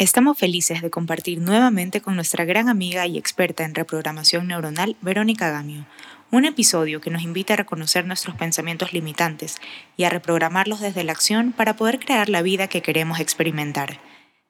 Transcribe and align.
Estamos 0.00 0.38
felices 0.38 0.80
de 0.80 0.88
compartir 0.88 1.42
nuevamente 1.42 2.00
con 2.00 2.16
nuestra 2.16 2.46
gran 2.46 2.70
amiga 2.70 3.06
y 3.06 3.18
experta 3.18 3.64
en 3.64 3.74
reprogramación 3.74 4.46
neuronal, 4.46 4.96
Verónica 5.02 5.50
Gamio, 5.50 5.84
un 6.30 6.46
episodio 6.46 7.02
que 7.02 7.10
nos 7.10 7.20
invita 7.20 7.52
a 7.52 7.58
reconocer 7.58 8.06
nuestros 8.06 8.34
pensamientos 8.34 8.94
limitantes 8.94 9.58
y 9.98 10.04
a 10.04 10.08
reprogramarlos 10.08 10.80
desde 10.80 11.04
la 11.04 11.12
acción 11.12 11.52
para 11.52 11.76
poder 11.76 11.98
crear 11.98 12.30
la 12.30 12.40
vida 12.40 12.66
que 12.66 12.80
queremos 12.80 13.20
experimentar. 13.20 14.00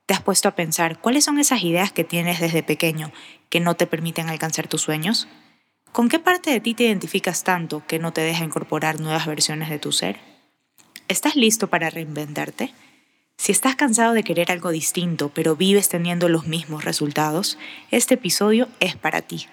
¿Te 0.07 0.15
has 0.15 0.23
puesto 0.23 0.47
a 0.47 0.55
pensar 0.55 1.01
cuáles 1.01 1.25
son 1.25 1.41
esas 1.41 1.65
ideas 1.65 1.91
que 1.91 2.05
tienes 2.05 2.39
desde 2.39 2.63
pequeño 2.63 3.11
que 3.49 3.59
no 3.59 3.75
te 3.75 3.89
permiten 3.89 4.29
alcanzar 4.29 4.69
tus 4.69 4.83
sueños? 4.83 5.27
¿Con 5.91 6.09
qué 6.09 6.21
parte 6.21 6.51
de 6.51 6.61
ti 6.61 6.75
te 6.75 6.85
identificas 6.85 7.43
tanto 7.43 7.85
que 7.89 7.99
no 7.99 8.13
te 8.13 8.21
deja 8.21 8.45
incorporar 8.45 9.01
nuevas 9.01 9.27
versiones 9.27 9.69
de 9.69 9.81
tu 9.81 9.91
ser? 9.91 10.21
¿Estás 11.09 11.35
listo 11.35 11.67
para 11.67 11.91
reinventarte? 11.91 12.73
Si 13.41 13.53
estás 13.53 13.75
cansado 13.75 14.13
de 14.13 14.23
querer 14.23 14.53
algo 14.53 14.71
distinto, 14.71 15.31
pero 15.31 15.57
vives 15.57 15.89
teniendo 15.89 16.29
los 16.29 16.47
mismos 16.47 16.85
resultados, 16.85 17.57
este 17.91 18.13
episodio 18.17 18.69
es 18.81 18.97
para 18.97 19.23
ti. 19.23 19.47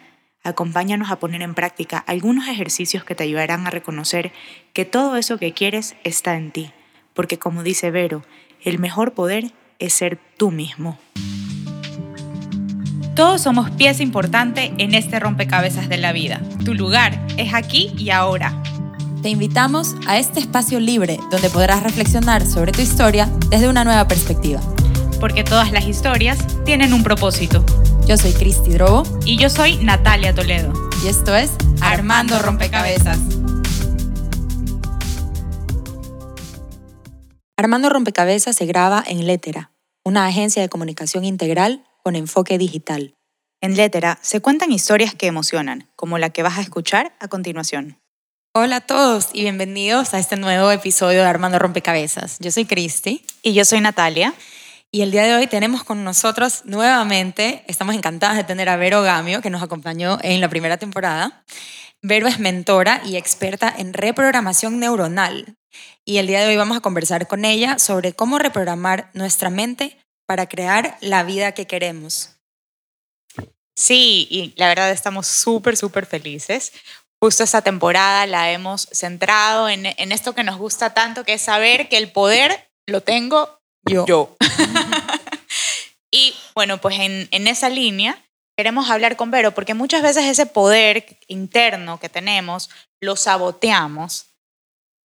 Acompáñanos 0.44 1.10
a 1.10 1.20
poner 1.20 1.42
en 1.42 1.54
práctica 1.54 1.98
algunos 2.00 2.50
ejercicios 2.50 3.06
que 3.06 3.16
te 3.16 3.24
ayudarán 3.24 3.66
a 3.66 3.70
reconocer 3.70 4.34
que 4.74 4.84
todo 4.84 5.16
eso 5.16 5.38
que 5.38 5.54
quieres 5.54 5.96
está 6.04 6.36
en 6.36 6.52
ti, 6.52 6.70
porque 7.14 7.40
como 7.40 7.64
dice 7.64 7.90
Vero, 7.90 8.26
el 8.62 8.78
mejor 8.78 9.14
poder 9.14 9.54
es 9.80 9.94
ser 9.94 10.20
tú 10.36 10.52
mismo. 10.52 11.00
Todos 13.16 13.40
somos 13.40 13.72
pieza 13.72 14.04
importante 14.04 14.74
en 14.80 14.96
este 14.96 15.18
rompecabezas 15.18 15.88
de 15.88 15.98
la 15.98 16.12
vida. 16.12 16.42
Tu 16.66 16.74
lugar 16.74 17.26
es 17.38 17.54
aquí 17.54 17.94
y 17.98 18.10
ahora. 18.10 18.62
Te 19.28 19.32
invitamos 19.32 19.94
a 20.08 20.18
este 20.18 20.40
espacio 20.40 20.80
libre 20.80 21.20
donde 21.30 21.50
podrás 21.50 21.84
reflexionar 21.84 22.46
sobre 22.46 22.72
tu 22.72 22.80
historia 22.80 23.30
desde 23.50 23.68
una 23.68 23.84
nueva 23.84 24.08
perspectiva. 24.08 24.62
Porque 25.20 25.44
todas 25.44 25.74
las 25.74 25.86
historias 25.86 26.38
tienen 26.64 26.94
un 26.94 27.04
propósito. 27.04 27.62
Yo 28.08 28.16
soy 28.16 28.32
Cristi 28.32 28.70
Drobo. 28.70 29.04
Y 29.26 29.36
yo 29.36 29.50
soy 29.50 29.84
Natalia 29.84 30.34
Toledo. 30.34 30.72
Y 31.04 31.10
esto 31.10 31.36
es 31.36 31.52
Armando 31.82 32.40
Rompecabezas. 32.40 33.20
Armando 37.58 37.90
Rompecabezas 37.90 38.56
se 38.56 38.66
graba 38.66 39.04
en 39.06 39.28
Letera, 39.28 39.74
una 40.06 40.26
agencia 40.26 40.62
de 40.62 40.70
comunicación 40.70 41.26
integral 41.26 41.84
con 42.02 42.16
enfoque 42.16 42.58
digital. 42.58 43.14
En 43.60 43.76
Letera 43.76 44.20
se 44.22 44.40
cuentan 44.40 44.72
historias 44.72 45.14
que 45.16 45.28
emocionan, 45.28 45.90
como 45.98 46.18
la 46.18 46.30
que 46.30 46.44
vas 46.44 46.58
a 46.58 46.62
escuchar 46.62 47.14
a 47.20 47.28
continuación. 47.28 48.00
Hola 48.60 48.78
a 48.78 48.82
todos 48.82 49.30
y 49.34 49.42
bienvenidos 49.42 50.16
a 50.16 50.20
este 50.20 50.36
nuevo 50.36 50.72
episodio 50.72 51.22
de 51.22 51.28
Armando 51.28 51.60
Rompecabezas. 51.60 52.40
Yo 52.40 52.50
soy 52.52 52.66
Cristi. 52.66 53.24
Y 53.44 53.54
yo 53.54 53.64
soy 53.66 53.82
Natalia. 53.82 54.34
Y 54.92 55.04
el 55.04 55.12
día 55.12 55.26
de 55.26 55.36
hoy 55.36 55.46
tenemos 55.46 55.84
con 55.84 56.04
nosotros 56.04 56.64
nuevamente, 56.66 57.64
estamos 57.68 57.94
encantadas 57.94 58.36
de 58.36 58.44
tener 58.44 58.68
a 58.68 58.76
Vero 58.76 59.04
Gamio, 59.04 59.44
que 59.44 59.52
nos 59.52 59.62
acompañó 59.62 60.18
en 60.24 60.42
la 60.42 60.50
primera 60.50 60.78
temporada. 60.78 61.44
Vero 62.02 62.26
es 62.26 62.40
mentora 62.40 63.00
y 63.06 63.18
experta 63.18 63.72
en 63.78 63.94
reprogramación 63.94 64.80
neuronal. 64.80 65.56
Y 66.04 66.18
el 66.18 66.26
día 66.26 66.40
de 66.40 66.48
hoy 66.48 66.58
vamos 66.58 66.78
a 66.78 66.82
conversar 66.82 67.28
con 67.28 67.46
ella 67.46 67.78
sobre 67.78 68.14
cómo 68.14 68.40
reprogramar 68.40 69.12
nuestra 69.14 69.52
mente 69.52 70.00
para 70.26 70.50
crear 70.50 70.98
la 71.00 71.22
vida 71.22 71.52
que 71.52 71.68
queremos. 71.68 72.38
Sí, 73.78 74.28
y 74.32 74.56
la 74.58 74.70
verdad 74.70 74.90
estamos 74.90 75.28
súper, 75.28 75.78
súper 75.78 76.08
felices 76.08 76.74
justo 77.22 77.44
esta 77.44 77.62
temporada 77.62 78.26
la 78.28 78.52
hemos 78.52 78.88
centrado 78.92 79.70
en, 79.70 79.86
esto 80.12 80.34
que 80.34 80.44
nos 80.44 80.58
gusta 80.58 80.94
tanto, 80.94 81.24
que 81.24 81.34
es 81.34 81.42
saber 81.42 81.90
que 81.90 81.98
el 81.98 82.12
poder 82.12 82.70
lo 82.88 83.02
tengo 83.02 83.60
yo. 83.86 84.36
y 86.12 86.36
bueno, 86.56 86.80
pues 86.80 87.00
en, 87.00 87.28
en 87.32 87.48
esa 87.48 87.70
línea 87.70 88.24
queremos 88.58 88.90
hablar 88.90 89.16
con 89.16 89.32
Vero, 89.32 89.54
porque 89.54 89.74
muchas 89.74 90.02
veces 90.02 90.26
ese 90.26 90.46
poder 90.46 91.18
interno 91.28 92.00
que 92.00 92.10
tenemos 92.10 92.70
lo 93.02 93.16
saboteamos 93.16 94.28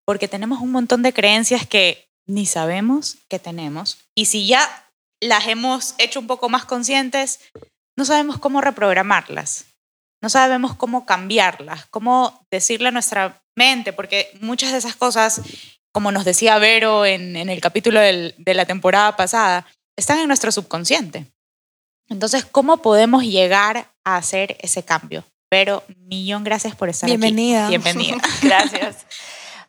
porque 0.07 0.29
tenemos 0.29 0.61
un 0.61 0.73
montón 0.73 1.03
de 1.03 1.13
creencias 1.13 1.67
que 1.67 2.09
ni 2.27 2.47
sabemos 2.47 3.19
que 3.29 3.39
tenemos. 3.39 3.99
Y 4.17 4.27
si 4.27 4.47
ya 4.47 4.91
las 5.21 5.47
hemos 5.47 5.95
hecho 5.99 6.21
un 6.21 6.27
poco 6.27 6.49
más 6.49 6.65
conscientes, 6.65 7.41
no 7.97 8.05
sabemos 8.05 8.39
cómo 8.39 8.61
reprogramarlas 8.61 9.67
no 10.23 10.29
sabemos 10.29 10.77
cómo 10.77 11.05
cambiarlas, 11.05 11.87
cómo 11.87 12.47
decirle 12.51 12.89
a 12.89 12.93
nuestra 12.93 13.43
mente, 13.57 13.93
porque 13.93 14.31
muchas 14.41 14.71
de 14.73 14.79
esas 14.79 14.95
cosas, 14.95 15.43
como 15.91 16.13
nos 16.13 16.25
decía 16.25 16.59
Vero 16.59 17.05
en, 17.05 17.37
el 17.37 17.61
capítulo 17.61 18.01
de 18.01 18.55
la 18.55 18.65
temporada 18.65 19.17
pasada, 19.17 19.67
están 19.97 20.21
en 20.21 20.29
nuestro 20.29 20.53
subconsciente. 20.53 21.27
Entonces, 22.09 22.45
¿cómo 22.45 22.79
podemos 22.79 23.25
llegar 23.25 23.89
a 24.05 24.17
hacer 24.17 24.57
ese 24.61 24.85
cambio? 24.85 25.25
Pero 25.49 25.83
millón 26.07 26.45
gracias 26.45 26.77
por 26.77 26.89
estar 26.89 27.09
Bienvenida. 27.09 27.67
aquí. 27.67 27.77
Bienvenida. 27.77 28.23
gracias. 28.43 29.05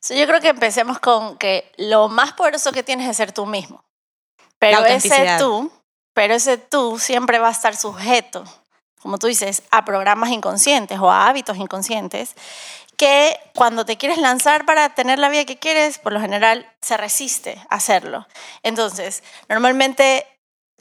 yo 0.10 0.26
creo 0.28 0.40
que 0.40 0.50
empecemos 0.50 1.00
con 1.00 1.38
que 1.38 1.72
lo 1.78 2.10
más 2.10 2.34
poderoso 2.34 2.72
que 2.72 2.84
tienes 2.84 3.10
es 3.10 3.18
ser 3.18 3.32
tú 3.32 3.46
mismo. 3.46 3.84
Pero 4.60 4.86
ese 4.86 5.36
tú, 5.40 5.72
pero 6.14 6.36
ese 6.36 6.58
tú 6.58 7.00
siempre 7.00 7.40
va 7.40 7.50
a 7.50 7.52
estar 7.52 7.76
sujeto 7.76 8.46
como 9.04 9.20
tú 9.20 9.28
dices, 9.28 9.62
a 9.70 9.86
programas 9.86 10.32
inconscientes 10.32 10.98
o 11.00 11.12
a 11.12 11.28
hábitos 11.28 11.58
inconscientes, 11.58 12.36
que 12.98 13.38
cuando 13.54 13.86
te 13.86 13.98
quieres 13.98 14.18
lanzar 14.18 14.66
para 14.66 14.96
tener 14.96 15.20
la 15.20 15.28
vida 15.30 15.46
que 15.46 15.60
quieres, 15.60 16.00
por 16.00 16.14
lo 16.14 16.22
general 16.22 16.66
se 16.82 16.96
resiste 16.96 17.62
a 17.70 17.76
hacerlo. 17.76 18.26
Entonces, 18.64 19.24
normalmente 19.50 20.26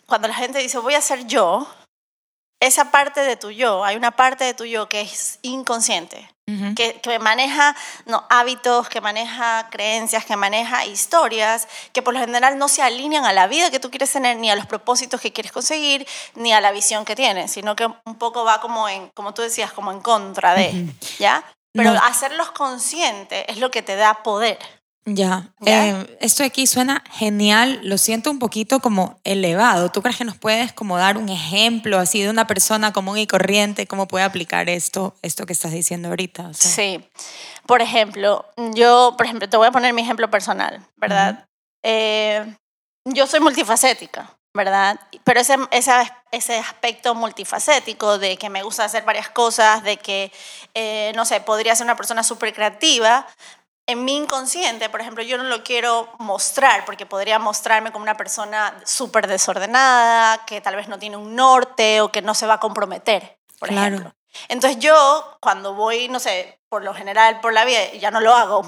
cuando 0.07 0.29
la 0.29 0.35
gente 0.35 0.61
dice 0.61 0.79
voy 0.79 0.95
a 0.95 1.01
ser 1.01 1.27
yo, 1.27 1.67
esa 2.63 2.91
parte 2.93 3.21
de 3.23 3.37
tu 3.37 3.51
yo, 3.51 3.85
hay 3.85 3.97
una 3.97 4.13
parte 4.13 4.45
de 4.45 4.55
tu 4.55 4.65
yo 4.65 4.89
que 4.89 5.01
es 5.01 5.41
inconsciente, 5.43 6.29
que, 6.77 7.01
que, 7.01 7.19
maneja 7.19 7.75
no, 8.05 8.25
hábitos, 8.29 8.89
que 8.89 9.01
maneja 9.01 9.69
creencias, 9.71 10.25
que 10.25 10.37
maneja 10.37 10.85
historias, 10.85 11.67
que 11.93 12.03
por 12.03 12.13
lo 12.15 12.21
general 12.21 12.59
no 12.59 12.69
se 12.69 12.83
alinean 12.83 13.25
a 13.25 13.33
la 13.33 13.47
vida 13.47 13.71
que 13.71 13.81
tú 13.81 13.91
quieres 13.91 14.13
tener, 14.13 14.37
ni 14.37 14.51
a 14.51 14.57
los 14.57 14.67
propósitos 14.67 15.21
que 15.21 15.33
quieres 15.33 15.51
conseguir, 15.51 16.07
ni 16.35 16.53
a 16.53 16.61
la 16.61 16.71
visión 16.71 17.05
que 17.05 17.17
tienes, 17.17 17.51
sino 17.51 17.75
que 17.75 17.87
un 18.05 18.17
poco 18.17 18.45
va 18.45 18.61
como 18.61 18.89
en, 18.89 19.09
como 19.15 19.35
tú 19.35 19.43
decías, 19.43 19.73
como 19.73 19.91
en 19.91 20.01
contra 20.01 20.55
de, 20.55 20.87
¿ya? 21.19 21.43
Pero 21.73 21.93
hacerlos 22.03 22.51
conscientes 22.51 23.45
es 23.49 23.59
lo 23.59 23.71
que 23.71 23.83
te 23.83 23.97
da 23.97 24.23
poder. 24.23 24.59
Ya, 25.05 25.53
eh, 25.67 26.17
esto 26.21 26.45
aquí 26.45 26.69
suena 26.69 27.03
genial, 27.11 27.81
lo 27.83 27.99
siento 27.99 28.31
un 28.31 28.39
poquito 28.39 28.79
como 28.79 29.19
elevado. 29.25 29.91
¿Tú 29.91 30.01
crees 30.01 30.17
que 30.17 30.25
nos 30.25 30.37
puedes 30.37 30.73
como 30.73 30.97
dar 30.97 31.19
un 31.19 31.29
ejemplo 31.29 31.99
así 31.99 32.23
de 32.23 32.31
una 32.31 32.47
persona 32.47 32.93
común 32.93 33.19
y 33.19 33.27
corriente, 33.27 33.89
cómo 33.89 34.07
puede 34.07 34.25
aplicar 34.25 34.69
esto, 34.69 35.17
esto 35.23 35.45
que 35.45 35.55
estás 35.55 35.73
diciendo 35.73 36.09
ahorita? 36.09 36.55
Sí, 36.55 37.05
por 37.67 37.83
ejemplo, 37.83 38.47
yo, 38.75 39.15
por 39.17 39.27
ejemplo, 39.27 39.49
te 39.49 39.57
voy 39.57 39.67
a 39.67 39.73
poner 39.73 39.93
mi 39.93 40.03
ejemplo 40.03 40.31
personal, 40.31 40.87
¿verdad? 40.97 41.47
Eh, 41.83 42.55
yo 43.05 43.27
soy 43.27 43.41
multifacética, 43.41 44.31
¿verdad? 44.55 45.01
Pero 45.25 45.41
ese, 45.41 45.57
ese, 46.31 46.59
aspecto 46.59 47.17
multifacético 47.17 48.19
de 48.19 48.37
que 48.37 48.51
me 48.51 48.63
gusta 48.63 48.85
hacer 48.85 49.05
varias 49.05 49.31
cosas, 49.31 49.83
de 49.83 49.97
que, 49.97 50.31
eh, 50.75 51.13
no 51.17 51.25
sé, 51.25 51.41
podría 51.41 51.75
ser 51.75 51.87
una 51.87 51.97
persona 51.97 52.23
súper 52.23 52.55
creativa, 52.55 53.27
en 53.87 54.05
mi 54.05 54.17
inconsciente, 54.17 54.89
por 54.89 55.01
ejemplo, 55.01 55.23
yo 55.23 55.37
no 55.39 55.45
lo 55.45 55.65
quiero 55.65 56.09
mostrar 56.19 56.85
porque 56.85 57.07
podría 57.07 57.39
mostrarme 57.39 57.93
como 57.93 58.05
una 58.05 58.17
persona 58.17 58.75
súper 58.85 59.27
desordenada, 59.27 60.45
que 60.47 60.61
tal 60.61 60.77
vez 60.77 60.89
no 60.89 60.99
tiene 60.99 61.17
un 61.17 61.35
norte 61.35 62.01
o 62.01 62.13
que 62.13 62.23
no 62.23 62.35
se 62.35 62.47
va 62.47 62.55
a 62.55 62.61
comprometer, 62.61 63.39
por 63.59 63.71
ejemplo. 63.71 64.15
Entonces 64.49 64.79
yo, 64.79 65.37
cuando 65.41 65.75
voy, 65.75 66.09
no 66.09 66.21
sé, 66.21 66.61
por 66.69 66.83
lo 66.83 66.95
general 66.95 67.41
por 67.41 67.53
la 67.53 67.65
vida, 67.65 67.93
ya 67.93 68.11
no 68.11 68.21
lo 68.21 68.35
hago 68.35 68.63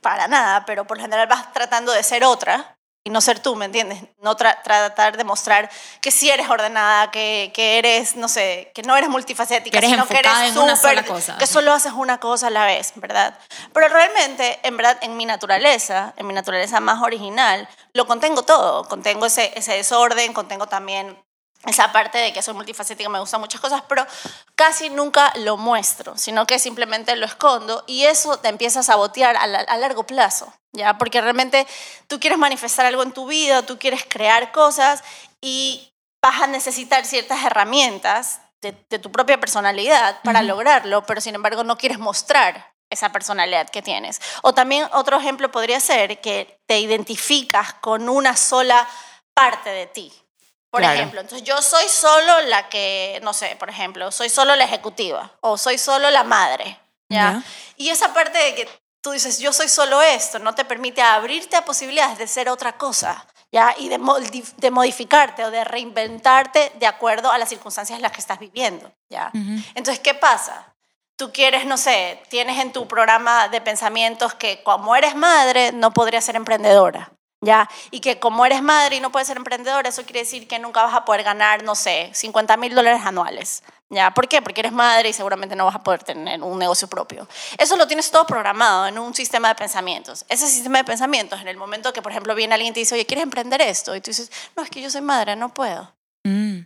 para 0.00 0.28
nada, 0.28 0.64
pero 0.64 0.86
por 0.86 0.98
lo 0.98 1.02
general 1.02 1.26
vas 1.26 1.52
tratando 1.52 1.92
de 1.92 2.02
ser 2.02 2.24
otra, 2.24 2.77
y 3.04 3.10
no 3.10 3.20
ser 3.20 3.40
tú, 3.40 3.56
¿me 3.56 3.64
entiendes? 3.64 4.02
No 4.20 4.36
tratar 4.36 5.16
de 5.16 5.24
mostrar 5.24 5.70
que 6.00 6.10
sí 6.10 6.28
eres 6.28 6.50
ordenada, 6.50 7.10
que, 7.10 7.52
que, 7.54 7.78
eres, 7.78 8.16
no 8.16 8.28
sé, 8.28 8.70
que 8.74 8.82
no 8.82 8.96
eres 8.96 9.08
multifacética, 9.08 9.70
que 9.70 9.78
eres 9.78 9.90
sino 9.90 10.06
que 10.06 10.18
eres 10.18 10.52
súper, 10.52 11.04
que 11.38 11.46
solo 11.46 11.72
haces 11.72 11.92
una 11.92 12.18
cosa 12.20 12.48
a 12.48 12.50
la 12.50 12.66
vez, 12.66 12.92
¿verdad? 12.96 13.38
Pero 13.72 13.88
realmente, 13.88 14.58
en 14.62 14.76
verdad, 14.76 14.98
en 15.00 15.16
mi 15.16 15.24
naturaleza, 15.24 16.12
en 16.16 16.26
mi 16.26 16.34
naturaleza 16.34 16.80
más 16.80 17.02
original, 17.02 17.68
lo 17.94 18.06
contengo 18.06 18.42
todo, 18.42 18.84
contengo 18.84 19.26
ese, 19.26 19.52
ese 19.56 19.72
desorden, 19.72 20.34
contengo 20.34 20.66
también 20.66 21.16
esa 21.66 21.90
parte 21.92 22.18
de 22.18 22.32
que 22.32 22.42
soy 22.42 22.54
multifacética, 22.54 23.08
me 23.08 23.18
gustan 23.18 23.40
muchas 23.40 23.60
cosas, 23.60 23.82
pero 23.88 24.06
casi 24.54 24.90
nunca 24.90 25.32
lo 25.36 25.56
muestro, 25.56 26.16
sino 26.16 26.46
que 26.46 26.58
simplemente 26.58 27.14
lo 27.16 27.26
escondo 27.26 27.84
y 27.86 28.04
eso 28.04 28.38
te 28.38 28.48
empieza 28.48 28.80
a 28.80 28.84
sabotear 28.84 29.36
a, 29.36 29.42
a, 29.42 29.76
largo 29.76 30.04
plazo, 30.04 30.52
¿ya? 30.72 30.98
Porque 30.98 31.20
realmente 31.20 31.66
tú 32.06 32.20
quieres 32.20 32.38
manifestar 32.38 32.86
algo 32.86 33.02
en 33.02 33.12
tu 33.12 33.26
vida, 33.26 33.62
tú 33.62 33.78
quieres 33.78 34.06
crear 34.08 34.52
cosas 34.52 35.02
y 35.40 35.92
vas 36.22 36.42
a 36.42 36.46
necesitar 36.46 37.04
ciertas 37.04 37.44
herramientas 37.44 38.40
de, 38.60 38.72
tu 38.98 39.12
propia 39.12 39.38
personalidad 39.38 40.20
para 40.22 40.42
lograrlo, 40.42 41.04
pero 41.04 41.20
sin 41.20 41.34
embargo 41.34 41.64
no 41.64 41.78
quieres 41.78 41.98
mostrar 41.98 42.74
esa 42.90 43.12
personalidad 43.12 43.68
que 43.68 43.82
tienes. 43.82 44.20
O 44.42 44.54
también 44.54 44.88
otro 44.92 45.18
ejemplo 45.18 45.50
podría 45.50 45.78
ser 45.80 46.20
que 46.20 46.58
te 46.66 46.80
identificas 46.80 47.74
con 47.74 48.08
una 48.08 48.36
sola 48.36 48.88
parte 49.34 49.70
de 49.70 49.86
ti, 49.86 50.12
Por 50.70 50.82
ejemplo, 50.82 51.20
entonces 51.20 51.46
yo 51.46 51.62
soy 51.62 51.88
solo 51.88 52.42
la 52.42 52.68
que, 52.68 53.20
no 53.22 53.32
sé, 53.32 53.56
por 53.56 53.70
ejemplo, 53.70 54.10
soy 54.10 54.28
solo 54.28 54.54
la 54.54 54.64
ejecutiva 54.64 55.32
o 55.40 55.56
soy 55.56 55.78
solo 55.78 56.10
la 56.10 56.24
madre, 56.24 56.78
¿ya? 57.08 57.42
Y 57.76 57.88
esa 57.88 58.12
parte 58.12 58.36
de 58.36 58.54
que 58.54 58.68
tú 59.00 59.12
dices, 59.12 59.38
yo 59.38 59.52
soy 59.52 59.68
solo 59.68 60.02
esto, 60.02 60.38
no 60.38 60.54
te 60.54 60.66
permite 60.66 61.00
abrirte 61.00 61.56
a 61.56 61.64
posibilidades 61.64 62.18
de 62.18 62.28
ser 62.28 62.50
otra 62.50 62.76
cosa, 62.76 63.26
¿ya? 63.50 63.74
Y 63.78 63.88
de, 63.88 63.98
de 64.58 64.70
modificarte 64.70 65.44
o 65.44 65.50
de 65.50 65.64
reinventarte 65.64 66.72
de 66.74 66.86
acuerdo 66.86 67.32
a 67.32 67.38
las 67.38 67.48
circunstancias 67.48 67.96
en 67.96 68.02
las 68.02 68.12
que 68.12 68.20
estás 68.20 68.38
viviendo, 68.38 68.92
¿ya? 69.08 69.30
Entonces, 69.74 70.00
¿qué 70.00 70.12
pasa? 70.12 70.74
Tú 71.16 71.32
quieres, 71.32 71.64
no 71.64 71.78
sé, 71.78 72.22
tienes 72.28 72.58
en 72.58 72.72
tu 72.72 72.86
programa 72.86 73.48
de 73.48 73.60
pensamientos 73.60 74.34
que 74.34 74.62
como 74.62 74.94
eres 74.94 75.16
madre 75.16 75.72
no 75.72 75.92
podrías 75.92 76.24
ser 76.24 76.36
emprendedora, 76.36 77.10
¿ya? 77.40 77.68
Y 77.90 78.00
que 78.00 78.18
como 78.18 78.44
eres 78.44 78.62
madre 78.62 78.96
y 78.96 79.00
no 79.00 79.10
puedes 79.10 79.28
ser 79.28 79.36
emprendedora, 79.36 79.88
eso 79.88 80.04
quiere 80.04 80.20
decir 80.20 80.48
que 80.48 80.58
nunca 80.58 80.82
vas 80.82 80.94
a 80.94 81.04
poder 81.04 81.22
ganar, 81.22 81.62
no 81.62 81.74
sé, 81.74 82.10
50 82.12 82.56
mil 82.56 82.74
dólares 82.74 83.02
anuales, 83.04 83.62
¿ya? 83.90 84.12
¿Por 84.12 84.28
qué? 84.28 84.42
Porque 84.42 84.60
eres 84.60 84.72
madre 84.72 85.08
y 85.08 85.12
seguramente 85.12 85.54
no 85.54 85.64
vas 85.64 85.76
a 85.76 85.82
poder 85.82 86.02
tener 86.02 86.42
un 86.42 86.58
negocio 86.58 86.88
propio. 86.88 87.28
Eso 87.56 87.76
lo 87.76 87.86
tienes 87.86 88.10
todo 88.10 88.26
programado 88.26 88.86
en 88.86 88.98
un 88.98 89.14
sistema 89.14 89.48
de 89.48 89.54
pensamientos. 89.54 90.24
Ese 90.28 90.48
sistema 90.48 90.78
de 90.78 90.84
pensamientos, 90.84 91.40
en 91.40 91.48
el 91.48 91.56
momento 91.56 91.92
que, 91.92 92.02
por 92.02 92.12
ejemplo, 92.12 92.34
viene 92.34 92.54
alguien 92.54 92.72
y 92.72 92.74
te 92.74 92.80
dice, 92.80 92.94
oye, 92.94 93.06
¿quieres 93.06 93.22
emprender 93.22 93.60
esto? 93.62 93.94
Y 93.94 94.00
tú 94.00 94.10
dices, 94.10 94.30
no, 94.56 94.62
es 94.62 94.70
que 94.70 94.80
yo 94.80 94.90
soy 94.90 95.02
madre, 95.02 95.36
no 95.36 95.54
puedo. 95.54 95.94
Mm, 96.24 96.60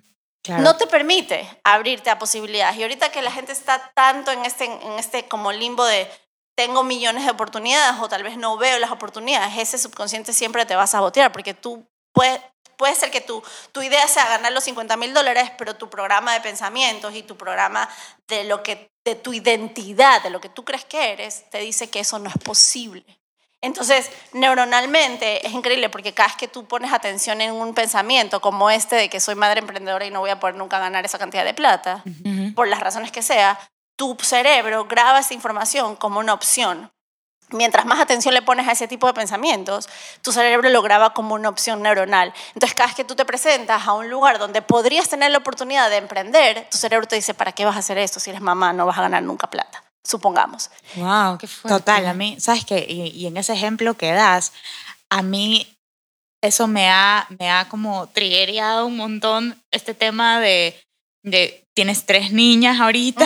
no 0.59 0.77
te 0.77 0.87
permite 0.87 1.49
abrirte 1.63 2.11
a 2.11 2.19
posibilidades. 2.19 2.77
Y 2.77 2.83
ahorita 2.83 3.11
que 3.11 3.23
la 3.23 3.31
gente 3.31 3.53
está 3.53 3.93
tanto 3.95 4.33
en 4.33 4.45
este, 4.45 4.65
en 4.65 4.99
este 4.99 5.29
como 5.29 5.53
limbo 5.53 5.85
de 5.85 6.11
tengo 6.55 6.85
millones 6.85 7.25
de 7.25 7.31
oportunidades 7.31 8.01
o 8.01 8.09
tal 8.09 8.23
vez 8.23 8.37
no 8.37 8.57
veo 8.57 8.79
las 8.79 8.91
oportunidades, 8.91 9.57
ese 9.59 9.79
subconsciente 9.79 10.33
siempre 10.33 10.67
te 10.67 10.77
va 10.77 10.83
a 10.83 10.87
sabotear 10.87 11.33
porque 11.33 11.55
tú 11.55 11.87
puedes, 12.13 12.41
puede 12.77 12.95
ser 12.95 13.11
que 13.11 13.21
tu, 13.21 13.43
tu 13.73 13.83
idea 13.83 14.07
sea 14.09 14.27
ganar 14.29 14.53
los 14.53 14.65
50 14.65 14.97
mil 14.97 15.15
dólares, 15.15 15.51
pero 15.57 15.77
tu 15.77 15.89
programa 15.89 16.35
de 16.35 16.41
pensamientos 16.41 17.15
y 17.15 17.23
tu 17.23 17.37
programa 17.37 17.89
de, 18.29 18.45
lo 18.45 18.63
que, 18.63 18.91
de 19.05 19.15
tu 19.15 19.33
identidad, 19.33 20.23
de 20.23 20.31
lo 20.31 20.41
que 20.41 20.49
tú 20.49 20.65
crees 20.65 20.85
que 20.85 21.13
eres, 21.13 21.49
te 21.51 21.59
dice 21.59 21.91
que 21.91 22.01
eso 22.01 22.19
no 22.19 22.29
es 22.29 22.39
posible. 22.39 23.05
Entonces, 23.63 24.11
neuronalmente 24.33 25.47
es 25.47 25.53
increíble 25.53 25.89
porque 25.89 26.13
cada 26.13 26.31
vez 26.31 26.37
que 26.37 26.49
tú 26.49 26.67
pones 26.67 26.93
atención 26.93 27.41
en 27.41 27.53
un 27.53 27.75
pensamiento 27.75 28.41
como 28.41 28.69
este 28.71 28.97
de 28.97 29.09
que 29.09 29.21
soy 29.21 29.37
madre 29.37 29.61
emprendedora 29.61 30.05
y 30.05 30.11
no 30.11 30.19
voy 30.19 30.31
a 30.31 30.41
poder 30.41 30.57
nunca 30.57 30.81
ganar 30.81 31.05
esa 31.05 31.17
cantidad 31.17 31.45
de 31.45 31.55
plata, 31.55 32.03
por 32.57 32.67
las 32.67 32.81
razones 32.81 33.13
que 33.13 33.23
sea, 33.23 33.59
tu 34.03 34.17
cerebro 34.25 34.87
graba 34.87 35.21
esa 35.21 35.33
información 35.33 35.95
como 35.95 36.19
una 36.19 36.35
opción. 36.35 36.91
Mientras 37.51 37.85
más 37.87 38.01
atención 38.01 38.35
le 38.35 38.43
pones 38.43 38.67
a 38.67 38.73
ese 38.73 38.89
tipo 38.89 39.07
de 39.07 39.13
pensamientos, 39.13 39.89
tu 40.23 40.33
cerebro 40.33 40.69
lo 40.71 40.83
graba 40.83 41.13
como 41.13 41.35
una 41.35 41.51
opción 41.51 41.83
neuronal. 41.83 42.33
Entonces, 42.55 42.75
cada 42.75 42.89
vez 42.89 42.97
que 42.97 43.05
tú 43.05 43.15
te 43.15 43.25
presentas 43.25 43.87
a 43.87 43.93
un 43.93 44.09
lugar 44.11 44.39
donde 44.39 44.63
podrías 44.63 45.09
tener 45.09 45.31
la 45.31 45.39
oportunidad 45.39 45.89
de 45.91 45.99
emprender, 45.99 46.67
tu 46.71 46.79
cerebro 46.79 47.07
te 47.07 47.15
dice, 47.15 47.35
¿para 47.35 47.53
qué 47.53 47.65
vas 47.65 47.77
a 47.77 47.81
hacer 47.81 47.99
esto? 47.99 48.19
Si 48.19 48.31
eres 48.31 48.43
mamá, 48.43 48.73
no 48.73 48.87
vas 48.87 48.99
a 48.99 49.03
ganar 49.03 49.23
nunca 49.23 49.49
plata, 49.49 49.85
supongamos. 50.03 50.71
Wow, 50.97 51.39
qué 51.39 51.47
fuerte. 51.47 51.79
Total, 51.79 52.07
a 52.07 52.15
mí, 52.15 52.41
¿sabes 52.41 52.65
qué? 52.65 52.87
Y, 52.89 53.27
en 53.27 53.37
ese 53.37 53.53
ejemplo 53.53 53.95
que 53.95 54.13
das, 54.13 54.53
a 55.11 55.23
mí 55.23 55.77
eso 56.41 56.67
me 56.67 56.91
ha, 56.91 57.27
me 57.39 57.51
ha 57.51 57.69
como 57.69 58.09
triggereado 58.09 58.87
un 58.87 58.97
montón 58.97 59.63
este 59.71 59.95
tema 59.95 60.41
de 60.41 60.83
de 61.23 61.65
tienes 61.75 62.05
tres 62.05 62.33
niñas 62.33 62.81
ahorita, 62.81 63.25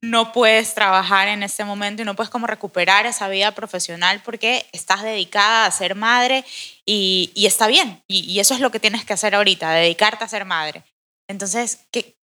no 0.00 0.32
puedes 0.32 0.74
trabajar 0.74 1.28
en 1.28 1.42
este 1.42 1.64
momento 1.64 2.02
y 2.02 2.04
no 2.04 2.14
puedes 2.14 2.30
como 2.30 2.46
recuperar 2.46 3.06
esa 3.06 3.28
vida 3.28 3.52
profesional 3.52 4.22
porque 4.24 4.66
estás 4.72 5.02
dedicada 5.02 5.66
a 5.66 5.70
ser 5.70 5.94
madre 5.94 6.44
y, 6.86 7.32
está 7.36 7.66
bien. 7.66 8.02
Y, 8.06 8.38
eso 8.38 8.54
es 8.54 8.60
lo 8.60 8.70
que 8.70 8.80
tienes 8.80 9.04
que 9.04 9.12
hacer 9.12 9.34
ahorita, 9.34 9.70
dedicarte 9.70 10.24
a 10.24 10.28
ser 10.28 10.44
madre. 10.44 10.84
Entonces, 11.28 11.86
qué, 11.90 12.16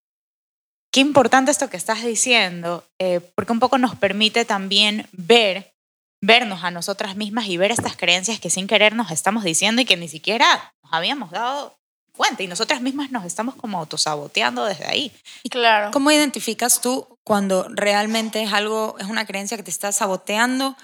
qué 0.92 1.01
importante 1.01 1.51
esto 1.51 1.69
que 1.69 1.77
estás 1.77 2.04
diciendo, 2.04 2.86
eh, 3.00 3.19
porque 3.36 3.51
un 3.51 3.60
poco 3.60 3.77
nos 3.77 3.95
permite 3.95 4.45
también 4.45 5.07
ver 5.12 5.74
vernos 6.22 6.63
a 6.63 6.72
nosotras 6.72 7.16
mismas 7.16 7.48
y 7.48 7.57
ver 7.57 7.72
estas 7.72 7.98
creencias 7.98 8.39
que 8.39 8.50
sin 8.50 8.68
querer 8.68 8.95
nos 8.95 9.12
estamos 9.12 9.44
diciendo 9.44 9.81
y 9.81 9.86
que 9.86 9.98
ni 9.98 10.07
siquiera 10.07 10.74
nos 10.81 10.94
habíamos 10.94 11.30
dado 11.30 11.77
cuenta 12.15 12.44
y 12.44 12.47
nosotras 12.47 12.81
mismas 12.81 13.12
nos 13.12 13.25
estamos 13.25 13.56
como 13.56 13.77
autosaboteando 13.77 14.65
desde 14.65 14.85
ahí. 14.85 15.12
Claro. 15.50 15.91
¿Cómo 15.91 16.12
identificas 16.12 16.81
tú 16.81 17.07
cuando 17.23 17.67
realmente 17.69 18.41
es 18.41 18.53
algo, 18.53 18.95
es 19.00 19.07
una 19.07 19.25
creencia 19.25 19.57
que 19.57 19.63
te 19.63 19.71
está 19.71 19.91
saboteando 19.91 20.75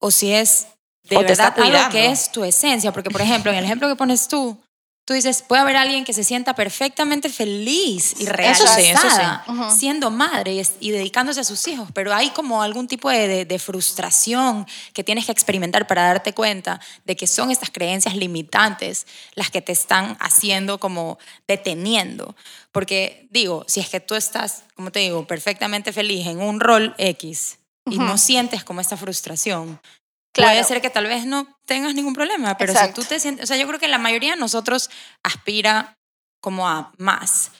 o 0.00 0.10
si 0.10 0.32
es 0.32 0.68
de 1.04 1.18
verdad 1.18 1.54
algo 1.58 1.90
que 1.90 2.10
es 2.10 2.30
tu 2.30 2.44
esencia? 2.44 2.92
Porque, 2.92 3.10
por 3.10 3.20
ejemplo, 3.20 3.50
en 3.50 3.58
el 3.58 3.64
ejemplo 3.64 3.88
que 3.88 3.96
pones 3.96 4.28
tú, 4.28 4.58
Tú 5.06 5.12
dices, 5.12 5.42
puede 5.42 5.60
haber 5.60 5.76
alguien 5.76 6.02
que 6.04 6.14
se 6.14 6.24
sienta 6.24 6.54
perfectamente 6.54 7.28
feliz 7.28 8.14
y 8.18 8.24
realizada 8.24 9.44
siendo 9.76 10.10
madre 10.10 10.62
y, 10.80 10.90
dedicándose 10.92 11.40
a 11.40 11.44
sus 11.44 11.68
hijos, 11.68 11.90
pero 11.92 12.14
hay 12.14 12.30
como 12.30 12.62
algún 12.62 12.88
tipo 12.88 13.10
de, 13.10 13.44
de, 13.44 13.58
frustración 13.58 14.66
que 14.94 15.04
tienes 15.04 15.26
que 15.26 15.32
experimentar 15.32 15.86
para 15.86 16.04
darte 16.04 16.32
cuenta 16.32 16.80
de 17.04 17.16
que 17.16 17.26
son 17.26 17.50
estas 17.50 17.68
creencias 17.68 18.16
limitantes 18.16 19.06
las 19.34 19.50
que 19.50 19.60
te 19.60 19.72
están 19.72 20.16
haciendo 20.20 20.80
como 20.80 21.18
deteniendo. 21.46 22.34
Porque 22.72 23.28
digo, 23.30 23.64
si 23.68 23.80
es 23.80 23.90
que 23.90 24.00
tú 24.00 24.14
estás, 24.14 24.64
como 24.74 24.90
te 24.90 25.00
digo, 25.00 25.26
perfectamente 25.26 25.92
feliz 25.92 26.26
en 26.26 26.40
un 26.40 26.60
rol 26.60 26.94
X 26.96 27.58
y 27.90 27.98
no 27.98 28.16
sientes 28.16 28.64
como 28.64 28.80
esta 28.80 28.96
frustración, 28.96 29.78
Puede 30.34 30.64
ser 30.64 30.80
que 30.80 30.90
tal 30.90 31.06
vez 31.06 31.26
no 31.26 31.46
tengas 31.66 31.94
ningún 31.94 32.14
problema, 32.14 32.56
pero 32.56 32.74
si 32.74 32.92
tú 32.92 33.04
te 33.04 33.20
sientes, 33.20 33.44
o 33.44 33.46
sea, 33.46 33.56
yo 33.56 33.66
creo 33.68 33.78
que 33.78 33.88
la 33.88 33.98
mayoría 33.98 34.32
de 34.32 34.40
nosotros 34.40 34.90
aspira 35.22 35.96
como 36.40 36.68
a 36.68 36.92
más. 36.98 37.52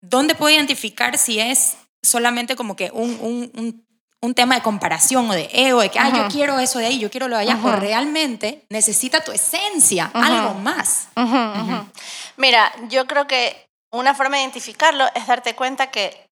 ¿Dónde 0.00 0.34
puedo 0.34 0.54
identificar 0.54 1.18
si 1.18 1.40
es 1.40 1.76
solamente 2.02 2.56
como 2.56 2.76
que 2.76 2.90
un, 2.92 3.18
un, 3.20 3.84
un, 4.20 4.34
tema 4.34 4.54
de 4.54 4.62
comparación 4.62 5.28
o 5.30 5.34
de 5.34 5.50
ego, 5.52 5.80
de 5.80 5.90
que, 5.90 5.98
ah, 5.98 6.12
yo 6.14 6.28
quiero 6.28 6.58
eso 6.58 6.78
de 6.78 6.86
ahí, 6.86 6.98
yo 6.98 7.10
quiero 7.10 7.28
lo 7.28 7.36
de 7.36 7.42
allá, 7.42 7.58
o 7.62 7.72
realmente 7.72 8.64
necesita 8.70 9.22
tu 9.22 9.32
esencia, 9.32 10.10
algo 10.14 10.54
más? 10.54 11.08
Mira, 12.36 12.72
yo 12.88 13.06
creo 13.06 13.26
que 13.26 13.68
una 13.90 14.14
forma 14.14 14.36
de 14.36 14.42
identificarlo 14.42 15.06
es 15.14 15.26
darte 15.26 15.54
cuenta 15.54 15.90
que 15.90 16.28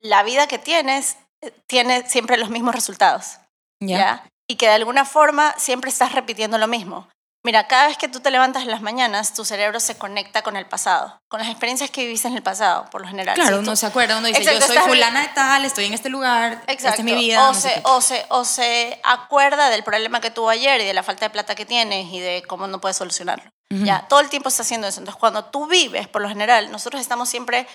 la 0.00 0.22
vida 0.22 0.46
que 0.46 0.58
tienes 0.58 1.16
eh, 1.40 1.52
tiene 1.66 2.08
siempre 2.08 2.36
los 2.36 2.50
mismos 2.50 2.74
resultados. 2.74 3.38
¿ya? 3.80 4.24
Y 4.52 4.56
que 4.56 4.66
de 4.66 4.72
alguna 4.72 5.06
forma 5.06 5.54
siempre 5.56 5.88
estás 5.88 6.12
repitiendo 6.12 6.58
lo 6.58 6.68
mismo. 6.68 7.08
Mira, 7.42 7.68
cada 7.68 7.86
vez 7.86 7.96
que 7.96 8.06
tú 8.06 8.20
te 8.20 8.30
levantas 8.30 8.64
en 8.64 8.70
las 8.70 8.82
mañanas, 8.82 9.32
tu 9.32 9.46
cerebro 9.46 9.80
se 9.80 9.96
conecta 9.96 10.42
con 10.42 10.56
el 10.56 10.66
pasado, 10.66 11.18
con 11.28 11.40
las 11.40 11.48
experiencias 11.48 11.90
que 11.90 12.04
viviste 12.04 12.28
en 12.28 12.36
el 12.36 12.42
pasado, 12.42 12.84
por 12.90 13.00
lo 13.00 13.08
general. 13.08 13.34
Claro, 13.34 13.60
uno 13.60 13.74
se 13.76 13.86
acuerda, 13.86 14.18
uno 14.18 14.26
dice, 14.26 14.44
yo 14.44 14.60
soy 14.60 14.76
fulana 14.76 15.22
de 15.22 15.28
tal, 15.28 15.64
estoy 15.64 15.86
en 15.86 15.94
este 15.94 16.10
lugar, 16.10 16.62
esta 16.66 16.90
es 16.90 17.02
mi 17.02 17.14
vida. 17.14 17.48
O, 17.48 17.54
se, 17.54 17.80
o, 17.84 18.00
se, 18.02 18.26
o 18.28 18.44
se 18.44 19.00
acuerda 19.04 19.70
del 19.70 19.82
problema 19.84 20.20
que 20.20 20.30
tuvo 20.30 20.50
ayer 20.50 20.82
y 20.82 20.84
de 20.84 20.92
la 20.92 21.02
falta 21.02 21.24
de 21.24 21.30
plata 21.30 21.54
que 21.54 21.64
tienes 21.64 22.12
y 22.12 22.20
de 22.20 22.44
cómo 22.46 22.66
no 22.66 22.78
puedes 22.78 22.98
solucionarlo. 22.98 23.50
Ya, 23.70 24.06
todo 24.06 24.20
el 24.20 24.28
tiempo 24.28 24.50
está 24.50 24.64
haciendo 24.64 24.86
eso. 24.86 25.00
Entonces, 25.00 25.18
cuando 25.18 25.46
tú 25.46 25.66
vives, 25.66 26.06
por 26.08 26.20
lo 26.20 26.28
general, 26.28 26.70
nosotros 26.70 27.00
estamos 27.00 27.30
siempre, 27.30 27.66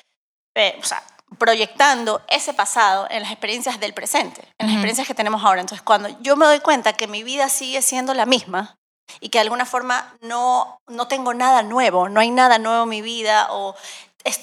eh, 0.56 0.78
o 0.80 0.86
sea, 0.86 1.01
proyectando 1.38 2.22
ese 2.27 2.53
pasado 2.53 3.07
en 3.10 3.22
las 3.22 3.31
experiencias 3.31 3.79
del 3.79 3.93
presente, 3.93 4.41
en 4.57 4.67
las 4.67 4.75
experiencias 4.75 5.07
que 5.07 5.13
tenemos 5.13 5.43
ahora. 5.43 5.62
Entonces, 5.62 5.84
cuando 5.84 6.10
yo 6.22 6.36
me 6.36 6.46
doy 6.46 6.60
cuenta 6.60 6.93
que 6.93 7.07
mi 7.07 7.24
vida 7.24 7.50
sigue 7.50 7.81
siendo 7.81 8.13
la 8.13 8.25
misma 8.25 8.77
y 9.19 9.29
que 9.29 9.38
de 9.38 9.43
alguna 9.43 9.65
forma 9.65 10.17
no, 10.22 10.81
no 10.88 11.07
tengo 11.07 11.34
nada 11.34 11.63
nuevo, 11.63 12.10
no 12.10 12.19
hay 12.19 12.31
nada 12.31 12.60
nuevo 12.60 12.84
en 12.84 12.89
mi 12.89 13.01
vida 13.01 13.48
o 13.51 13.75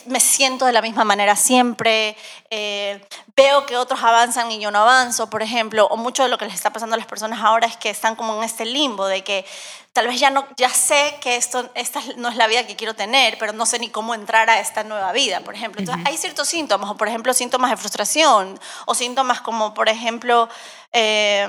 me 0.06 0.20
siento 0.20 0.66
de 0.66 0.72
la 0.72 0.82
misma 0.82 1.04
manera 1.04 1.36
siempre, 1.36 2.16
eh, 2.50 3.06
veo 3.36 3.66
que 3.66 3.76
otros 3.76 4.02
avanzan 4.02 4.50
y 4.52 4.60
yo 4.60 4.70
no 4.70 4.80
avanzo, 4.80 5.28
por 5.30 5.42
ejemplo, 5.42 5.86
o 5.86 5.96
mucho 5.96 6.22
de 6.22 6.28
lo 6.28 6.38
que 6.38 6.44
les 6.44 6.54
está 6.54 6.72
pasando 6.72 6.94
a 6.94 6.98
las 6.98 7.06
personas 7.06 7.40
ahora 7.42 7.66
es 7.66 7.76
que 7.76 7.90
están 7.90 8.16
como 8.16 8.36
en 8.36 8.44
este 8.44 8.64
limbo 8.64 9.06
de 9.06 9.22
que 9.22 9.44
tal 9.92 10.08
vez 10.08 10.18
ya, 10.18 10.30
no, 10.30 10.46
ya 10.56 10.68
sé 10.68 11.16
que 11.20 11.36
esto, 11.36 11.70
esta 11.74 12.00
no 12.16 12.28
es 12.28 12.36
la 12.36 12.46
vida 12.46 12.66
que 12.66 12.76
quiero 12.76 12.94
tener, 12.94 13.38
pero 13.38 13.52
no 13.52 13.64
sé 13.64 13.78
ni 13.78 13.88
cómo 13.88 14.14
entrar 14.14 14.50
a 14.50 14.60
esta 14.60 14.82
nueva 14.84 15.12
vida, 15.12 15.40
por 15.40 15.54
ejemplo. 15.54 15.80
Entonces, 15.80 16.04
hay 16.06 16.16
ciertos 16.16 16.48
síntomas, 16.48 16.90
o 16.90 16.96
por 16.96 17.08
ejemplo, 17.08 17.32
síntomas 17.32 17.70
de 17.70 17.76
frustración, 17.76 18.58
o 18.86 18.94
síntomas 18.94 19.40
como, 19.40 19.72
por 19.72 19.88
ejemplo, 19.88 20.48
eh, 20.92 21.48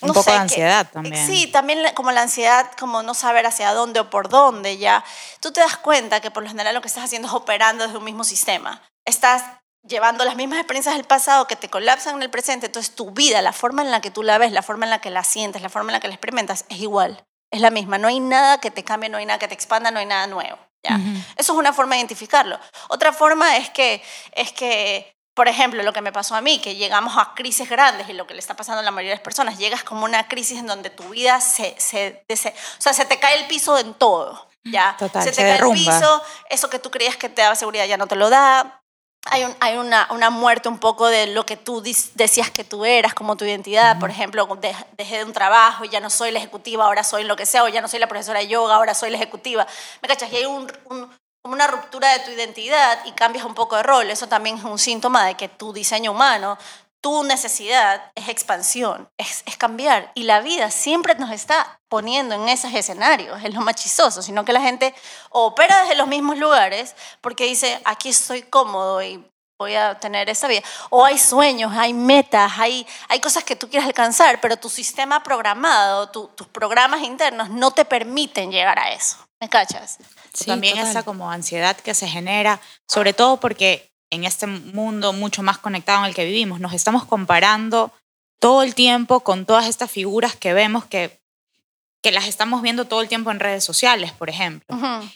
un 0.00 0.12
poco 0.12 0.30
de 0.30 0.36
ansiedad 0.36 0.88
también. 0.90 1.26
Sí, 1.26 1.46
también 1.46 1.80
como 1.94 2.12
la 2.12 2.22
ansiedad, 2.22 2.70
como 2.78 3.02
no 3.02 3.14
saber 3.14 3.46
hacia 3.46 3.72
dónde 3.72 4.00
o 4.00 4.10
por 4.10 4.28
dónde 4.28 4.78
ya. 4.78 5.04
Tú 5.40 5.52
te 5.52 5.60
das 5.60 5.76
cuenta 5.76 6.20
que 6.20 6.30
por 6.30 6.42
lo 6.42 6.48
general 6.48 6.74
lo 6.74 6.80
que 6.80 6.88
estás 6.88 7.04
haciendo 7.04 7.28
es 7.28 7.34
operando 7.34 7.84
desde 7.84 7.98
un 7.98 8.04
mismo 8.04 8.24
sistema. 8.24 8.82
Estás 9.04 9.42
llevando 9.86 10.24
las 10.24 10.36
mismas 10.36 10.58
experiencias 10.58 10.94
del 10.94 11.04
pasado 11.04 11.46
que 11.46 11.56
te 11.56 11.68
colapsan 11.68 12.16
en 12.16 12.22
el 12.22 12.30
presente. 12.30 12.66
Entonces 12.66 12.94
tu 12.94 13.10
vida, 13.10 13.42
la 13.42 13.52
forma 13.52 13.82
en 13.82 13.90
la 13.90 14.00
que 14.00 14.10
tú 14.10 14.22
la 14.22 14.38
ves, 14.38 14.52
la 14.52 14.62
forma 14.62 14.86
en 14.86 14.90
la 14.90 15.00
que 15.00 15.10
la 15.10 15.24
sientes, 15.24 15.62
la 15.62 15.68
forma 15.68 15.90
en 15.90 15.94
la 15.94 16.00
que 16.00 16.08
la 16.08 16.14
experimentas, 16.14 16.64
es 16.68 16.80
igual 16.80 17.24
es 17.50 17.60
la 17.60 17.70
misma. 17.70 17.98
No 17.98 18.08
hay 18.08 18.20
nada 18.20 18.58
que 18.58 18.70
te 18.70 18.84
cambie, 18.84 19.08
no 19.08 19.18
hay 19.18 19.26
nada 19.26 19.38
que 19.38 19.48
te 19.48 19.54
expanda, 19.54 19.90
no 19.90 19.98
hay 19.98 20.06
nada 20.06 20.26
nuevo. 20.26 20.58
¿ya? 20.82 20.98
Eso 21.36 21.52
es 21.52 21.58
una 21.58 21.72
forma 21.72 21.94
de 21.94 22.00
identificarlo. 22.00 22.58
Otra 22.88 23.12
forma 23.12 23.56
es 23.56 23.70
que, 23.70 24.02
es 24.32 24.52
que, 24.52 25.14
por 25.34 25.48
ejemplo, 25.48 25.82
lo 25.82 25.92
que 25.92 26.00
me 26.02 26.12
pasó 26.12 26.34
a 26.34 26.40
mí, 26.40 26.58
que 26.60 26.74
llegamos 26.74 27.14
a 27.16 27.34
crisis 27.34 27.68
grandes 27.70 28.08
y 28.08 28.12
lo 28.12 28.26
que 28.26 28.34
le 28.34 28.40
está 28.40 28.54
pasando 28.54 28.80
a 28.80 28.82
la 28.82 28.90
mayoría 28.90 29.12
de 29.12 29.16
las 29.16 29.24
personas, 29.24 29.58
llegas 29.58 29.84
como 29.84 30.04
una 30.04 30.28
crisis 30.28 30.58
en 30.58 30.66
donde 30.66 30.90
tu 30.90 31.04
vida 31.10 31.40
se, 31.40 31.74
se, 31.78 32.24
o 32.28 32.80
sea, 32.82 32.92
se 32.92 33.04
te 33.04 33.18
cae 33.18 33.38
el 33.40 33.46
piso 33.46 33.78
en 33.78 33.94
todo. 33.94 34.48
ya 34.64 34.96
Total, 34.98 35.22
se 35.22 35.30
te 35.30 35.36
se 35.36 35.42
cae 35.42 35.52
derrumba. 35.52 35.76
el 35.78 36.00
piso, 36.00 36.22
eso 36.50 36.68
que 36.68 36.78
tú 36.78 36.90
creías 36.90 37.16
que 37.16 37.28
te 37.28 37.42
daba 37.42 37.54
seguridad 37.54 37.86
ya 37.86 37.96
no 37.96 38.06
te 38.06 38.16
lo 38.16 38.28
da. 38.28 38.76
Hay, 39.26 39.44
un- 39.44 39.54
hay 39.60 39.76
una, 39.76 40.08
una 40.10 40.30
muerte 40.30 40.68
un 40.70 40.78
poco 40.78 41.06
de 41.06 41.26
lo 41.28 41.44
que 41.44 41.56
tú 41.58 41.82
decías 41.82 42.50
que 42.50 42.64
tú 42.64 42.84
eras, 42.86 43.12
como 43.14 43.36
tu 43.36 43.44
identidad. 43.44 43.98
Por 43.98 44.10
ejemplo, 44.10 44.46
de- 44.60 44.74
dejé 44.96 45.18
de 45.18 45.24
un 45.24 45.32
trabajo 45.34 45.84
y 45.84 45.90
ya 45.90 46.00
no 46.00 46.08
soy 46.10 46.30
la 46.30 46.38
ejecutiva, 46.38 46.86
ahora 46.86 47.04
soy 47.04 47.24
lo 47.24 47.36
que 47.36 47.44
sea, 47.46 47.62
o 47.64 47.68
ya 47.68 47.82
no 47.82 47.88
soy 47.88 47.98
la 48.00 48.06
profesora 48.08 48.40
de 48.40 48.48
yoga, 48.48 48.74
ahora 48.76 48.94
soy 48.94 49.10
la 49.10 49.16
ejecutiva. 49.18 49.66
¿Me 50.02 50.08
cachas? 50.08 50.32
Y 50.32 50.36
hay 50.36 50.46
un, 50.46 50.72
un- 50.86 51.19
una 51.44 51.66
ruptura 51.66 52.12
de 52.12 52.20
tu 52.20 52.30
identidad 52.30 53.04
y 53.04 53.12
cambias 53.12 53.44
un 53.44 53.54
poco 53.54 53.76
de 53.76 53.82
rol. 53.82 54.10
Eso 54.10 54.28
también 54.28 54.58
es 54.58 54.64
un 54.64 54.78
síntoma 54.78 55.26
de 55.26 55.34
que 55.36 55.48
tu 55.48 55.72
diseño 55.72 56.12
humano, 56.12 56.58
tu 57.00 57.24
necesidad 57.24 58.12
es 58.14 58.28
expansión, 58.28 59.08
es, 59.16 59.42
cambiar. 59.56 60.12
Y 60.14 60.24
la 60.24 60.40
vida 60.40 60.70
siempre 60.70 61.14
nos 61.14 61.30
está 61.30 61.80
poniendo 61.88 62.34
en 62.34 62.48
esos 62.48 62.72
escenarios, 62.74 63.42
es 63.42 63.54
lo 63.54 63.60
más 63.62 63.76
chistoso, 63.76 64.22
sino 64.22 64.44
que 64.44 64.52
la 64.52 64.60
gente 64.60 64.94
opera 65.30 65.80
desde 65.82 65.96
los 65.96 66.06
mismos 66.08 66.38
lugares 66.38 66.94
porque 67.20 67.44
dice, 67.44 67.80
aquí 67.84 68.10
estoy 68.10 68.42
cómodo 68.42 69.02
y 69.02 69.24
voy 69.58 69.74
a 69.74 69.98
tener 69.98 70.28
esta 70.30 70.46
vida. 70.46 70.62
O 70.90 71.04
hay 71.04 71.18
sueños, 71.18 71.72
hay 71.74 71.92
metas, 71.94 72.52
hay, 72.58 72.86
hay 73.08 73.20
cosas 73.20 73.44
que 73.44 73.56
tú 73.56 73.68
quieres 73.68 73.86
alcanzar, 73.86 74.40
pero 74.40 74.56
tu 74.56 74.70
sistema 74.70 75.22
programado, 75.22 76.10
tu- 76.10 76.28
tus 76.28 76.46
programas 76.48 77.02
internos 77.02 77.50
no 77.50 77.70
te 77.70 77.84
permiten 77.84 78.50
llegar 78.50 78.78
a 78.78 78.92
eso. 78.92 79.16
¿Me 79.40 79.48
cachas? 79.48 79.98
Sí, 80.34 80.44
también 80.46 80.74
total. 80.74 80.90
esa 80.90 81.02
como 81.02 81.30
ansiedad 81.30 81.76
que 81.76 81.94
se 81.94 82.06
genera, 82.06 82.60
sobre 82.88 83.12
todo 83.12 83.38
porque 83.38 83.90
en 84.10 84.24
este 84.24 84.46
mundo 84.46 85.12
mucho 85.12 85.42
más 85.42 85.58
conectado 85.58 86.00
en 86.00 86.06
el 86.06 86.14
que 86.14 86.24
vivimos, 86.24 86.60
nos 86.60 86.72
estamos 86.72 87.04
comparando 87.04 87.92
todo 88.40 88.62
el 88.62 88.74
tiempo 88.74 89.20
con 89.20 89.46
todas 89.46 89.66
estas 89.66 89.90
figuras 89.90 90.34
que 90.36 90.52
vemos 90.52 90.84
que, 90.84 91.18
que 92.02 92.10
las 92.10 92.26
estamos 92.26 92.62
viendo 92.62 92.86
todo 92.86 93.00
el 93.02 93.08
tiempo 93.08 93.30
en 93.30 93.40
redes 93.40 93.64
sociales, 93.64 94.12
por 94.12 94.28
ejemplo. 94.30 94.74
Ujú. 94.76 95.08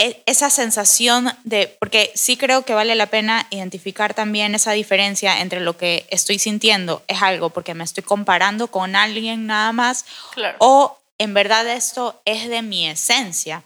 E- 0.00 0.22
Esa 0.26 0.48
sensación 0.48 1.32
de, 1.44 1.76
porque 1.80 2.12
sí 2.14 2.36
creo 2.36 2.64
que 2.64 2.74
vale 2.74 2.94
la 2.94 3.06
pena 3.06 3.46
identificar 3.50 4.14
también 4.14 4.54
esa 4.54 4.72
diferencia 4.72 5.40
entre 5.40 5.60
lo 5.60 5.76
que 5.76 6.06
estoy 6.10 6.38
sintiendo 6.38 7.02
es 7.08 7.20
algo 7.22 7.50
porque 7.50 7.74
me 7.74 7.82
estoy 7.84 8.04
comparando 8.04 8.68
con 8.68 8.94
alguien 8.96 9.46
nada 9.46 9.72
más 9.72 10.04
Claro. 10.34 10.56
o 10.60 10.97
en 11.18 11.34
verdad 11.34 11.66
esto 11.68 12.20
es 12.24 12.48
de 12.48 12.62
mi 12.62 12.88
esencia 12.88 13.62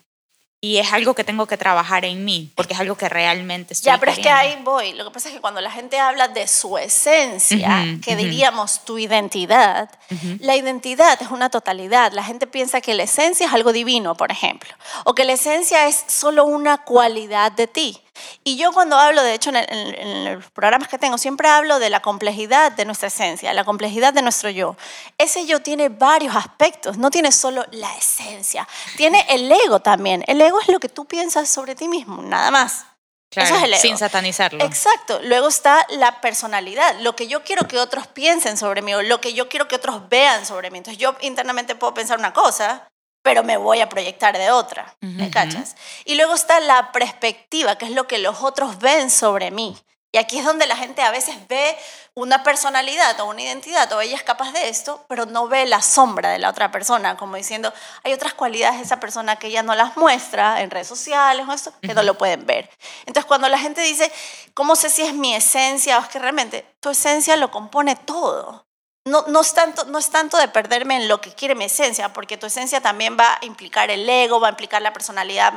y 0.64 0.78
es 0.78 0.92
algo 0.92 1.14
que 1.14 1.24
tengo 1.24 1.46
que 1.46 1.56
trabajar 1.56 2.04
en 2.04 2.24
mí 2.24 2.52
porque 2.54 2.74
es 2.74 2.80
algo 2.80 2.96
que 2.96 3.08
realmente 3.08 3.74
estoy 3.74 3.86
Ya, 3.92 3.98
pero 3.98 4.12
es 4.12 4.20
que 4.20 4.30
ahí 4.30 4.56
voy. 4.62 4.92
Lo 4.92 5.04
que 5.04 5.10
pasa 5.10 5.28
es 5.28 5.34
que 5.34 5.40
cuando 5.40 5.60
la 5.60 5.72
gente 5.72 5.98
habla 5.98 6.28
de 6.28 6.46
su 6.46 6.78
esencia, 6.78 7.84
Ujú, 7.84 8.00
que 8.00 8.12
ujú. 8.12 8.22
diríamos 8.22 8.84
tu 8.84 8.96
identidad, 8.96 9.90
la 10.38 10.54
identidad 10.54 11.20
es 11.20 11.30
una 11.30 11.50
totalidad. 11.50 12.12
La 12.12 12.22
gente 12.22 12.46
piensa 12.46 12.80
que 12.80 12.94
la 12.94 13.02
esencia 13.02 13.46
es 13.48 13.52
algo 13.52 13.72
divino, 13.72 14.14
por 14.14 14.30
ejemplo, 14.30 14.72
o 15.04 15.14
que 15.14 15.24
la 15.24 15.32
esencia 15.32 15.88
es 15.88 16.04
solo 16.06 16.44
una 16.44 16.78
cualidad 16.84 17.50
de 17.50 17.66
ti. 17.66 18.00
Y 18.44 18.56
yo 18.56 18.72
cuando 18.72 18.98
hablo, 18.98 19.22
de 19.22 19.34
hecho, 19.34 19.50
en, 19.50 19.56
el- 19.56 19.66
en- 19.70 19.94
en 20.26 20.34
los 20.34 20.50
programas 20.50 20.88
que 20.88 20.98
tengo, 20.98 21.16
siempre 21.18 21.48
hablo 21.48 21.78
de 21.78 21.90
la 21.90 22.00
complejidad 22.00 22.72
de 22.72 22.84
nuestra 22.84 23.08
esencia, 23.08 23.52
la 23.54 23.64
complejidad 23.64 24.12
de 24.12 24.22
nuestro 24.22 24.50
yo. 24.50 24.76
Ese 25.18 25.46
yo 25.46 25.60
tiene 25.62 25.88
varios 25.88 26.36
aspectos, 26.36 26.98
no 26.98 27.10
tiene 27.10 27.32
solo 27.32 27.64
la 27.72 27.94
esencia, 27.96 28.68
tiene 28.96 29.24
el 29.30 29.50
ego 29.50 29.80
también. 29.80 30.24
El 30.26 30.40
ego 30.40 30.60
es 30.60 30.68
lo 30.68 30.78
que 30.80 30.88
tú 30.88 31.04
piensas 31.06 31.48
sobre 31.48 31.74
ti 31.74 31.88
mismo, 31.88 32.22
nada 32.22 32.50
más. 32.50 32.84
Claro, 33.30 33.46
Eso 33.48 33.56
es 33.56 33.62
el 33.64 33.72
ego. 33.72 33.80
sin 33.82 33.96
satanizarlo. 33.96 34.62
Exacto. 34.62 35.18
Luego 35.22 35.48
está 35.48 35.86
la 35.88 36.20
personalidad, 36.20 36.96
lo 37.00 37.16
que 37.16 37.28
yo 37.28 37.42
quiero 37.44 37.66
que 37.66 37.78
otros 37.78 38.06
piensen 38.06 38.58
sobre 38.58 38.82
mí 38.82 38.92
o 38.92 39.00
lo 39.02 39.22
que 39.22 39.32
yo 39.32 39.48
quiero 39.48 39.68
que 39.68 39.76
otros 39.76 40.06
vean 40.10 40.44
sobre 40.44 40.70
mí. 40.70 40.76
Entonces 40.78 40.98
yo 41.00 41.14
internamente 41.22 41.74
puedo 41.74 41.94
pensar 41.94 42.18
una 42.18 42.34
cosa, 42.34 42.86
pero 43.22 43.42
me 43.42 43.56
voy 43.56 43.80
a 43.80 43.88
proyectar 43.88 44.36
de 44.36 44.50
otra. 44.50 44.94
¿Me 45.00 45.24
Ujú. 45.24 45.32
cachas? 45.32 45.76
Y 46.04 46.16
luego 46.16 46.34
está 46.34 46.60
la 46.60 46.92
perspectiva, 46.92 47.76
que 47.76 47.86
es 47.86 47.92
lo 47.92 48.06
que 48.06 48.18
los 48.18 48.42
otros 48.42 48.78
ven 48.78 49.10
sobre 49.10 49.50
mí. 49.50 49.76
Y 50.14 50.18
aquí 50.18 50.38
es 50.38 50.44
donde 50.44 50.66
la 50.66 50.76
gente 50.76 51.00
a 51.00 51.10
veces 51.10 51.34
ve 51.48 51.74
una 52.12 52.42
personalidad 52.42 53.18
o 53.20 53.24
una 53.24 53.40
identidad, 53.40 53.90
o 53.94 54.00
ella 54.02 54.14
es 54.14 54.22
capaz 54.22 54.52
de 54.52 54.68
esto, 54.68 55.02
pero 55.08 55.24
no 55.24 55.48
ve 55.48 55.64
la 55.64 55.80
sombra 55.80 56.28
de 56.28 56.38
la 56.38 56.50
otra 56.50 56.70
persona, 56.70 57.16
como 57.16 57.36
diciendo, 57.36 57.72
hay 58.04 58.12
otras 58.12 58.34
cualidades 58.34 58.76
de 58.76 58.84
esa 58.84 59.00
persona 59.00 59.36
que 59.36 59.46
ella 59.46 59.62
no 59.62 59.74
las 59.74 59.96
muestra 59.96 60.60
en 60.60 60.70
redes 60.70 60.88
sociales 60.88 61.46
o 61.48 61.52
esto, 61.54 61.72
que 61.80 61.94
no 61.94 62.02
lo 62.02 62.18
pueden 62.18 62.44
ver. 62.44 62.68
Entonces, 63.06 63.24
cuando 63.24 63.48
la 63.48 63.58
gente 63.58 63.80
dice, 63.80 64.12
¿cómo 64.52 64.76
sé 64.76 64.90
si 64.90 65.00
es 65.00 65.14
mi 65.14 65.34
esencia 65.34 65.98
o 65.98 66.02
es 66.02 66.08
que 66.08 66.18
realmente 66.18 66.66
tu 66.80 66.90
esencia 66.90 67.36
lo 67.36 67.50
compone 67.50 67.96
todo? 67.96 68.66
No, 69.04 69.24
no, 69.26 69.40
es 69.40 69.52
tanto, 69.52 69.84
no 69.86 69.98
es 69.98 70.10
tanto 70.10 70.36
de 70.36 70.46
perderme 70.46 70.94
en 70.96 71.08
lo 71.08 71.20
que 71.20 71.32
quiere 71.32 71.56
mi 71.56 71.64
esencia, 71.64 72.12
porque 72.12 72.36
tu 72.36 72.46
esencia 72.46 72.80
también 72.80 73.16
va 73.18 73.34
a 73.34 73.44
implicar 73.44 73.90
el 73.90 74.08
ego, 74.08 74.38
va 74.38 74.46
a 74.46 74.50
implicar 74.50 74.80
la 74.80 74.92
personalidad. 74.92 75.52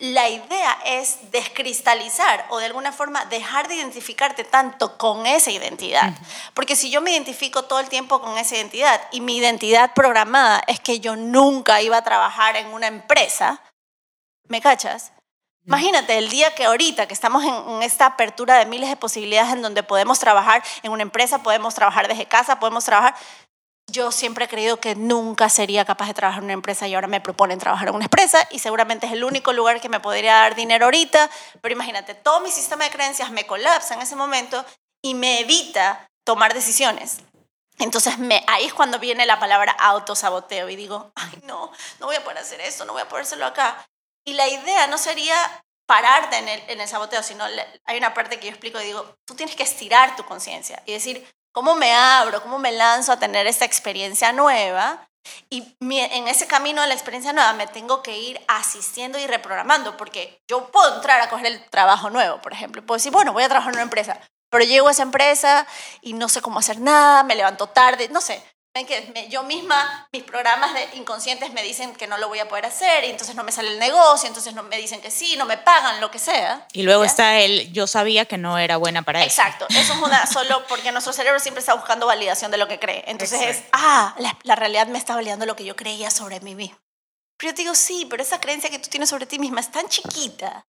La 0.00 0.28
idea 0.28 0.76
es 0.84 1.30
descristalizar 1.30 2.46
o 2.50 2.58
de 2.58 2.66
alguna 2.66 2.90
forma 2.90 3.24
dejar 3.26 3.68
de 3.68 3.76
identificarte 3.76 4.42
tanto 4.42 4.98
con 4.98 5.24
esa 5.24 5.52
identidad. 5.52 6.12
Porque 6.52 6.74
si 6.74 6.90
yo 6.90 7.00
me 7.00 7.12
identifico 7.12 7.62
todo 7.62 7.78
el 7.78 7.88
tiempo 7.88 8.20
con 8.20 8.36
esa 8.38 8.56
identidad 8.56 9.00
y 9.12 9.20
mi 9.20 9.36
identidad 9.36 9.94
programada 9.94 10.60
es 10.66 10.80
que 10.80 10.98
yo 10.98 11.14
nunca 11.14 11.80
iba 11.82 11.96
a 11.96 12.02
trabajar 12.02 12.56
en 12.56 12.66
una 12.72 12.88
empresa, 12.88 13.62
¿me 14.48 14.60
cachas? 14.60 15.12
Imagínate 15.66 16.16
el 16.18 16.30
día 16.30 16.54
que 16.54 16.64
ahorita, 16.64 17.06
que 17.06 17.14
estamos 17.14 17.44
en, 17.44 17.82
esta 17.82 18.06
apertura 18.06 18.58
de 18.58 18.66
miles 18.66 18.88
de 18.88 18.96
posibilidades 18.96 19.52
en 19.52 19.62
donde 19.62 19.82
podemos 19.82 20.18
trabajar 20.18 20.62
en 20.82 20.90
una 20.90 21.02
empresa, 21.02 21.42
podemos 21.42 21.74
trabajar 21.74 22.08
desde 22.08 22.26
casa, 22.26 22.58
podemos 22.58 22.84
trabajar. 22.84 23.14
Yo 23.86 24.12
siempre 24.12 24.44
he 24.44 24.48
creído 24.48 24.78
que 24.78 24.94
nunca 24.94 25.48
sería 25.48 25.84
capaz 25.84 26.06
de 26.06 26.14
trabajar 26.14 26.40
en 26.40 26.44
una 26.44 26.52
empresa 26.54 26.86
y 26.88 26.94
ahora 26.94 27.08
me 27.08 27.20
proponen 27.20 27.58
trabajar 27.58 27.88
en 27.88 27.94
una 27.94 28.04
empresa 28.04 28.46
y 28.50 28.60
seguramente 28.60 29.06
es 29.06 29.12
el 29.12 29.24
único 29.24 29.52
lugar 29.52 29.80
que 29.80 29.88
me 29.88 30.00
podría 30.00 30.34
dar 30.34 30.54
dinero 30.54 30.86
ahorita. 30.86 31.28
Pero 31.60 31.74
imagínate, 31.74 32.14
todo 32.14 32.40
mi 32.40 32.50
sistema 32.50 32.84
de 32.84 32.90
creencias 32.90 33.30
me 33.30 33.46
colapsa 33.46 33.94
en 33.94 34.02
ese 34.02 34.16
momento 34.16 34.64
y 35.02 35.14
me 35.14 35.40
evita 35.40 36.08
tomar 36.24 36.54
decisiones. 36.54 37.18
Entonces 37.78 38.18
me, 38.18 38.44
ahí 38.46 38.66
es 38.66 38.74
cuando 38.74 38.98
viene 38.98 39.26
la 39.26 39.40
palabra 39.40 39.72
autosaboteo 39.72 40.68
y 40.68 40.76
digo, 40.76 41.12
ay 41.14 41.40
no, 41.44 41.72
no 41.98 42.06
voy 42.06 42.16
a 42.16 42.22
poder 42.22 42.38
hacer 42.38 42.60
esto, 42.60 42.84
no 42.84 42.92
voy 42.92 43.02
a 43.02 43.08
poder 43.08 43.24
hacerlo 43.24 43.46
acá. 43.46 43.86
Y 44.24 44.34
la 44.34 44.48
idea 44.48 44.86
no 44.86 44.98
sería 44.98 45.34
pararte 45.86 46.38
en 46.38 46.48
el, 46.48 46.62
en 46.68 46.80
el 46.80 46.88
saboteo, 46.88 47.22
sino 47.22 47.48
le- 47.48 47.66
hay 47.84 47.98
una 47.98 48.14
parte 48.14 48.38
que 48.38 48.46
yo 48.46 48.52
explico 48.52 48.80
y 48.80 48.84
digo, 48.84 49.16
tú 49.24 49.34
tienes 49.34 49.56
que 49.56 49.64
estirar 49.64 50.14
tu 50.16 50.24
conciencia 50.24 50.82
y 50.86 50.92
decir, 50.92 51.26
¿cómo 51.52 51.74
me 51.74 51.92
abro? 51.92 52.42
¿Cómo 52.42 52.58
me 52.58 52.70
lanzo 52.72 53.12
a 53.12 53.18
tener 53.18 53.46
esta 53.46 53.64
experiencia 53.64 54.32
nueva? 54.32 55.08
Y 55.48 55.76
mi- 55.80 56.00
en 56.00 56.28
ese 56.28 56.46
camino 56.46 56.80
de 56.80 56.88
la 56.88 56.94
experiencia 56.94 57.32
nueva 57.32 57.52
me 57.54 57.66
tengo 57.66 58.02
que 58.02 58.16
ir 58.18 58.40
asistiendo 58.48 59.18
y 59.18 59.26
reprogramando, 59.26 59.96
porque 59.96 60.40
yo 60.48 60.70
puedo 60.70 60.94
entrar 60.96 61.20
a 61.20 61.28
coger 61.28 61.46
el 61.46 61.68
trabajo 61.70 62.08
nuevo, 62.10 62.40
por 62.40 62.52
ejemplo. 62.52 62.84
Puedo 62.86 62.96
decir, 62.98 63.12
bueno, 63.12 63.32
voy 63.32 63.42
a 63.42 63.48
trabajar 63.48 63.72
en 63.72 63.76
una 63.78 63.82
empresa, 63.82 64.20
pero 64.48 64.64
llego 64.64 64.88
a 64.88 64.92
esa 64.92 65.02
empresa 65.02 65.66
y 66.02 66.12
no 66.14 66.28
sé 66.28 66.40
cómo 66.40 66.58
hacer 66.60 66.80
nada, 66.80 67.22
me 67.24 67.34
levanto 67.34 67.66
tarde, 67.68 68.08
no 68.08 68.20
sé. 68.20 68.42
Ven 68.72 68.86
que 68.86 69.10
me- 69.12 69.28
yo 69.28 69.42
misma, 69.42 70.08
mis 70.12 70.22
programas 70.22 70.72
de 70.74 70.96
inconscientes 70.96 71.52
me 71.52 71.60
dicen 71.62 71.92
que 71.96 72.06
no 72.06 72.18
lo 72.18 72.28
voy 72.28 72.38
a 72.38 72.48
poder 72.48 72.66
hacer, 72.66 73.02
y 73.04 73.08
entonces 73.10 73.34
no 73.34 73.42
me 73.42 73.50
sale 73.50 73.68
el 73.72 73.80
negocio, 73.80 74.28
entonces 74.28 74.54
no 74.54 74.62
me 74.62 74.76
dicen 74.76 75.00
que 75.00 75.10
sí, 75.10 75.34
no 75.36 75.44
me 75.44 75.58
pagan, 75.58 76.00
lo 76.00 76.12
que 76.12 76.20
sea. 76.20 76.68
Y 76.72 76.82
luego 76.82 77.02
está 77.02 77.40
el 77.40 77.72
yo 77.72 77.88
sabía 77.88 78.26
que 78.26 78.38
no 78.38 78.58
era 78.58 78.76
buena 78.76 79.02
para 79.02 79.20
eso. 79.24 79.26
Exacto, 79.28 79.66
eso 79.70 79.92
es 79.94 79.98
una 80.00 80.24
solo 80.32 80.64
porque 80.68 80.92
nuestro 80.92 81.12
cerebro 81.12 81.40
siempre 81.40 81.58
está 81.60 81.74
buscando 81.74 82.06
validación 82.06 82.52
de 82.52 82.58
lo 82.58 82.68
que 82.68 82.78
cree. 82.78 83.02
Entonces 83.08 83.40
es, 83.40 83.48
Exacto. 83.56 83.70
ah, 83.72 84.14
la, 84.18 84.38
la 84.44 84.54
realidad 84.54 84.86
me 84.86 84.98
está 84.98 85.16
validando 85.16 85.46
lo 85.46 85.56
que 85.56 85.64
yo 85.64 85.74
creía 85.74 86.08
sobre 86.12 86.38
mí 86.40 86.54
mismo. 86.54 86.78
Pero 87.38 87.50
yo 87.50 87.54
te 87.56 87.62
digo, 87.62 87.74
sí, 87.74 88.06
pero 88.08 88.22
esa 88.22 88.38
creencia 88.40 88.70
que 88.70 88.78
tú 88.78 88.88
tienes 88.88 89.08
sobre 89.08 89.26
ti 89.26 89.38
misma 89.40 89.60
es 89.60 89.70
tan 89.72 89.88
chiquita 89.88 90.64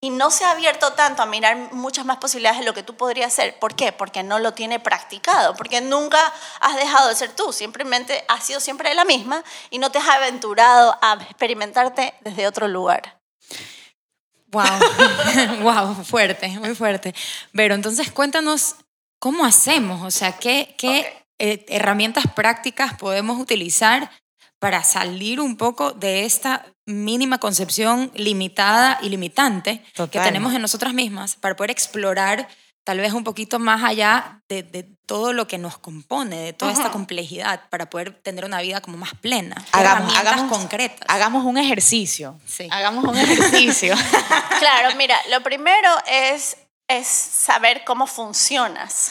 y 0.00 0.10
no 0.10 0.30
se 0.30 0.44
ha 0.44 0.50
abierto 0.50 0.92
tanto 0.92 1.22
a 1.22 1.26
mirar 1.26 1.72
muchas 1.72 2.04
más 2.04 2.18
posibilidades 2.18 2.60
de 2.60 2.66
lo 2.66 2.74
que 2.74 2.82
tú 2.82 2.96
podrías 2.96 3.32
ser. 3.32 3.58
¿Por 3.58 3.74
qué? 3.74 3.92
Porque 3.92 4.22
no 4.22 4.38
lo 4.38 4.52
tiene 4.52 4.78
practicado, 4.78 5.54
porque 5.54 5.80
nunca 5.80 6.18
has 6.60 6.76
dejado 6.76 7.08
de 7.08 7.16
ser 7.16 7.34
tú, 7.34 7.52
simplemente 7.52 8.24
has 8.28 8.44
sido 8.44 8.60
siempre 8.60 8.94
la 8.94 9.04
misma 9.04 9.42
y 9.70 9.78
no 9.78 9.90
te 9.90 9.98
has 9.98 10.08
aventurado 10.08 10.96
a 11.00 11.14
experimentarte 11.14 12.14
desde 12.20 12.46
otro 12.46 12.68
lugar. 12.68 13.20
Wow, 14.48 15.62
wow, 15.62 15.94
fuerte, 16.04 16.48
muy 16.60 16.74
fuerte. 16.74 17.14
Pero 17.52 17.74
entonces 17.74 18.12
cuéntanos 18.12 18.76
cómo 19.18 19.44
hacemos, 19.44 20.02
o 20.04 20.10
sea, 20.10 20.32
qué, 20.32 20.74
qué 20.78 21.26
eh, 21.38 21.64
herramientas 21.68 22.24
prácticas 22.34 22.94
podemos 22.94 23.40
utilizar 23.40 24.10
para 24.58 24.84
salir 24.84 25.40
un 25.40 25.56
poco 25.56 25.92
de 25.92 26.24
esta 26.24 26.64
mínima 26.86 27.38
concepción 27.38 28.10
limitada 28.14 28.98
y 29.02 29.08
limitante 29.08 29.82
que 29.94 30.20
tenemos 30.20 30.54
en 30.54 30.62
nosotras 30.62 30.94
mismas 30.94 31.34
para 31.36 31.56
poder 31.56 31.70
explorar 31.72 32.48
tal 32.84 32.98
vez 33.00 33.12
un 33.12 33.24
poquito 33.24 33.58
más 33.58 33.82
allá 33.82 34.40
de, 34.48 34.62
de 34.62 34.84
todo 35.06 35.32
lo 35.32 35.48
que 35.48 35.58
nos 35.58 35.76
compone, 35.76 36.36
de 36.36 36.52
toda 36.52 36.70
esta 36.70 36.92
complejidad 36.92 37.68
para 37.68 37.90
poder 37.90 38.12
tener 38.22 38.44
una 38.44 38.60
vida 38.60 38.80
como 38.80 38.96
más 38.96 39.12
plena. 39.14 39.56
Hagamos, 39.72 40.16
hagamos- 40.16 40.48
concretas. 40.56 41.00
Hagamos 41.08 41.44
un 41.44 41.58
ejercicio. 41.58 42.38
Sí. 42.46 42.68
Hagamos 42.70 43.04
un 43.04 43.16
ejercicio. 43.18 43.94
Claro, 44.58 44.96
mira, 44.96 45.16
lo 45.30 45.42
primero 45.42 45.88
es, 46.06 46.56
es 46.88 47.06
saber 47.06 47.82
cómo 47.84 48.06
funcionas. 48.06 49.10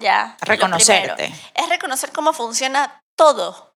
¿ya? 0.00 0.36
Reconocerte. 0.40 1.32
Es 1.54 1.68
reconocer 1.68 2.10
cómo 2.12 2.32
funciona 2.32 3.00
todo 3.14 3.69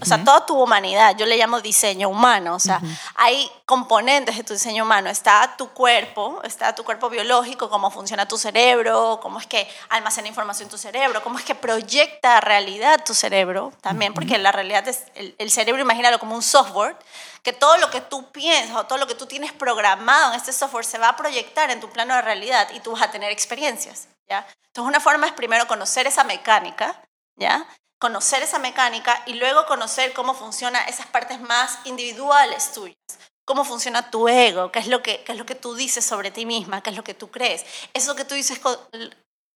o 0.00 0.04
sea, 0.06 0.24
toda 0.24 0.46
tu 0.46 0.58
humanidad, 0.58 1.14
yo 1.18 1.26
le 1.26 1.36
llamo 1.36 1.60
diseño 1.60 2.08
humano, 2.08 2.54
o 2.54 2.58
sea, 2.58 2.80
hay 3.14 3.50
componentes 3.66 4.34
de 4.34 4.42
tu 4.42 4.54
diseño 4.54 4.84
humano, 4.84 5.10
está 5.10 5.54
tu 5.58 5.68
cuerpo, 5.68 6.40
está 6.44 6.74
tu 6.74 6.82
cuerpo 6.82 7.10
biológico, 7.10 7.68
cómo 7.68 7.90
funciona 7.90 8.26
tu 8.26 8.38
cerebro, 8.38 9.20
cómo 9.20 9.38
es 9.38 9.46
que 9.46 9.68
almacena 9.90 10.28
información 10.28 10.70
tu 10.70 10.78
cerebro, 10.78 11.22
cómo 11.22 11.38
es 11.38 11.44
que 11.44 11.54
proyecta 11.54 12.40
realidad 12.40 13.04
tu 13.04 13.12
cerebro 13.12 13.70
también, 13.82 14.14
porque 14.14 14.38
la 14.38 14.50
realidad 14.50 14.88
es, 14.88 15.04
el, 15.14 15.34
el 15.36 15.50
cerebro, 15.50 15.82
imagínalo 15.82 16.18
como 16.18 16.34
un 16.34 16.42
software, 16.42 16.96
que 17.42 17.52
todo 17.52 17.76
lo 17.76 17.90
que 17.90 18.00
tú 18.00 18.32
piensas 18.32 18.76
o 18.76 18.84
todo 18.86 18.98
lo 18.98 19.06
que 19.06 19.14
tú 19.14 19.26
tienes 19.26 19.52
programado 19.52 20.32
en 20.32 20.38
este 20.38 20.54
software 20.54 20.86
se 20.86 20.96
va 20.96 21.10
a 21.10 21.16
proyectar 21.16 21.70
en 21.70 21.80
tu 21.80 21.90
plano 21.90 22.14
de 22.14 22.22
realidad 22.22 22.68
y 22.74 22.80
tú 22.80 22.92
vas 22.92 23.02
a 23.02 23.10
tener 23.10 23.30
experiencias, 23.30 24.08
¿ya? 24.26 24.46
Entonces, 24.68 24.88
una 24.88 25.00
forma 25.00 25.26
es 25.26 25.34
primero 25.34 25.66
conocer 25.66 26.06
esa 26.06 26.24
mecánica, 26.24 27.02
¿ya? 27.36 27.66
Conocer 27.98 28.42
esa 28.42 28.58
mecánica 28.58 29.22
y 29.26 29.34
luego 29.34 29.66
conocer 29.66 30.12
cómo 30.12 30.34
funcionan 30.34 30.86
esas 30.88 31.06
partes 31.06 31.40
más 31.40 31.78
individuales 31.84 32.72
tuyas. 32.72 32.96
Cómo 33.44 33.64
funciona 33.64 34.10
tu 34.10 34.28
ego, 34.28 34.72
qué 34.72 34.80
es, 34.80 34.88
lo 34.88 35.02
que, 35.02 35.22
qué 35.22 35.32
es 35.32 35.38
lo 35.38 35.46
que 35.46 35.54
tú 35.54 35.74
dices 35.74 36.04
sobre 36.04 36.30
ti 36.30 36.46
misma, 36.46 36.82
qué 36.82 36.90
es 36.90 36.96
lo 36.96 37.04
que 37.04 37.14
tú 37.14 37.30
crees. 37.30 37.64
¿Eso 37.94 38.16
que 38.16 38.24
tú 38.24 38.34
dices 38.34 38.60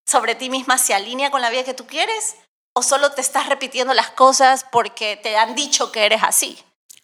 sobre 0.07 0.35
ti 0.37 0.49
misma 0.49 0.79
se 0.79 0.95
alinea 0.95 1.31
con 1.31 1.41
la 1.41 1.51
vida 1.51 1.65
que 1.65 1.75
tú 1.75 1.87
quieres? 1.87 2.37
¿O 2.73 2.83
solo 2.83 3.13
te 3.13 3.21
estás 3.21 3.49
repitiendo 3.49 3.93
las 3.93 4.11
cosas 4.11 4.65
porque 4.71 5.17
te 5.17 5.37
han 5.37 5.57
dicho 5.57 5.91
que 5.91 6.07
eres 6.07 6.23
así? 6.23 6.63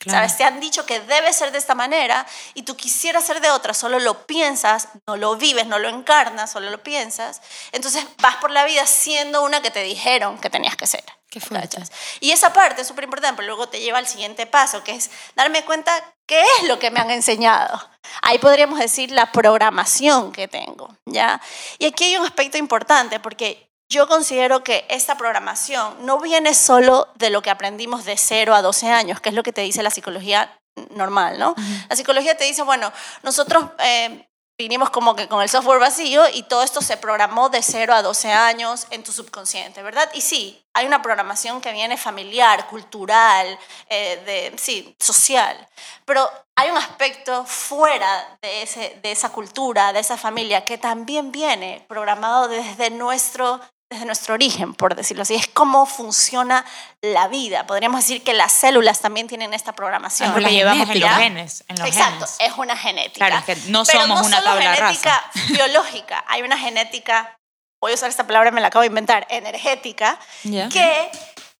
¿Sabes? 0.08 0.36
Te 0.36 0.44
han 0.44 0.60
dicho 0.60 0.86
que 0.86 1.00
debe 1.00 1.32
ser 1.32 1.52
de 1.52 1.58
esta 1.58 1.75
manera 1.75 2.26
y 2.54 2.62
tú 2.62 2.76
quisieras 2.76 3.25
ser 3.25 3.40
de 3.40 3.50
otra, 3.50 3.75
solo 3.75 3.98
lo 3.98 4.26
piensas, 4.26 4.88
no 5.06 5.16
lo 5.16 5.36
vives, 5.36 5.66
no 5.66 5.78
lo 5.78 5.88
encarnas, 5.88 6.52
solo 6.52 6.70
lo 6.70 6.82
piensas. 6.82 7.42
Entonces 7.72 8.06
vas 8.18 8.36
por 8.36 8.50
la 8.50 8.64
vida 8.64 8.86
siendo 8.86 9.42
una 9.42 9.62
que 9.62 9.70
te 9.70 9.82
dijeron 9.82 10.38
que 10.38 10.50
tenías 10.50 10.76
que 10.76 10.86
ser. 10.86 11.04
Qué 11.28 11.40
fuerte. 11.40 11.82
Y 12.20 12.30
esa 12.30 12.52
parte 12.52 12.82
es 12.82 12.88
súper 12.88 13.04
importante, 13.04 13.36
pero 13.36 13.48
luego 13.48 13.68
te 13.68 13.80
lleva 13.80 13.98
al 13.98 14.06
siguiente 14.06 14.46
paso, 14.46 14.82
que 14.84 14.92
es 14.92 15.10
darme 15.34 15.64
cuenta 15.64 15.92
qué 16.25 16.40
es 16.40 16.68
lo 16.68 16.78
que 16.78 16.90
me 16.90 17.00
han 17.00 17.10
enseñado. 17.10 17.90
Ahí 18.22 18.38
podríamos 18.38 18.78
decir 18.78 19.10
la 19.10 19.32
programación 19.32 20.32
que 20.32 20.48
tengo, 20.48 20.96
¿ya? 21.04 21.40
Y 21.78 21.86
aquí 21.86 22.04
hay 22.04 22.16
un 22.16 22.25
aspecto 22.25 22.58
importante, 22.58 23.20
porque 23.20 23.65
yo 23.88 24.08
considero 24.08 24.64
que 24.64 24.84
esta 24.88 25.16
programación 25.16 26.04
no 26.04 26.20
viene 26.20 26.54
solo 26.54 27.08
de 27.14 27.30
lo 27.30 27.42
que 27.42 27.50
aprendimos 27.50 28.04
de 28.04 28.16
0 28.16 28.54
a 28.54 28.62
12 28.62 28.90
años, 28.90 29.20
que 29.20 29.28
es 29.28 29.34
lo 29.34 29.42
que 29.42 29.52
te 29.52 29.60
dice 29.60 29.82
la 29.82 29.90
psicología 29.90 30.58
normal, 30.90 31.38
¿no? 31.38 31.54
La 31.88 31.96
psicología 31.96 32.36
te 32.36 32.44
dice, 32.44 32.62
bueno, 32.62 32.92
nosotros 33.22 33.64
eh, 33.78 34.28
vinimos 34.58 34.90
como 34.90 35.14
que 35.14 35.28
con 35.28 35.42
el 35.42 35.48
software 35.48 35.78
vacío 35.78 36.22
y 36.32 36.42
todo 36.42 36.62
esto 36.62 36.80
se 36.80 36.96
programó 36.96 37.48
de 37.48 37.62
0 37.62 37.94
a 37.94 38.02
12 38.02 38.32
años 38.32 38.86
en 38.90 39.02
tu 39.02 39.12
subconsciente, 39.12 39.82
¿verdad? 39.82 40.10
Y 40.14 40.20
sí, 40.20 40.64
hay 40.74 40.86
una 40.86 41.02
programación 41.02 41.60
que 41.60 41.72
viene 41.72 41.96
familiar, 41.96 42.66
cultural, 42.68 43.58
eh, 43.88 44.22
de, 44.24 44.58
sí, 44.58 44.96
social, 44.98 45.56
pero 46.04 46.28
hay 46.56 46.70
un 46.70 46.76
aspecto 46.76 47.44
fuera 47.44 48.38
de, 48.40 48.62
ese, 48.62 48.98
de 49.02 49.12
esa 49.12 49.30
cultura, 49.30 49.92
de 49.92 50.00
esa 50.00 50.16
familia, 50.16 50.64
que 50.64 50.78
también 50.78 51.32
viene 51.32 51.84
programado 51.88 52.48
desde 52.48 52.90
nuestro 52.90 53.60
desde 53.96 54.06
nuestro 54.06 54.34
origen, 54.34 54.74
por 54.74 54.94
decirlo 54.94 55.22
así. 55.22 55.34
Es 55.34 55.48
cómo 55.48 55.86
funciona 55.86 56.64
la 57.00 57.28
vida. 57.28 57.66
Podríamos 57.66 58.00
decir 58.00 58.22
que 58.22 58.34
las 58.34 58.52
células 58.52 59.00
también 59.00 59.26
tienen 59.26 59.54
esta 59.54 59.72
programación. 59.72 60.32
Porque 60.32 60.50
llevamos 60.50 60.88
en 60.90 61.00
los 61.00 61.10
genes. 61.10 61.64
Exacto, 61.68 62.26
es 62.38 62.52
una 62.56 62.76
genética. 62.76 63.26
Claro, 63.26 63.44
que 63.44 63.56
no 63.68 63.84
somos 63.84 64.20
no 64.20 64.26
una 64.26 64.42
solo 64.42 64.60
genética 64.60 65.30
biológica, 65.48 66.24
hay 66.28 66.42
una 66.42 66.58
genética, 66.58 67.38
voy 67.80 67.92
a 67.92 67.94
usar 67.94 68.10
esta 68.10 68.26
palabra, 68.26 68.50
me 68.50 68.60
la 68.60 68.68
acabo 68.68 68.82
de 68.82 68.88
inventar, 68.88 69.26
energética, 69.30 70.18
que 70.42 71.10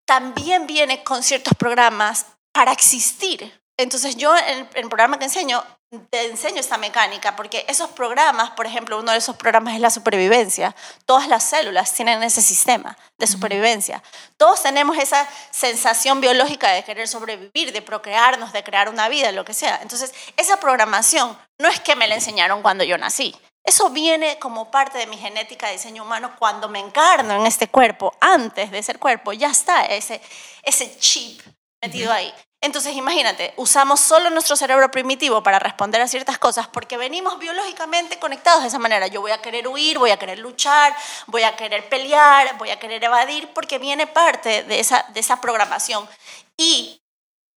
también 0.05 0.67
viene 0.67 1.03
con 1.03 1.23
ciertos 1.23 1.55
programas 1.55 2.27
para 2.53 2.73
existir. 2.73 3.61
Entonces 3.79 4.17
yo 4.17 4.37
en 4.37 4.69
el 4.75 4.89
programa 4.89 5.19
que 5.19 5.25
enseño 5.25 5.63
te 6.11 6.27
enseño 6.27 6.59
esta 6.59 6.79
mecánica, 6.79 7.37
porque 7.37 7.65
esos 7.69 7.91
programas, 7.91 8.51
por 8.51 8.67
ejemplo, 8.67 8.99
uno 8.99 9.13
de 9.13 9.19
esos 9.19 9.37
programas 9.37 9.75
es 9.75 9.81
la 9.81 9.91
supervivencia. 9.91 10.75
Todas 11.05 11.29
las 11.29 11.45
células 11.45 11.93
tienen 11.93 12.23
ese 12.23 12.43
sistema 12.43 12.97
de 13.19 13.27
supervivencia. 13.27 14.03
Todos 14.37 14.63
tenemos 14.63 14.99
esa 14.99 15.29
sensación 15.51 16.21
biológica 16.21 16.73
de 16.73 16.83
querer 16.83 17.07
sobrevivir, 17.07 17.73
de 17.73 17.83
procrearnos, 17.83 18.53
de 18.53 18.65
crear 18.65 18.89
una 18.89 19.09
vida, 19.09 19.31
lo 19.31 19.45
que 19.45 19.55
sea. 19.55 19.79
Entonces, 19.81 20.13
esa 20.37 20.59
programación 20.59 21.39
no 21.59 21.69
es 21.69 21.79
que 21.81 21.95
me 21.95 22.09
la 22.09 22.17
enseñaron 22.17 22.63
cuando 22.63 22.83
yo 22.83 22.99
nací. 22.99 23.35
Eso 23.65 23.91
viene 23.91 24.39
como 24.39 24.71
parte 24.71 24.99
de 24.99 25.07
mi 25.07 25.17
genética 25.17 25.67
de 25.67 25.73
diseño 25.73 26.05
humano 26.05 26.33
cuando 26.39 26.69
me 26.69 26.79
encarno 26.79 27.35
en 27.35 27.47
este 27.47 27.69
cuerpo. 27.69 28.13
Antes 28.21 28.71
de 28.71 28.83
ser 28.83 28.99
cuerpo, 28.99 29.33
ya 29.33 29.51
está 29.51 29.85
ese, 29.87 30.21
ese 30.63 30.97
chip 30.99 31.43
metido 31.81 32.13
ahí. 32.13 32.33
Entonces, 32.67 32.97
imagínate, 32.97 33.55
usamos 33.55 34.01
solo 34.01 34.29
nuestro 34.29 34.57
cerebro 34.57 34.91
primitivo 34.91 35.41
para 35.41 35.61
responder 35.61 36.01
a 36.01 36.09
ciertas 36.09 36.37
cosas 36.37 36.67
porque 36.67 36.97
venimos 36.97 37.39
biológicamente 37.39 38.19
conectados 38.19 38.63
de 38.63 38.67
esa 38.67 38.81
manera. 38.81 39.07
Yo 39.07 39.21
voy 39.21 39.31
a 39.31 39.41
querer 39.41 39.69
huir, 39.69 40.01
voy 40.01 40.11
a 40.11 40.17
querer 40.17 40.41
luchar, 40.41 40.93
voy 41.29 41.45
a 41.45 41.55
querer 41.55 41.89
pelear, 41.89 42.59
voy 42.59 42.71
a 42.71 42.81
querer 42.81 43.05
evadir 43.05 43.49
porque 43.55 43.79
viene 43.79 44.09
parte 44.09 44.65
de 44.65 44.81
esa, 44.81 45.07
de 45.15 45.21
esa 45.21 45.41
programación. 45.41 46.09
Y 46.57 47.01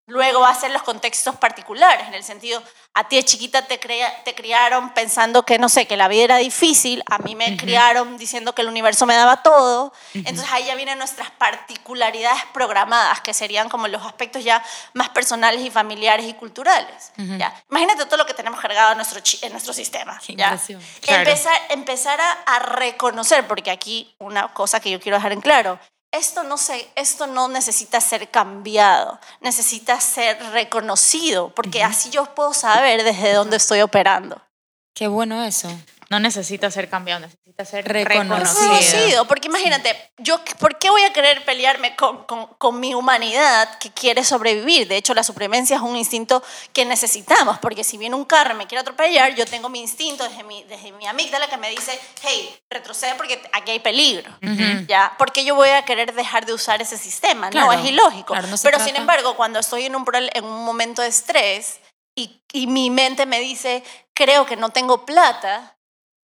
Luego 0.10 0.42
va 0.42 0.50
a 0.50 0.56
ser 0.56 0.72
los 0.72 0.82
contextos 0.84 1.36
particulares, 1.38 2.08
en 2.08 2.16
el 2.16 2.24
sentido, 2.24 2.62
a 2.96 3.08
ti 3.08 3.16
de 3.16 3.24
chiquita 3.24 3.62
te, 3.62 3.78
te 3.78 4.36
criaron 4.36 4.94
pensando 4.94 5.44
que, 5.44 5.60
no 5.60 5.70
sé, 5.70 5.86
que 5.86 5.96
la 5.96 6.08
vida 6.08 6.24
era 6.24 6.38
difícil, 6.38 7.04
a 7.06 7.20
mí 7.20 7.36
me 7.36 7.56
criaron 7.56 8.18
diciendo 8.18 8.54
que 8.54 8.64
el 8.64 8.68
universo 8.68 9.06
me 9.06 9.16
daba 9.16 9.44
todo, 9.44 9.94
entonces 10.14 10.48
ahí 10.52 10.66
ya 10.66 10.76
vienen 10.76 10.98
nuestras 10.98 11.30
particularidades 11.32 12.44
programadas, 12.54 13.22
que 13.22 13.34
serían 13.34 13.70
como 13.70 13.88
los 13.88 14.06
aspectos 14.06 14.44
ya 14.44 14.64
más 14.94 15.10
personales 15.10 15.62
y 15.62 15.70
familiares 15.70 16.26
y 16.26 16.34
culturales. 16.34 17.12
¿ya? 17.16 17.54
Imagínate 17.70 18.06
todo 18.06 18.18
lo 18.18 18.26
que 18.26 18.34
tenemos 18.34 18.60
cargado 18.60 18.92
en 18.92 18.98
nuestro, 18.98 19.22
en 19.44 19.52
nuestro 19.52 19.74
sistema. 19.74 20.20
¿ya? 20.36 20.60
Empezar, 21.08 21.62
empezar 21.70 22.20
a, 22.20 22.32
a 22.32 22.60
reconocer, 22.60 23.48
porque 23.48 23.72
aquí 23.72 24.16
una 24.18 24.48
cosa 24.54 24.80
que 24.80 24.90
yo 24.90 25.00
quiero 25.00 25.18
dejar 25.18 25.32
en 25.32 25.42
claro, 25.42 25.80
esto 26.12 26.44
no, 26.44 26.58
se, 26.58 26.90
esto 26.96 27.28
no 27.28 27.48
necesita 27.48 28.02
ser 28.02 28.30
cambiado, 28.30 29.20
necesita 29.42 30.00
ser 30.00 30.42
reconocido, 30.52 31.50
porque 31.54 31.84
así 31.84 32.10
yo 32.10 32.26
puedo 32.34 32.54
saber 32.54 33.04
desde 33.04 33.34
dónde 33.34 33.58
estoy 33.58 33.82
operando. 33.82 34.42
Qué 34.94 35.08
bueno 35.08 35.44
eso. 35.44 35.70
No 36.12 36.20
necesita 36.20 36.72
ser 36.72 36.90
cambiado, 36.90 37.20
necesita 37.20 37.66
ser 37.66 37.88
reconocido. 37.88 39.28
Porque 39.28 39.48
imagínate, 39.48 39.96
yo, 40.18 40.44
¿por 40.58 40.80
qué 40.80 40.90
voy 40.90 41.04
a 41.04 41.14
querer 41.14 41.46
pelearme 41.46 41.96
con, 41.96 42.24
con, 42.26 42.48
con, 42.58 42.80
mi 42.80 42.96
humanidad 42.96 43.78
que 43.78 43.92
quiere 43.92 44.24
sobrevivir? 44.24 44.88
De 44.88 44.98
hecho, 44.98 45.14
la 45.14 45.24
supervivencia 45.24 45.76
es 45.76 45.84
un 45.84 45.96
instinto 45.96 46.42
que 46.74 46.84
necesitamos, 46.84 47.60
porque 47.60 47.84
si 47.84 48.00
viene 48.00 48.16
un 48.16 48.26
carro 48.26 48.56
y 48.56 48.58
me 48.58 48.66
quiere 48.66 48.82
atropellar, 48.82 49.36
yo 49.36 49.46
tengo 49.46 49.70
mi 49.70 49.82
instinto 49.82 50.24
desde 50.24 50.44
mi, 50.44 50.64
desde 50.64 50.92
mi 50.94 51.06
amígdala 51.06 51.48
que 51.48 51.58
me 51.58 51.70
dice, 51.70 52.00
hey, 52.24 52.58
retrocede 52.72 53.14
porque 53.14 53.40
aquí 53.54 53.70
hay 53.70 53.80
peligro. 53.80 54.36
¿Ya? 54.88 55.14
Porque 55.20 55.46
yo 55.46 55.54
voy 55.54 55.70
a 55.70 55.84
querer 55.84 56.16
dejar 56.16 56.48
de 56.48 56.54
usar 56.54 56.82
ese 56.82 56.98
sistema, 56.98 57.52
no, 57.52 57.72
es 57.72 57.86
ilógico. 57.86 58.34
Pero 58.64 58.80
sin 58.80 58.96
embargo, 58.96 59.36
cuando 59.36 59.60
estoy 59.60 59.86
en 59.86 59.96
un, 59.96 60.04
en 60.34 60.44
un 60.44 60.66
momento 60.66 61.04
de 61.04 61.10
estrés 61.10 61.80
y, 62.16 62.42
y 62.52 62.66
mi 62.66 62.90
mente 62.90 63.28
me 63.28 63.40
dice, 63.40 63.84
creo 64.16 64.48
que 64.48 64.56
no 64.56 64.70
tengo 64.72 65.06
plata, 65.06 65.76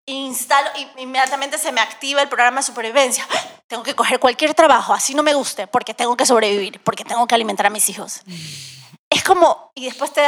instalo, 0.06 0.70
inmediatamente 0.98 1.58
se 1.58 1.72
me 1.72 1.82
activa 1.82 2.22
el 2.22 2.30
programa 2.30 2.62
de 2.62 2.68
supervivencia. 2.68 3.28
Tengo 3.68 3.84
que 3.84 3.96
coger 3.96 4.20
cualquier 4.20 4.54
trabajo, 4.54 4.94
así 4.94 5.16
no 5.16 5.24
me 5.24 5.34
guste, 5.34 5.68
porque 5.68 5.94
tengo 5.94 6.16
que 6.16 6.26
sobrevivir, 6.26 6.80
porque 6.84 7.04
tengo 7.04 7.26
que 7.28 7.36
alimentar 7.36 7.66
a 7.66 7.70
mis 7.70 7.90
hijos. 7.90 8.22
Es 9.10 9.24
como, 9.24 9.72
y 9.76 9.86
después 9.86 10.12
te 10.14 10.22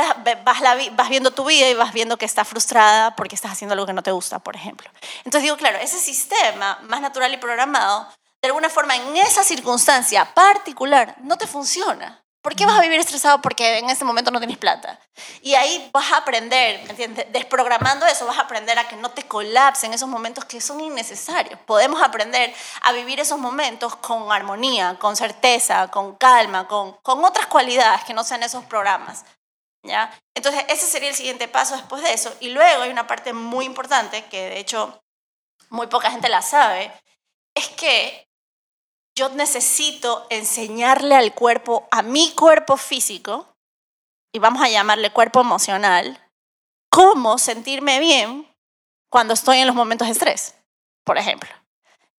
vas, 0.44 0.62
vas 0.94 1.10
viendo 1.10 1.32
tu 1.32 1.46
vida 1.46 1.70
y 1.70 1.74
vas 1.74 1.94
viendo 1.94 2.18
que 2.18 2.26
estás 2.26 2.48
frustrada 2.48 3.16
porque 3.16 3.36
estás 3.36 3.52
haciendo 3.52 3.74
algo 3.74 3.86
que 3.86 3.94
no 3.94 4.04
te 4.04 4.12
gusta, 4.12 4.40
por 4.40 4.56
ejemplo. 4.56 4.90
Entonces 5.20 5.44
digo, 5.44 5.58
claro, 5.58 5.78
ese 5.78 6.00
sistema 6.00 6.80
más 6.84 7.02
natural 7.02 7.34
y 7.34 7.38
programado, 7.38 8.08
de 8.42 8.48
alguna 8.48 8.70
forma 8.70 8.96
en 8.96 9.18
esa 9.18 9.44
circunstancia 9.44 10.34
particular, 10.34 11.16
no 11.22 11.38
te 11.38 11.48
funciona. 11.48 12.24
¿Por 12.48 12.56
qué 12.56 12.66
vas 12.66 12.80
a 12.80 12.82
vivir 12.82 12.98
estresado? 12.98 13.42
Porque 13.42 13.80
en 13.80 13.90
ese 13.90 14.06
momento 14.06 14.32
no 14.32 14.40
tienes 14.40 14.58
plata. 14.58 14.98
Y 15.42 15.56
ahí 15.56 15.90
vas 15.92 16.14
a 16.14 16.20
aprender, 16.20 16.82
¿me 16.86 16.92
entiendes? 16.92 17.26
Desprogramando 17.34 18.06
eso, 18.06 18.26
vas 18.26 18.38
a 18.38 18.44
aprender 18.44 18.80
a 18.80 18.88
que 18.88 18.96
no 18.96 19.12
te 19.12 19.24
colapsen 19.24 19.94
esos 19.94 20.08
momentos 20.08 20.46
que 20.46 20.62
son 20.62 20.80
innecesarios. 20.80 21.60
Podemos 21.66 22.02
aprender 22.02 22.54
a 22.84 22.94
vivir 22.94 23.20
esos 23.20 23.38
momentos 23.38 23.98
con 23.98 24.32
armonía, 24.32 24.96
con 24.98 25.18
certeza, 25.18 25.90
con 25.90 26.16
calma, 26.16 26.70
con, 26.70 26.94
con 27.04 27.26
otras 27.26 27.48
cualidades 27.48 28.06
que 28.06 28.14
no 28.14 28.24
sean 28.24 28.42
esos 28.44 28.64
programas. 28.64 29.26
¿ya? 29.84 30.10
Entonces, 30.34 30.64
ese 30.70 30.86
sería 30.86 31.10
el 31.10 31.16
siguiente 31.16 31.50
paso 31.50 31.76
después 31.76 32.02
de 32.02 32.14
eso. 32.14 32.34
Y 32.40 32.52
luego 32.52 32.84
hay 32.84 32.92
una 32.92 33.08
parte 33.08 33.34
muy 33.34 33.66
importante 33.66 34.24
que 34.28 34.52
de 34.52 34.60
hecho 34.60 35.04
muy 35.70 35.88
poca 35.88 36.12
gente 36.12 36.30
la 36.30 36.42
sabe, 36.42 36.94
es 37.54 37.68
que 37.68 38.27
yo 39.18 39.30
necesito 39.30 40.28
enseñarle 40.30 41.16
al 41.16 41.34
cuerpo, 41.34 41.88
a 41.90 42.04
mi 42.04 42.32
cuerpo 42.34 42.78
físico, 42.78 43.48
y 44.32 44.38
vamos 44.38 44.62
a 44.62 44.70
llamarle 44.70 45.12
cuerpo 45.12 45.42
emocional, 45.42 46.24
cómo 46.92 47.40
sentirme 47.40 48.00
bien 48.00 48.48
cuando 49.10 49.34
estoy 49.34 49.58
en 49.58 49.68
los 49.68 49.76
momentos 49.76 50.08
de 50.08 50.12
estrés, 50.12 50.54
por 51.04 51.18
ejemplo. 51.18 51.50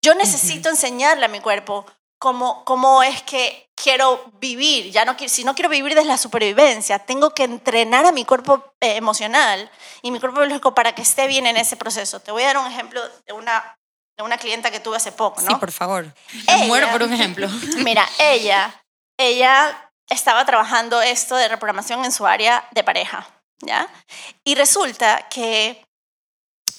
Yo 0.04 0.14
necesito 0.16 0.68
enseñarle 0.68 1.26
a 1.26 1.28
mi 1.28 1.38
cuerpo 1.38 1.86
cómo, 2.18 2.64
cómo 2.64 3.04
es 3.04 3.22
que 3.22 3.70
quiero 3.76 4.32
vivir, 4.40 4.90
ya 4.90 5.04
no 5.04 5.16
quiero, 5.16 5.32
si 5.32 5.44
no 5.44 5.54
quiero 5.54 5.68
vivir 5.68 5.94
desde 5.94 6.08
la 6.08 6.18
supervivencia, 6.18 6.98
tengo 6.98 7.30
que 7.30 7.44
entrenar 7.44 8.06
a 8.06 8.12
mi 8.12 8.24
cuerpo 8.24 8.72
eh, 8.80 8.96
emocional 8.96 9.70
y 10.02 10.10
mi 10.10 10.18
cuerpo 10.18 10.40
biológico 10.40 10.74
para 10.74 10.96
que 10.96 11.02
esté 11.02 11.28
bien 11.28 11.46
en 11.46 11.56
ese 11.56 11.76
proceso. 11.76 12.18
Te 12.18 12.32
voy 12.32 12.42
a 12.42 12.48
dar 12.48 12.58
un 12.58 12.66
ejemplo 12.66 13.00
de 13.24 13.32
una, 13.32 13.77
de 14.18 14.24
una 14.24 14.36
clienta 14.36 14.72
que 14.72 14.80
tuve 14.80 14.96
hace 14.96 15.12
poco, 15.12 15.40
¿no? 15.42 15.46
Sí, 15.46 15.54
por 15.54 15.70
favor. 15.70 16.12
Me 16.48 16.66
muero 16.66 16.90
por 16.90 17.04
un 17.04 17.12
ejemplo. 17.12 17.48
Mira, 17.78 18.04
ella, 18.18 18.82
ella 19.16 19.90
estaba 20.08 20.44
trabajando 20.44 21.00
esto 21.00 21.36
de 21.36 21.46
reprogramación 21.46 22.04
en 22.04 22.10
su 22.10 22.26
área 22.26 22.66
de 22.72 22.82
pareja, 22.82 23.28
¿ya? 23.60 23.86
Y 24.42 24.56
resulta 24.56 25.28
que 25.30 25.86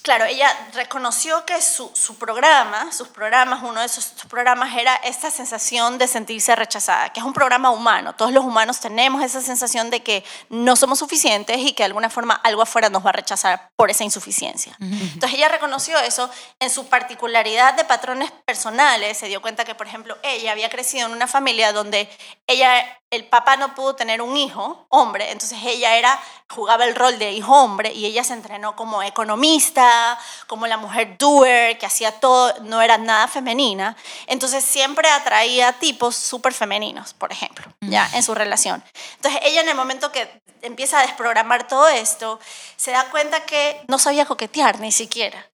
claro, 0.10 0.26
ella 0.26 0.52
reconoció 0.74 1.46
que 1.46 1.62
su, 1.62 1.92
su, 1.94 2.16
programa, 2.16 2.92
sus 2.92 3.10
programas, 3.10 3.62
uno 3.62 3.80
de 3.80 3.86
esos 3.86 4.06
programas 4.28 4.76
era 4.76 4.96
esta 4.96 5.30
sensación 5.30 6.00
de 6.00 6.08
sentirse 6.08 6.56
rechazada, 6.56 7.14
que 7.14 7.20
es 7.20 7.26
un 7.28 7.32
programa 7.32 7.70
humano. 7.70 8.16
Todos 8.16 8.32
los 8.32 8.44
humanos 8.44 8.80
tenemos 8.80 9.22
esa 9.22 9.40
sensación 9.40 9.92
de 9.92 10.02
que 10.02 10.24
no 10.50 10.76
somos 10.76 10.98
suficientes 10.98 11.60
y 11.60 11.74
que 11.74 11.84
de 11.84 11.86
alguna 11.86 12.10
forma 12.10 12.34
algo 12.34 12.64
afuera 12.64 12.90
nos 12.90 13.06
va 13.06 13.10
a 13.12 13.14
rechazar 13.14 13.70
por 13.76 13.92
esa 13.92 14.04
insuficiencia. 14.04 14.76
Entonces 14.80 15.38
ella 15.38 15.48
reconoció 15.48 16.00
eso 16.00 16.28
en 16.60 16.72
su 16.72 16.88
particularidad 16.88 17.76
de 17.76 17.84
patrones 17.84 18.32
personales. 18.32 19.16
Se 19.16 19.28
dio 19.28 19.44
cuenta 19.44 19.64
que, 19.64 19.76
por 19.76 19.86
ejemplo, 19.86 20.18
ella 20.24 20.54
había 20.54 20.72
crecido 20.72 21.06
en 21.06 21.14
una 21.14 21.28
familia 21.28 21.72
donde 21.72 22.10
ella 22.48 22.84
el 23.12 23.26
papá 23.26 23.58
no 23.58 23.74
pudo 23.74 23.96
tener 23.96 24.22
un 24.22 24.38
hijo, 24.38 24.86
hombre, 24.90 25.32
entonces 25.32 25.58
ella 25.66 25.98
era, 25.98 26.20
jugaba 26.48 26.86
el 26.86 26.96
rol 26.96 27.18
de 27.18 27.32
hijo 27.32 27.52
hombre 27.54 27.92
y 27.92 28.06
ella 28.06 28.24
se 28.24 28.34
entrenó 28.34 28.76
como 28.76 29.02
economista, 29.02 29.99
como 30.48 30.68
la 30.68 30.78
mujer 30.78 31.18
doer, 31.18 31.78
que 31.78 31.86
hacía 31.86 32.12
todo, 32.20 32.54
no 32.62 32.82
era 32.82 32.98
nada 32.98 33.28
femenina. 33.28 33.96
Entonces 34.28 34.64
siempre 34.64 35.10
atraía 35.10 35.74
tipos 35.74 36.16
súper 36.16 36.54
femeninos, 36.54 37.14
por 37.14 37.32
ejemplo, 37.32 37.66
ya, 37.82 38.10
en 38.14 38.24
su 38.24 38.36
relación. 38.36 38.84
Entonces 39.16 39.42
ella 39.44 39.62
en 39.62 39.70
el 39.70 39.76
momento 39.76 40.12
que 40.12 40.42
empieza 40.62 41.00
a 41.00 41.02
desprogramar 41.04 41.68
todo 41.68 41.88
esto, 41.88 42.40
se 42.76 42.92
da 42.92 43.06
cuenta 43.12 43.46
que 43.46 43.82
no 43.88 43.98
sabía 43.98 44.26
coquetear 44.26 44.80
ni 44.80 44.92
siquiera. 44.92 45.50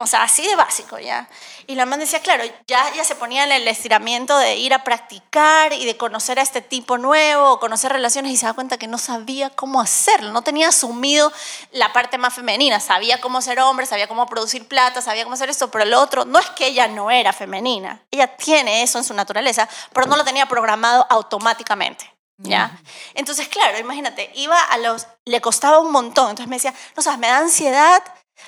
O 0.00 0.06
sea, 0.06 0.22
así 0.22 0.46
de 0.46 0.54
básico 0.54 0.96
ya. 1.00 1.28
Y 1.66 1.74
la 1.74 1.84
mamá 1.84 1.96
decía, 1.96 2.22
claro, 2.22 2.44
ya, 2.68 2.94
ya 2.94 3.02
se 3.02 3.16
ponía 3.16 3.42
en 3.42 3.50
el 3.50 3.66
estiramiento 3.66 4.38
de 4.38 4.54
ir 4.54 4.72
a 4.72 4.84
practicar 4.84 5.72
y 5.72 5.84
de 5.86 5.96
conocer 5.96 6.38
a 6.38 6.42
este 6.42 6.60
tipo 6.60 6.98
nuevo, 6.98 7.58
conocer 7.58 7.90
relaciones 7.90 8.30
y 8.30 8.36
se 8.36 8.46
da 8.46 8.52
cuenta 8.52 8.78
que 8.78 8.86
no 8.86 8.96
sabía 8.96 9.50
cómo 9.50 9.80
hacerlo, 9.80 10.30
no 10.30 10.42
tenía 10.42 10.68
asumido 10.68 11.32
la 11.72 11.92
parte 11.92 12.16
más 12.16 12.32
femenina, 12.32 12.78
sabía 12.78 13.20
cómo 13.20 13.42
ser 13.42 13.58
hombre, 13.58 13.86
sabía 13.86 14.06
cómo 14.06 14.26
producir 14.26 14.68
plata, 14.68 15.02
sabía 15.02 15.24
cómo 15.24 15.34
hacer 15.34 15.50
esto, 15.50 15.68
pero 15.68 15.82
el 15.82 15.92
otro 15.92 16.24
no 16.24 16.38
es 16.38 16.48
que 16.50 16.68
ella 16.68 16.86
no 16.86 17.10
era 17.10 17.32
femenina, 17.32 18.00
ella 18.12 18.36
tiene 18.36 18.84
eso 18.84 18.98
en 18.98 19.04
su 19.04 19.14
naturaleza, 19.14 19.68
pero 19.92 20.06
no 20.06 20.16
lo 20.16 20.24
tenía 20.24 20.46
programado 20.46 21.06
automáticamente. 21.10 22.14
¿Ya? 22.40 22.70
Entonces, 23.14 23.48
claro, 23.48 23.80
imagínate, 23.80 24.30
iba 24.36 24.62
a 24.62 24.78
los, 24.78 25.08
le 25.24 25.40
costaba 25.40 25.80
un 25.80 25.90
montón, 25.90 26.30
entonces 26.30 26.48
me 26.48 26.54
decía, 26.54 26.72
no 26.96 27.02
sabes, 27.02 27.18
me 27.18 27.26
da 27.26 27.38
ansiedad 27.38 28.00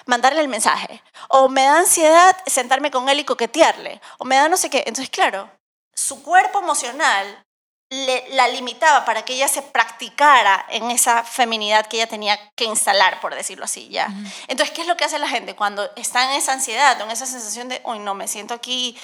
mandarle 0.07 0.41
el 0.41 0.49
mensaje. 0.49 1.03
O 1.29 1.49
me 1.49 1.65
da 1.65 1.79
ansiedad 1.79 2.37
sentarme 2.47 2.91
con 2.91 3.09
él 3.09 3.21
y 3.21 3.25
coquetearle. 3.25 4.01
O 4.19 4.25
me 4.25 4.37
da 4.37 4.49
no 4.49 4.57
sé 4.57 4.71
qué. 4.71 4.79
Entonces, 4.87 5.11
claro, 5.11 5.51
su 5.95 6.23
cuerpo 6.23 6.61
emocional 6.61 7.45
le, 7.91 8.25
la 8.31 8.49
limitaba 8.49 9.05
para 9.05 9.25
que 9.25 9.35
ella 9.35 9.49
se 9.49 9.63
practicara 9.63 10.65
en 10.71 10.91
esa 10.91 11.25
feminidad 11.25 11.87
que 11.87 11.97
ella 11.97 12.07
tenía 12.07 12.39
que 12.55 12.65
instalar, 12.65 13.21
por 13.21 13.35
decirlo 13.35 13.65
así, 13.65 13.89
¿ya? 13.89 14.09
Entonces, 14.47 14.75
¿qué 14.75 14.83
es 14.83 14.87
lo 14.87 14.97
que 14.97 15.05
hace 15.05 15.19
la 15.19 15.29
gente 15.29 15.57
cuando 15.57 15.91
está 15.97 16.25
en 16.31 16.39
esa 16.39 16.53
ansiedad 16.53 17.01
o 17.01 17.05
en 17.05 17.11
esa 17.11 17.27
sensación 17.27 17.69
de, 17.69 17.83
uy, 17.85 17.99
no, 17.99 18.15
me 18.15 18.29
siento 18.29 18.55
aquí, 18.55 18.97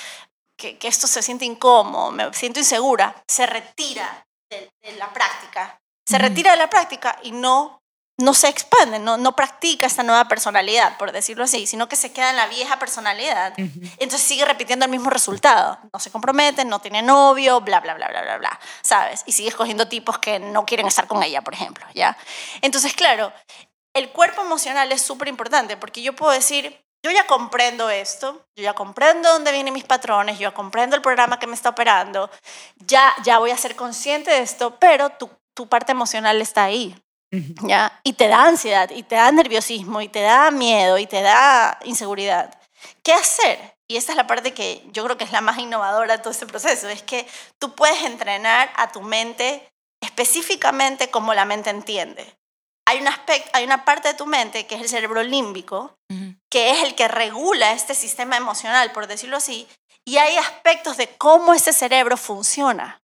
que, 0.57 0.79
que 0.79 0.89
esto 0.89 1.09
se 1.09 1.21
siente 1.23 1.45
incómodo, 1.45 2.13
me 2.13 2.33
siento 2.33 2.61
insegura? 2.61 3.25
Se 3.27 3.45
retira 3.47 4.27
de, 4.51 4.71
la 4.97 5.13
práctica. 5.13 5.81
Se 6.07 6.19
retira 6.19 6.53
de 6.53 6.59
la 6.59 6.71
práctica 6.71 7.19
y 7.23 7.33
no 7.33 7.83
no 8.19 8.33
se 8.33 8.49
expande, 8.49 8.99
no, 8.99 9.19
no 9.19 9.37
practica 9.37 9.87
esta 9.87 10.03
nueva 10.03 10.27
personalidad, 10.27 10.97
por 10.97 11.13
decirlo 11.13 11.45
así, 11.45 11.67
sino 11.67 11.89
que 11.89 11.97
se 11.97 12.13
queda 12.13 12.31
en 12.31 12.37
la 12.37 12.47
vieja 12.47 12.79
personalidad. 12.79 13.53
Entonces 13.57 14.23
sigue 14.23 14.45
repitiendo 14.45 14.87
el 14.87 14.91
mismo 14.91 15.11
resultado. 15.11 15.79
No 15.93 15.99
se 15.99 16.11
compromete, 16.11 16.65
no 16.65 16.81
tiene 16.81 17.03
novio, 17.03 17.61
bla, 17.61 17.81
bla, 17.81 17.95
bla, 17.95 18.09
bla, 18.09 18.23
bla, 18.23 18.39
bla, 18.39 18.61
¿sabes? 18.83 19.23
Y 19.27 19.33
sigue 19.33 19.51
escogiendo 19.51 19.87
tipos 19.89 20.19
que 20.19 20.39
no 20.39 20.65
quieren 20.65 20.87
estar 20.87 21.07
con 21.07 21.23
ella, 21.23 21.43
por 21.43 21.53
ejemplo, 21.53 21.85
¿ya? 21.95 22.17
Entonces, 22.63 22.95
claro, 22.95 23.33
el 23.95 24.11
cuerpo 24.11 24.43
emocional 24.43 24.91
es 24.93 25.03
súper 25.03 25.29
importante 25.29 25.77
porque 25.77 26.01
yo 26.01 26.15
puedo 26.15 26.33
decir, 26.33 26.83
yo 27.05 27.11
ya 27.11 27.27
comprendo 27.27 27.91
esto, 27.91 28.47
yo 28.57 28.65
ya 28.65 28.73
comprendo 28.73 29.31
dónde 29.31 29.53
vienen 29.53 29.75
mis 29.75 29.85
patrones, 29.85 30.39
yo 30.39 30.49
ya 30.49 30.55
comprendo 30.55 30.97
el 30.97 31.03
programa 31.03 31.39
que 31.39 31.47
me 31.47 31.55
está 31.55 31.69
operando, 31.69 32.31
ya, 32.77 33.15
ya 33.25 33.39
voy 33.39 33.51
a 33.51 33.59
ser 33.59 33.77
consciente 33.77 34.31
de 34.31 34.39
esto, 34.39 34.79
pero 34.79 35.11
tu, 35.11 35.31
tu 35.55 35.69
parte 35.69 35.93
emocional 35.93 36.41
está 36.41 36.65
ahí. 36.65 36.97
¿Ya? 37.31 38.01
Y 38.05 38.15
te 38.15 38.29
da 38.29 38.45
ansiedad, 38.45 38.91
y 38.91 39.03
te 39.03 39.17
da 39.17 39.31
nerviosismo, 39.33 40.01
y 40.01 40.09
te 40.09 40.21
da 40.21 40.51
miedo, 40.51 40.99
y 40.99 41.07
te 41.07 41.23
da 41.23 41.79
inseguridad. 41.85 42.59
¿Qué 43.03 43.13
hacer? 43.13 43.77
Y 43.89 43.97
esta 43.97 44.13
es 44.13 44.17
la 44.17 44.27
parte 44.27 44.53
que 44.53 44.83
yo 44.93 45.05
creo 45.05 45.17
que 45.17 45.25
es 45.25 45.33
la 45.33 45.41
más 45.41 45.59
innovadora 45.59 46.17
de 46.17 46.23
todo 46.23 46.33
este 46.33 46.47
proceso, 46.47 46.89
es 46.89 47.03
que 47.03 47.27
tú 47.59 47.75
puedes 47.75 48.03
entrenar 48.03 48.71
a 48.77 48.91
tu 48.91 49.01
mente 49.01 49.69
específicamente 50.01 51.11
como 51.11 51.35
la 51.35 51.45
mente 51.45 51.71
entiende. 51.71 52.37
Hay 52.89 53.01
un 53.01 53.09
aspecto, 53.09 53.51
hay 53.53 53.65
una 53.65 53.85
parte 53.85 54.09
de 54.09 54.15
tu 54.15 54.27
mente 54.27 54.67
que 54.67 54.77
es 54.77 54.81
el 54.81 54.89
cerebro 54.89 55.23
límbico, 55.23 55.97
que 56.51 56.71
es 56.71 56.83
el 56.85 56.95
que 56.95 57.09
regula 57.09 57.73
este 57.73 57.95
sistema 57.95 58.37
emocional, 58.37 58.93
por 58.93 59.07
decirlo 59.07 59.37
así, 59.37 59.67
y 60.05 60.19
hay 60.19 60.37
aspectos 60.37 60.97
de 60.97 61.09
cómo 61.17 61.53
ese 61.53 61.73
cerebro 61.73 62.17
funciona. 62.17 63.01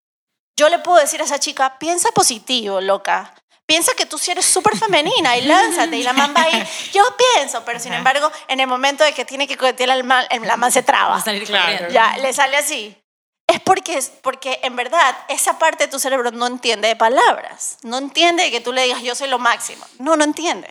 Yo 0.58 0.68
le 0.68 0.78
puedo 0.78 0.98
decir 0.98 1.22
a 1.22 1.24
esa 1.24 1.38
chica, 1.38 1.78
piensa 1.78 2.10
positivo, 2.12 2.82
loca 2.82 3.34
piensa 3.70 3.92
que 3.94 4.04
tú 4.04 4.18
sí 4.18 4.32
eres 4.32 4.46
súper 4.46 4.76
femenina 4.76 5.36
y 5.36 5.42
lánzate. 5.42 5.96
Y 5.96 6.02
la 6.02 6.12
man 6.12 6.34
va 6.36 6.42
ahí, 6.42 6.66
yo 6.92 7.04
pienso, 7.36 7.64
pero 7.64 7.78
sin 7.78 7.92
embargo, 7.92 8.28
en 8.48 8.58
el 8.58 8.66
momento 8.66 9.04
de 9.04 9.12
que 9.12 9.24
tiene 9.24 9.46
que 9.46 9.56
coquetear 9.56 9.90
al 9.92 10.02
man, 10.02 10.26
la 10.42 10.56
man 10.56 10.72
se 10.72 10.82
traba. 10.82 11.14
Ya, 11.92 12.16
le 12.18 12.32
sale 12.32 12.56
así. 12.56 12.96
Es 13.46 13.60
porque, 13.60 14.02
porque 14.22 14.58
en 14.64 14.74
verdad 14.74 15.16
esa 15.28 15.56
parte 15.60 15.84
de 15.84 15.90
tu 15.90 16.00
cerebro 16.00 16.32
no 16.32 16.48
entiende 16.48 16.88
de 16.88 16.96
palabras. 16.96 17.78
No 17.82 17.98
entiende 17.98 18.50
que 18.50 18.60
tú 18.60 18.72
le 18.72 18.82
digas 18.82 19.02
yo 19.02 19.14
soy 19.14 19.28
lo 19.28 19.38
máximo. 19.38 19.86
No, 20.00 20.16
no 20.16 20.24
entiende. 20.24 20.68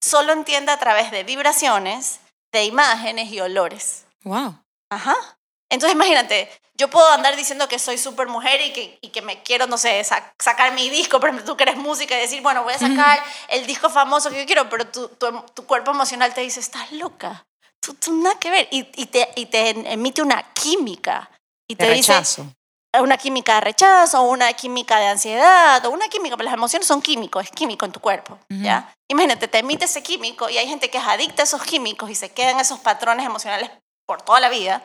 Solo 0.00 0.32
entiende 0.32 0.72
a 0.72 0.78
través 0.78 1.10
de 1.10 1.24
vibraciones, 1.24 2.20
de 2.50 2.64
imágenes 2.64 3.30
y 3.30 3.40
olores. 3.40 4.06
Wow. 4.24 4.58
Ajá. 4.88 5.16
Entonces 5.70 5.94
imagínate, 5.94 6.50
yo 6.74 6.88
puedo 6.88 7.10
andar 7.10 7.36
diciendo 7.36 7.68
que 7.68 7.78
soy 7.78 7.98
súper 7.98 8.28
mujer 8.28 8.60
y 8.60 8.72
que, 8.72 8.98
y 9.00 9.08
que 9.08 9.20
me 9.20 9.42
quiero, 9.42 9.66
no 9.66 9.76
sé, 9.76 10.02
sacar 10.04 10.72
mi 10.72 10.88
disco, 10.88 11.18
ejemplo, 11.18 11.44
tú 11.44 11.56
que 11.56 11.64
eres 11.64 11.76
música 11.76 12.16
y 12.16 12.20
decir, 12.20 12.40
bueno, 12.40 12.62
voy 12.62 12.72
a 12.72 12.78
sacar 12.78 13.22
el 13.48 13.66
disco 13.66 13.90
famoso 13.90 14.30
que 14.30 14.40
yo 14.40 14.46
quiero, 14.46 14.68
pero 14.70 14.86
tu, 14.86 15.08
tu, 15.08 15.66
cuerpo 15.66 15.90
emocional 15.90 16.32
te 16.32 16.40
dice, 16.40 16.60
estás 16.60 16.92
loca, 16.92 17.46
tú, 17.80 17.94
tú 17.94 18.14
nada 18.14 18.38
que 18.38 18.50
ver, 18.50 18.68
y, 18.70 18.88
y, 18.94 19.06
te, 19.06 19.28
y 19.34 19.46
te 19.46 19.70
emite 19.92 20.22
una 20.22 20.42
química. 20.54 21.30
Y 21.66 21.74
te 21.76 21.86
rechazo. 21.86 22.42
dice, 22.42 22.58
una 23.00 23.18
química 23.18 23.56
de 23.56 23.60
rechazo, 23.60 24.22
una 24.22 24.52
química 24.52 24.98
de 24.98 25.06
ansiedad, 25.08 25.84
o 25.84 25.90
una 25.90 26.08
química, 26.08 26.36
pero 26.36 26.46
las 26.46 26.54
emociones 26.54 26.86
son 26.86 27.02
químicos, 27.02 27.44
es 27.44 27.50
químico 27.50 27.84
en 27.84 27.92
tu 27.92 28.00
cuerpo, 28.00 28.38
¿ya? 28.48 28.94
Imagínate, 29.08 29.48
te 29.48 29.58
emite 29.58 29.84
ese 29.84 30.02
químico 30.02 30.48
y 30.48 30.58
hay 30.58 30.68
gente 30.68 30.90
que 30.90 30.98
es 30.98 31.04
adicta 31.04 31.42
a 31.42 31.44
esos 31.44 31.62
químicos 31.62 32.08
y 32.10 32.14
se 32.14 32.30
quedan 32.30 32.60
esos 32.60 32.78
patrones 32.80 33.26
emocionales 33.26 33.70
por 34.06 34.22
toda 34.22 34.40
la 34.40 34.48
vida, 34.48 34.82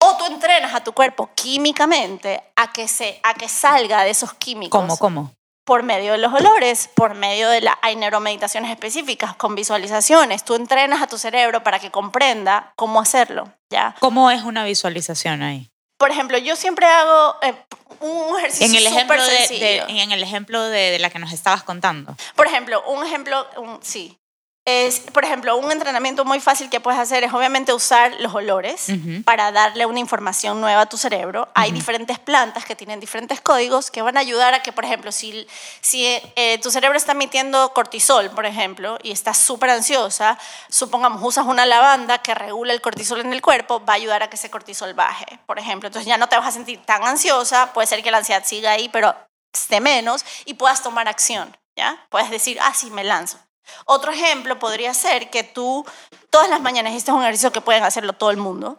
o 0.00 0.16
tú 0.16 0.26
entrenas 0.26 0.74
a 0.74 0.82
tu 0.82 0.92
cuerpo 0.92 1.30
químicamente 1.34 2.42
a 2.56 2.72
que, 2.72 2.88
se, 2.88 3.20
a 3.22 3.34
que 3.34 3.48
salga 3.48 4.02
de 4.02 4.10
esos 4.10 4.34
químicos. 4.34 4.80
¿Cómo, 4.80 4.96
cómo? 4.96 5.32
Por 5.64 5.82
medio 5.82 6.12
de 6.12 6.18
los 6.18 6.32
olores, 6.32 6.88
por 6.94 7.14
medio 7.14 7.48
de 7.48 7.60
la... 7.60 7.78
Hay 7.82 7.94
neuromeditaciones 7.94 8.70
específicas 8.70 9.36
con 9.36 9.54
visualizaciones. 9.54 10.44
Tú 10.44 10.54
entrenas 10.54 11.02
a 11.02 11.06
tu 11.06 11.18
cerebro 11.18 11.62
para 11.62 11.78
que 11.78 11.90
comprenda 11.90 12.72
cómo 12.76 13.00
hacerlo, 13.00 13.52
¿ya? 13.70 13.94
¿Cómo 14.00 14.30
es 14.30 14.42
una 14.42 14.64
visualización 14.64 15.42
ahí? 15.42 15.70
Por 15.98 16.10
ejemplo, 16.10 16.38
yo 16.38 16.56
siempre 16.56 16.86
hago 16.86 17.36
eh, 17.42 17.54
un 18.00 18.38
ejercicio 18.38 18.66
en 18.66 18.74
el 18.74 18.86
ejemplo 18.86 19.22
de, 19.22 19.84
En 19.86 20.12
el 20.12 20.22
ejemplo 20.22 20.62
de, 20.62 20.98
la 20.98 21.10
que 21.10 21.18
nos 21.18 21.32
estabas 21.32 21.62
contando. 21.62 22.16
Por 22.34 22.46
ejemplo, 22.46 22.82
un 22.88 23.04
ejemplo, 23.04 23.46
sí, 23.82 24.18
es, 24.66 25.00
por 25.00 25.24
ejemplo, 25.24 25.56
un 25.56 25.72
entrenamiento 25.72 26.24
muy 26.24 26.38
fácil 26.38 26.68
que 26.68 26.80
puedes 26.80 27.00
hacer 27.00 27.24
es 27.24 27.32
obviamente 27.32 27.72
usar 27.72 28.12
los 28.20 28.34
olores 28.34 28.88
para 29.24 29.52
darle 29.52 29.86
una 29.86 30.00
información 30.00 30.60
nueva 30.60 30.82
a 30.82 30.86
tu 30.86 30.98
cerebro. 30.98 31.48
Hay 31.54 31.72
diferentes 31.72 32.18
plantas 32.18 32.66
que 32.66 32.76
tienen 32.76 33.00
diferentes 33.00 33.40
códigos 33.40 33.90
que 33.90 34.02
van 34.02 34.18
a 34.18 34.20
ayudar 34.20 34.52
a 34.52 34.62
que, 34.62 34.72
por 34.72 34.84
ejemplo, 34.84 35.12
si, 35.12 35.46
si 35.80 36.04
eh, 36.36 36.58
tu 36.62 36.70
cerebro 36.70 36.98
está 36.98 37.12
emitiendo 37.12 37.72
cortisol, 37.72 38.30
por 38.30 38.44
ejemplo, 38.44 38.98
y 39.02 39.12
estás 39.12 39.38
súper 39.38 39.70
ansiosa, 39.70 40.38
supongamos, 40.68 41.22
usas 41.22 41.46
una 41.46 41.64
lavanda 41.64 42.18
que 42.18 42.34
regula 42.34 42.74
el 42.74 42.82
cortisol 42.82 43.20
en 43.20 43.32
el 43.32 43.40
cuerpo, 43.40 43.82
va 43.84 43.94
a 43.94 43.96
ayudar 43.96 44.22
a 44.22 44.28
que 44.28 44.36
ese 44.36 44.50
cortisol 44.50 44.92
baje, 44.92 45.38
por 45.46 45.58
ejemplo. 45.58 45.86
Entonces 45.86 46.06
ya 46.06 46.18
no 46.18 46.28
te 46.28 46.36
vas 46.36 46.46
a 46.46 46.52
sentir 46.52 46.80
tan 46.84 47.02
ansiosa, 47.04 47.72
puede 47.72 47.86
ser 47.86 48.02
que 48.02 48.10
la 48.10 48.18
ansiedad 48.18 48.44
siga 48.44 48.72
ahí, 48.72 48.90
pero 48.90 49.16
esté 49.54 49.80
menos 49.80 50.24
y 50.44 50.54
puedas 50.54 50.82
tomar 50.82 51.08
acción. 51.08 51.56
¿Ya? 51.76 52.04
Puedes 52.10 52.30
decir, 52.30 52.58
ah, 52.60 52.74
sí, 52.74 52.90
me 52.90 53.04
lanzo. 53.04 53.38
Otro 53.84 54.12
ejemplo 54.12 54.58
podría 54.58 54.94
ser 54.94 55.30
que 55.30 55.44
tú 55.44 55.84
todas 56.30 56.48
las 56.48 56.60
mañanas, 56.60 56.94
este 56.94 57.10
es 57.10 57.16
un 57.16 57.22
ejercicio 57.22 57.52
que 57.52 57.60
pueden 57.60 57.84
hacerlo 57.84 58.12
todo 58.12 58.30
el 58.30 58.36
mundo, 58.36 58.78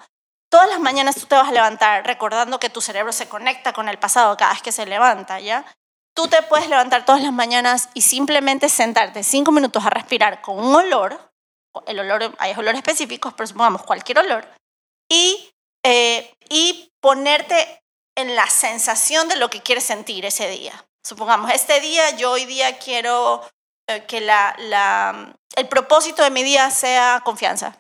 todas 0.49 0.69
las 0.69 0.79
mañanas 0.79 1.15
tú 1.15 1.25
te 1.25 1.35
vas 1.35 1.49
a 1.49 1.51
levantar 1.51 2.05
recordando 2.05 2.59
que 2.59 2.69
tu 2.69 2.81
cerebro 2.81 3.13
se 3.13 3.29
conecta 3.29 3.73
con 3.73 3.89
el 3.89 3.97
pasado 3.97 4.35
cada 4.37 4.53
vez 4.53 4.61
que 4.61 4.71
se 4.71 4.85
levanta, 4.85 5.39
¿ya? 5.39 5.65
Tú 6.13 6.27
te 6.27 6.41
puedes 6.43 6.67
levantar 6.67 7.05
todas 7.05 7.21
las 7.21 7.31
mañanas 7.31 7.89
y 7.93 8.01
simplemente 8.01 8.67
sentarte 8.67 9.23
cinco 9.23 9.51
minutos 9.51 9.85
a 9.85 9.89
respirar 9.89 10.41
con 10.41 10.59
un 10.59 10.75
olor, 10.75 11.31
el 11.85 11.99
olor, 11.99 12.35
hay 12.37 12.53
olores 12.53 12.79
específicos, 12.79 13.33
pero 13.33 13.47
supongamos 13.47 13.83
cualquier 13.83 14.19
olor, 14.19 14.45
y, 15.09 15.53
eh, 15.83 16.33
y 16.49 16.91
ponerte 16.99 17.81
en 18.15 18.35
la 18.35 18.47
sensación 18.47 19.29
de 19.29 19.37
lo 19.37 19.49
que 19.49 19.61
quieres 19.61 19.85
sentir 19.85 20.25
ese 20.25 20.49
día. 20.49 20.73
Supongamos, 21.03 21.51
este 21.51 21.79
día, 21.79 22.11
yo 22.17 22.31
hoy 22.31 22.45
día 22.45 22.77
quiero 22.77 23.41
que 24.07 24.21
la, 24.21 24.55
la, 24.57 25.33
el 25.55 25.67
propósito 25.67 26.23
de 26.23 26.29
mi 26.29 26.43
día 26.43 26.69
sea 26.71 27.21
confianza. 27.23 27.75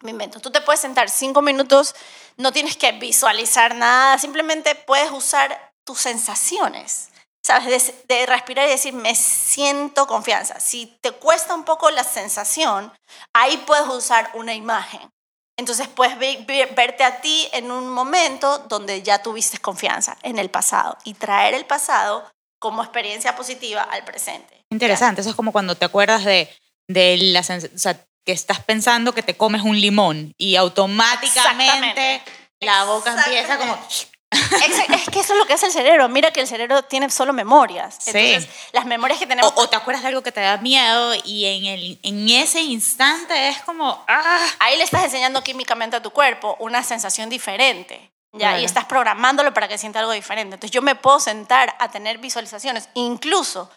Me 0.00 0.10
invento. 0.10 0.40
Tú 0.40 0.50
te 0.50 0.60
puedes 0.60 0.80
sentar 0.80 1.08
cinco 1.08 1.40
minutos, 1.42 1.94
no 2.36 2.52
tienes 2.52 2.76
que 2.76 2.92
visualizar 2.92 3.74
nada, 3.74 4.18
simplemente 4.18 4.74
puedes 4.74 5.10
usar 5.10 5.72
tus 5.84 5.98
sensaciones. 5.98 7.10
¿Sabes? 7.42 7.92
De, 8.08 8.24
respirar 8.24 8.66
y 8.66 8.70
decir, 8.70 8.94
me 8.94 9.14
siento 9.14 10.06
confianza. 10.06 10.58
Si 10.60 10.86
te 11.02 11.12
cuesta 11.12 11.54
un 11.54 11.64
poco 11.64 11.90
la 11.90 12.02
sensación, 12.02 12.90
ahí 13.34 13.58
puedes 13.66 13.86
usar 13.86 14.30
una 14.32 14.54
imagen. 14.54 15.10
Entonces 15.58 15.86
puedes 15.88 16.18
verte 16.18 17.04
a 17.04 17.20
ti 17.20 17.48
en 17.52 17.70
un 17.70 17.90
momento 17.90 18.58
donde 18.60 19.02
ya 19.02 19.22
tuviste 19.22 19.58
confianza 19.58 20.16
en 20.22 20.38
el 20.38 20.50
pasado 20.50 20.96
y 21.04 21.14
traer 21.14 21.52
el 21.52 21.66
pasado 21.66 22.24
como 22.64 22.82
experiencia 22.82 23.36
positiva 23.36 23.82
al 23.82 24.06
presente. 24.06 24.64
Interesante, 24.70 25.20
eso 25.20 25.28
es 25.28 25.36
como 25.36 25.52
cuando 25.52 25.74
te 25.74 25.84
acuerdas 25.84 26.24
de, 26.24 26.48
de 26.88 27.18
la 27.18 27.40
o 27.40 27.78
sea, 27.78 28.02
que 28.24 28.32
estás 28.32 28.64
pensando 28.64 29.12
que 29.12 29.22
te 29.22 29.36
comes 29.36 29.60
un 29.60 29.78
limón 29.78 30.32
y 30.38 30.56
automáticamente 30.56 32.22
la 32.60 32.84
boca 32.84 33.14
empieza 33.22 33.58
como 33.58 33.78
es, 34.34 35.10
que 35.10 35.20
eso 35.20 35.34
es 35.34 35.38
lo 35.38 35.44
que 35.46 35.52
hace 35.52 35.66
el 35.66 35.72
cerebro. 35.72 36.08
Mira 36.08 36.30
que 36.30 36.40
el 36.40 36.46
cerebro 36.46 36.82
tiene 36.84 37.10
solo 37.10 37.34
memorias. 37.34 37.98
Entonces, 38.06 38.48
las 38.72 38.86
memorias 38.86 39.18
que 39.18 39.26
tenemos. 39.26 39.52
O, 39.56 39.68
te 39.68 39.76
acuerdas 39.76 40.02
de 40.02 40.08
algo 40.08 40.22
que 40.22 40.32
te 40.32 40.40
da 40.40 40.56
miedo 40.56 41.14
y 41.22 41.44
en, 41.44 41.66
el, 41.66 41.98
en 42.02 42.30
ese 42.30 42.62
instante 42.62 43.48
es 43.48 43.60
como. 43.60 44.02
¡ah! 44.08 44.46
Ahí 44.58 44.78
le 44.78 44.84
estás 44.84 45.04
enseñando 45.04 45.44
químicamente 45.44 45.96
a 45.96 46.02
tu 46.02 46.12
cuerpo 46.12 46.56
una 46.60 46.82
sensación 46.82 47.28
diferente. 47.28 48.10
¿Ya? 48.34 48.58
Y 48.58 48.64
estás 48.64 48.84
programándolo 48.84 49.54
para 49.54 49.68
que 49.68 49.78
sienta 49.78 50.00
algo 50.00 50.12
diferente. 50.12 50.54
Entonces, 50.54 50.72
yo 50.72 50.82
me 50.82 50.94
puedo 50.94 51.20
sentar 51.20 51.74
a 51.78 51.90
tener 51.90 52.18
visualizaciones. 52.18 52.88
Incluso, 52.94 53.70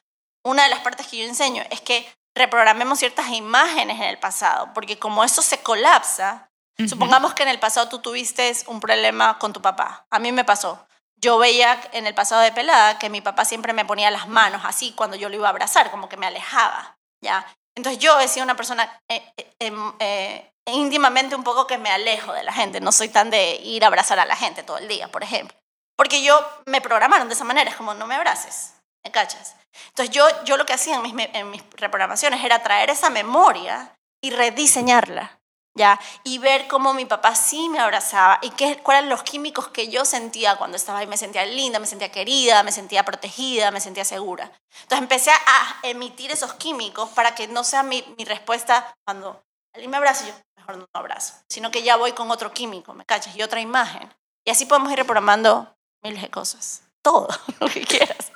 una 0.44 0.64
de 0.64 0.70
las 0.70 0.80
partes 0.80 1.08
que 1.08 1.18
yo 1.18 1.26
enseño 1.26 1.64
es 1.70 1.82
que 1.82 2.08
reprogramemos 2.36 3.00
ciertas 3.00 3.30
imágenes 3.30 3.98
en 3.98 4.08
el 4.08 4.20
pasado, 4.20 4.72
porque 4.74 5.00
como 5.00 5.24
eso 5.24 5.42
se 5.42 5.60
colapsa, 5.60 6.48
Supongamos 6.86 7.34
que 7.34 7.42
en 7.42 7.50
el 7.50 7.60
pasado 7.60 7.90
tú 7.90 8.00
tuviste 8.00 8.54
un 8.68 8.80
problema 8.80 9.40
con 9.40 9.52
tu 9.52 9.62
papá. 9.62 10.06
A 10.12 10.20
mí 10.20 10.32
me 10.32 10.46
pasó. 10.46 10.88
Yo 11.16 11.40
veía 11.40 11.80
en 11.94 12.06
el 12.06 12.14
pasado 12.14 12.42
de 12.42 12.52
pelada 12.52 13.00
que 13.00 13.10
mi 13.10 13.22
papá 13.22 13.46
siempre 13.46 13.74
me 13.74 13.86
ponía 13.86 14.12
las 14.12 14.28
manos 14.28 14.62
así 14.64 14.94
cuando 14.94 15.18
yo 15.18 15.30
lo 15.30 15.36
iba 15.36 15.48
a 15.48 15.50
abrazar, 15.50 15.90
como 15.90 16.08
que 16.08 16.18
me 16.18 16.28
alejaba, 16.28 17.00
¿ya? 17.22 17.48
Entonces 17.74 18.00
yo 18.00 18.20
he 18.20 18.28
sido 18.28 18.44
una 18.44 18.56
persona 18.56 19.02
eh, 19.08 19.34
eh, 19.38 19.56
em, 19.58 19.94
eh, 20.00 20.54
íntimamente 20.74 21.36
un 21.36 21.44
poco 21.44 21.68
que 21.68 21.78
me 21.78 21.90
alejo 21.90 22.34
de 22.34 22.44
la 22.44 22.54
gente. 22.54 22.80
No 22.82 22.92
soy 22.92 23.10
tan 23.10 23.30
de 23.30 23.56
ir 23.56 23.84
a 23.84 23.88
abrazar 23.88 24.20
a 24.20 24.26
la 24.26 24.36
gente 24.36 24.64
todo 24.64 24.78
el 24.78 24.88
día, 24.88 25.10
por 25.12 25.24
ejemplo. 25.24 25.58
Porque 25.96 26.24
yo 26.24 26.40
me 26.66 26.82
programaron 26.82 27.28
de 27.28 27.34
esa 27.34 27.44
manera, 27.44 27.72
es 27.72 27.76
como 27.76 27.94
no 27.94 28.06
me 28.06 28.16
abraces, 28.16 28.74
¿me 29.04 29.12
cachas? 29.12 29.56
Entonces 29.90 30.14
yo, 30.14 30.28
yo 30.44 30.58
lo 30.58 30.66
que 30.66 30.74
hacía 30.74 30.96
en 30.96 31.02
mis, 31.02 31.14
en 31.34 31.50
mis 31.50 31.64
reprogramaciones 31.72 32.44
era 32.44 32.62
traer 32.62 32.90
esa 32.90 33.10
memoria 33.10 33.96
y 34.22 34.32
rediseñarla. 34.32 35.38
¿ya? 35.78 36.00
Y 36.24 36.40
ver 36.40 36.68
cómo 36.68 36.94
mi 36.94 37.06
papá 37.06 37.36
sí 37.36 37.70
me 37.70 37.80
abrazaba 37.80 38.40
y 38.42 38.50
qué, 38.50 38.78
cuáles 38.84 39.04
eran 39.04 39.10
los 39.10 39.24
químicos 39.24 39.70
que 39.70 39.88
yo 39.88 40.04
sentía 40.04 40.58
cuando 40.58 40.76
estaba 40.76 41.00
ahí. 41.00 41.08
Me 41.08 41.18
sentía 41.18 41.46
linda, 41.46 41.80
me 41.80 41.86
sentía 41.86 42.12
querida, 42.12 42.64
me 42.64 42.72
sentía 42.72 43.06
protegida, 43.06 43.72
me 43.72 43.80
sentía 43.80 44.04
segura. 44.04 44.52
Entonces 44.82 45.00
empecé 45.00 45.32
a 45.32 45.80
emitir 45.84 46.32
esos 46.32 46.56
químicos 46.56 47.10
para 47.10 47.36
que 47.36 47.48
no 47.48 47.64
sea 47.64 47.84
mi, 47.84 48.04
mi 48.18 48.26
respuesta 48.26 48.94
cuando 49.06 49.42
alguien 49.74 49.92
me 49.92 49.98
abraza 49.98 50.26
y 50.26 50.30
yo 50.30 50.34
mejor 50.68 50.90
no 50.94 51.00
abrazo, 51.00 51.34
sino 51.50 51.72
que 51.72 51.84
ya 51.84 51.96
voy 51.96 52.12
con 52.12 52.30
otro 52.32 52.52
químico, 52.52 52.94
¿me 52.94 53.06
cachas? 53.06 53.36
Y 53.36 53.42
otra 53.42 53.62
imagen. 53.62 54.10
Y 54.46 54.52
así 54.52 54.66
podemos 54.66 54.92
ir 54.92 54.98
reprogramando 54.98 55.76
miles 56.04 56.22
de 56.22 56.30
cosas. 56.30 56.84
Todo 57.02 57.28
lo 57.60 57.68
que 57.68 57.82
quieras. 57.82 58.32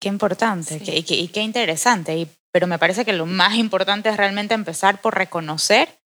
Qué 0.00 0.08
importante 0.08 0.80
y, 0.82 1.02
qué, 1.02 1.14
y 1.14 1.28
qué 1.28 1.40
interesante. 1.40 2.16
Y, 2.16 2.28
pero 2.50 2.66
me 2.66 2.78
parece 2.78 3.04
que 3.04 3.12
lo 3.12 3.26
más 3.26 3.54
importante 3.54 4.08
es 4.08 4.16
realmente 4.16 4.54
empezar 4.54 5.00
por 5.00 5.14
reconocer 5.14 6.02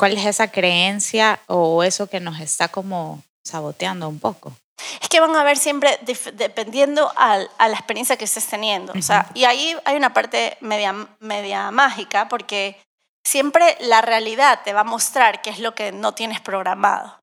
¿Cuál 0.00 0.16
es 0.16 0.24
esa 0.24 0.50
creencia 0.50 1.40
o 1.46 1.82
eso 1.82 2.06
que 2.06 2.20
nos 2.20 2.40
está 2.40 2.68
como 2.68 3.22
saboteando 3.44 4.08
un 4.08 4.18
poco? 4.18 4.56
Es 4.98 5.10
que 5.10 5.20
van 5.20 5.36
a 5.36 5.44
ver 5.44 5.58
siempre 5.58 6.00
dependiendo 6.32 7.12
a, 7.18 7.36
la 7.36 7.74
experiencia 7.74 8.16
que 8.16 8.24
estés 8.24 8.46
teniendo. 8.46 8.94
o 8.94 9.02
sea, 9.02 9.30
y 9.34 9.44
ahí 9.44 9.76
hay 9.84 9.96
una 9.96 10.14
parte 10.14 10.56
media, 10.62 10.94
media 11.18 11.70
mágica 11.70 12.30
porque 12.30 12.80
siempre 13.24 13.76
la 13.80 14.00
realidad 14.00 14.60
te 14.64 14.72
va 14.72 14.80
a 14.80 14.84
mostrar 14.84 15.42
qué 15.42 15.50
es 15.50 15.58
lo 15.58 15.74
que 15.74 15.92
no 15.92 16.12
tienes 16.14 16.40
programado. 16.40 17.22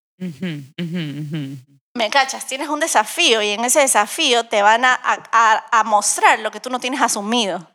Me 1.93 2.09
cachas, 2.09 2.45
tienes 2.45 2.69
un 2.69 2.79
desafío 2.79 3.41
y 3.41 3.49
en 3.49 3.65
ese 3.65 3.79
desafío 3.79 4.45
te 4.45 4.61
van 4.61 4.85
a, 4.85 4.99
a, 5.03 5.65
a 5.71 5.83
mostrar 5.83 6.39
lo 6.39 6.51
que 6.51 6.59
tú 6.59 6.69
no 6.69 6.79
tienes 6.79 7.01
asumido 7.01 7.67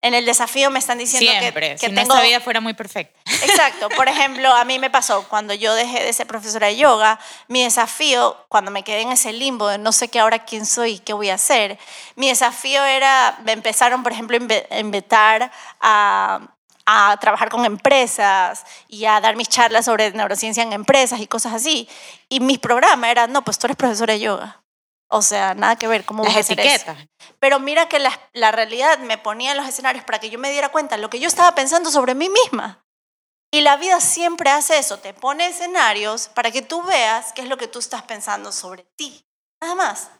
en 0.00 0.14
el 0.14 0.24
desafío 0.24 0.70
me 0.70 0.78
están 0.78 0.98
diciendo 0.98 1.30
que, 1.40 1.52
que 1.52 1.78
si 1.78 1.86
tengo... 1.86 2.02
nuestra 2.02 2.22
vida 2.22 2.40
fuera 2.40 2.60
muy 2.60 2.74
perfecta. 2.74 3.18
Exacto. 3.42 3.88
Por 3.90 4.08
ejemplo, 4.08 4.52
a 4.52 4.64
mí 4.64 4.78
me 4.78 4.90
pasó 4.90 5.26
cuando 5.28 5.54
yo 5.54 5.74
dejé 5.74 6.04
de 6.04 6.12
ser 6.12 6.26
profesora 6.26 6.68
de 6.68 6.76
yoga, 6.76 7.18
mi 7.48 7.64
desafío, 7.64 8.36
cuando 8.48 8.70
me 8.70 8.84
quedé 8.84 9.00
en 9.02 9.10
ese 9.10 9.32
limbo 9.32 9.66
de 9.66 9.78
no 9.78 9.90
sé 9.90 10.08
qué 10.08 10.20
ahora 10.20 10.44
quién 10.44 10.66
soy 10.66 11.00
qué 11.00 11.12
voy 11.12 11.30
a 11.30 11.34
hacer, 11.34 11.78
mi 12.14 12.28
desafío 12.28 12.84
era, 12.84 13.38
me 13.44 13.52
empezaron, 13.52 14.02
por 14.04 14.12
ejemplo, 14.12 14.38
a 14.70 14.78
invitar 14.78 15.50
a, 15.80 16.40
a 16.90 17.14
trabajar 17.18 17.50
con 17.50 17.66
empresas 17.66 18.64
y 18.88 19.04
a 19.04 19.20
dar 19.20 19.36
mis 19.36 19.50
charlas 19.50 19.84
sobre 19.84 20.10
neurociencia 20.12 20.62
en 20.62 20.72
empresas 20.72 21.20
y 21.20 21.26
cosas 21.26 21.52
así. 21.52 21.86
Y 22.30 22.40
mi 22.40 22.56
programa 22.56 23.10
era, 23.10 23.26
no, 23.26 23.44
pues 23.44 23.58
tú 23.58 23.66
eres 23.66 23.76
profesora 23.76 24.14
de 24.14 24.20
yoga. 24.20 24.62
O 25.08 25.20
sea, 25.20 25.54
nada 25.54 25.76
que 25.76 25.86
ver 25.86 26.06
cómo 26.06 26.24
Las 26.24 26.50
etiquetas. 26.50 26.96
Pero 27.38 27.60
mira 27.60 27.90
que 27.90 27.98
la, 27.98 28.18
la, 28.32 28.52
realidad 28.52 29.00
me 29.00 29.18
ponía 29.18 29.50
en 29.50 29.58
los 29.58 29.68
escenarios 29.68 30.02
para 30.06 30.18
que 30.18 30.30
yo 30.30 30.38
me 30.38 30.50
diera 30.50 30.70
cuenta 30.70 30.96
de 30.96 31.02
lo 31.02 31.10
que 31.10 31.20
yo 31.20 31.28
estaba 31.28 31.54
pensando 31.54 31.90
sobre 31.90 32.14
mí 32.14 32.30
misma. 32.30 32.82
Y 33.50 33.60
la 33.60 33.76
vida 33.76 34.00
siempre 34.00 34.48
hace 34.48 34.78
eso, 34.78 34.98
te 34.98 35.12
pone 35.12 35.46
escenarios 35.46 36.28
para 36.28 36.50
que 36.50 36.62
tú 36.62 36.82
veas 36.82 37.34
qué 37.34 37.42
es 37.42 37.48
lo 37.48 37.58
que 37.58 37.68
tú 37.68 37.80
estás 37.80 38.02
pensando 38.02 38.50
sobre 38.50 38.84
ti. 38.96 39.26
Nada 39.60 39.74
más. 39.74 40.10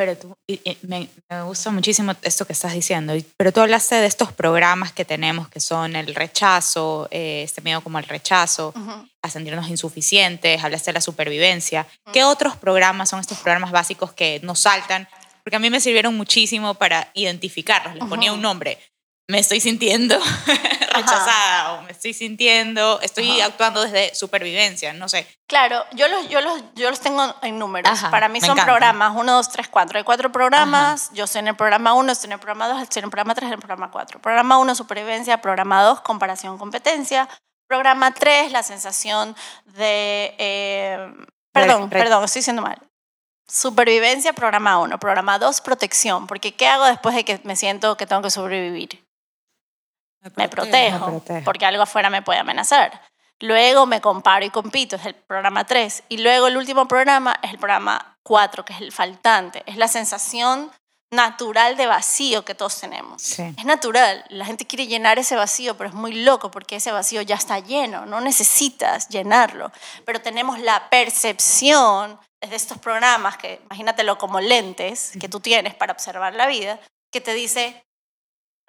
Pero 0.00 0.16
tú, 0.16 0.34
me, 0.80 1.10
gusta 1.44 1.70
muchísimo 1.70 2.14
esto 2.22 2.46
que 2.46 2.54
estás 2.54 2.72
diciendo, 2.72 3.12
pero 3.36 3.52
tú 3.52 3.60
hablaste 3.60 3.96
de 3.96 4.06
estos 4.06 4.32
programas 4.32 4.92
que 4.92 5.04
tenemos 5.04 5.50
que 5.50 5.60
son 5.60 5.94
el 5.94 6.14
rechazo, 6.14 7.06
eh, 7.10 7.42
este 7.44 7.60
miedo 7.60 7.82
como 7.82 7.98
el 7.98 8.04
rechazo, 8.04 8.72
a 9.20 9.28
sentirnos 9.28 9.68
insuficientes, 9.68 10.64
hablaste 10.64 10.88
de 10.88 10.94
la 10.94 11.00
supervivencia. 11.02 11.86
¿Qué 12.14 12.24
otros 12.24 12.56
programas 12.56 13.10
son 13.10 13.20
estos 13.20 13.40
programas 13.40 13.72
básicos 13.72 14.14
que 14.14 14.40
nos 14.42 14.60
saltan? 14.60 15.06
Porque 15.44 15.56
a 15.56 15.58
mí 15.58 15.68
me 15.68 15.80
sirvieron 15.80 16.16
muchísimo 16.16 16.72
para 16.72 17.10
identificarlos, 17.12 17.94
les 17.94 18.08
ponía 18.08 18.32
un 18.32 18.40
nombre 18.40 18.78
me 19.30 19.38
estoy 19.38 19.60
sintiendo 19.60 20.18
rechazada 20.92 21.74
o 21.74 21.82
me 21.82 21.92
estoy 21.92 22.12
sintiendo, 22.12 23.00
estoy 23.00 23.40
actuando 23.40 23.82
desde 23.82 24.12
supervivencia, 24.14 24.92
no 24.92 25.08
sé. 25.08 25.26
Claro, 25.46 25.84
yo 25.92 26.08
los, 26.08 26.28
yo 26.28 26.40
los, 26.40 26.60
yo 26.74 26.90
los 26.90 27.00
tengo 27.00 27.34
en 27.42 27.58
números. 27.58 28.00
Para 28.10 28.28
mí 28.28 28.40
son 28.40 28.58
programas 28.58 29.12
1, 29.16 29.32
2, 29.32 29.48
3, 29.48 29.68
4. 29.68 29.98
Hay 29.98 30.04
cuatro 30.04 30.32
programas, 30.32 31.10
yo 31.12 31.24
estoy 31.24 31.40
en 31.40 31.48
el 31.48 31.56
programa 31.56 31.94
1, 31.94 32.12
estoy 32.12 32.28
en 32.28 32.32
el 32.32 32.38
programa 32.40 32.68
2, 32.68 32.82
estoy 32.82 33.00
en 33.00 33.04
el 33.04 33.10
programa 33.10 33.34
3, 33.34 33.46
en 33.46 33.52
el 33.52 33.58
programa 33.58 33.90
4. 33.90 34.20
Programa 34.20 34.58
1, 34.58 34.74
supervivencia, 34.74 35.40
programa 35.40 35.82
2, 35.84 36.00
comparación, 36.00 36.58
competencia. 36.58 37.28
Programa 37.68 38.12
3, 38.12 38.50
la 38.50 38.64
sensación 38.64 39.36
de... 39.64 40.34
Eh, 40.38 41.14
perdón, 41.52 41.88
perdón, 41.88 42.24
estoy 42.24 42.40
diciendo 42.40 42.62
mal. 42.62 42.78
Supervivencia, 43.46 44.32
programa 44.32 44.78
1. 44.80 44.98
Programa 44.98 45.38
2, 45.38 45.60
protección. 45.60 46.26
Porque 46.26 46.54
¿qué 46.56 46.66
hago 46.66 46.84
después 46.86 47.14
de 47.14 47.24
que 47.24 47.40
me 47.44 47.54
siento 47.54 47.96
que 47.96 48.06
tengo 48.06 48.22
que 48.22 48.30
sobrevivir? 48.30 49.04
Me 50.36 50.48
protejo, 50.48 51.22
porque 51.44 51.66
algo 51.66 51.82
afuera 51.82 52.10
me 52.10 52.22
puede 52.22 52.40
amenazar. 52.40 53.00
Luego 53.40 53.86
me 53.86 54.02
comparo 54.02 54.44
y 54.44 54.50
compito, 54.50 54.96
es 54.96 55.06
el 55.06 55.14
programa 55.14 55.64
3. 55.64 56.04
Y 56.10 56.18
luego 56.18 56.46
el 56.46 56.58
último 56.58 56.86
programa 56.86 57.38
es 57.42 57.50
el 57.50 57.58
programa 57.58 58.18
4, 58.22 58.64
que 58.64 58.74
es 58.74 58.80
el 58.80 58.92
faltante. 58.92 59.62
Es 59.66 59.76
la 59.76 59.88
sensación 59.88 60.70
natural 61.10 61.76
de 61.76 61.86
vacío 61.86 62.44
que 62.44 62.54
todos 62.54 62.78
tenemos. 62.80 63.38
Es 63.38 63.64
natural, 63.64 64.24
la 64.28 64.44
gente 64.44 64.66
quiere 64.66 64.86
llenar 64.86 65.18
ese 65.18 65.36
vacío, 65.36 65.76
pero 65.76 65.88
es 65.88 65.94
muy 65.94 66.12
loco 66.22 66.50
porque 66.50 66.76
ese 66.76 66.92
vacío 66.92 67.22
ya 67.22 67.34
está 67.34 67.58
lleno, 67.58 68.06
no 68.06 68.20
necesitas 68.20 69.08
llenarlo, 69.08 69.72
pero 70.04 70.20
tenemos 70.20 70.60
la 70.60 70.88
percepción 70.88 72.18
desde 72.40 72.56
estos 72.56 72.78
programas, 72.78 73.36
que 73.36 73.60
imagínatelo 73.64 74.18
como 74.18 74.40
lentes 74.40 75.12
que 75.20 75.28
tú 75.28 75.40
tienes 75.40 75.74
para 75.74 75.92
observar 75.92 76.34
la 76.34 76.46
vida, 76.46 76.78
que 77.10 77.20
te 77.20 77.34
dice, 77.34 77.84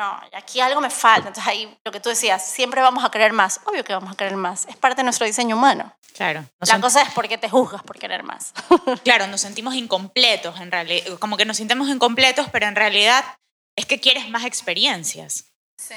no, 0.01 0.19
aquí 0.33 0.59
algo 0.59 0.81
me 0.81 0.89
falta. 0.89 1.27
Entonces 1.27 1.47
ahí 1.47 1.77
lo 1.85 1.91
que 1.91 1.99
tú 1.99 2.09
decías, 2.09 2.43
siempre 2.43 2.81
vamos 2.81 3.05
a 3.05 3.11
querer 3.11 3.33
más. 3.33 3.61
Obvio 3.65 3.83
que 3.83 3.93
vamos 3.93 4.11
a 4.11 4.17
querer 4.17 4.35
más. 4.35 4.65
Es 4.65 4.75
parte 4.75 4.97
de 4.97 5.03
nuestro 5.03 5.27
diseño 5.27 5.55
humano. 5.55 5.95
Claro. 6.15 6.43
La 6.59 6.81
cosa 6.81 7.03
es 7.03 7.11
por 7.11 7.27
qué 7.27 7.37
te 7.37 7.49
juzgas 7.49 7.83
por 7.83 7.99
querer 7.99 8.23
más. 8.23 8.51
claro, 9.03 9.27
nos 9.27 9.41
sentimos 9.41 9.75
incompletos 9.75 10.59
en 10.59 10.71
realidad. 10.71 11.19
Como 11.19 11.37
que 11.37 11.45
nos 11.45 11.57
sentimos 11.57 11.87
incompletos, 11.87 12.47
pero 12.51 12.65
en 12.65 12.75
realidad 12.75 13.23
es 13.75 13.85
que 13.85 13.99
quieres 13.99 14.27
más 14.29 14.43
experiencias. 14.43 15.45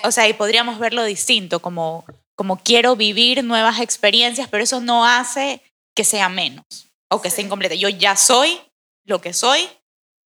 O 0.02 0.10
sea, 0.10 0.28
y 0.28 0.34
podríamos 0.34 0.78
verlo 0.78 1.04
distinto, 1.04 1.60
como, 1.60 2.04
como 2.36 2.58
quiero 2.58 2.96
vivir 2.96 3.42
nuevas 3.42 3.80
experiencias, 3.80 4.48
pero 4.50 4.64
eso 4.64 4.80
no 4.80 5.06
hace 5.06 5.62
que 5.94 6.04
sea 6.04 6.28
menos 6.28 6.64
o 7.10 7.22
que 7.22 7.30
sea 7.30 7.44
incompleta. 7.44 7.74
Yo 7.74 7.88
ya 7.88 8.16
soy 8.16 8.60
lo 9.04 9.20
que 9.20 9.32
soy 9.32 9.68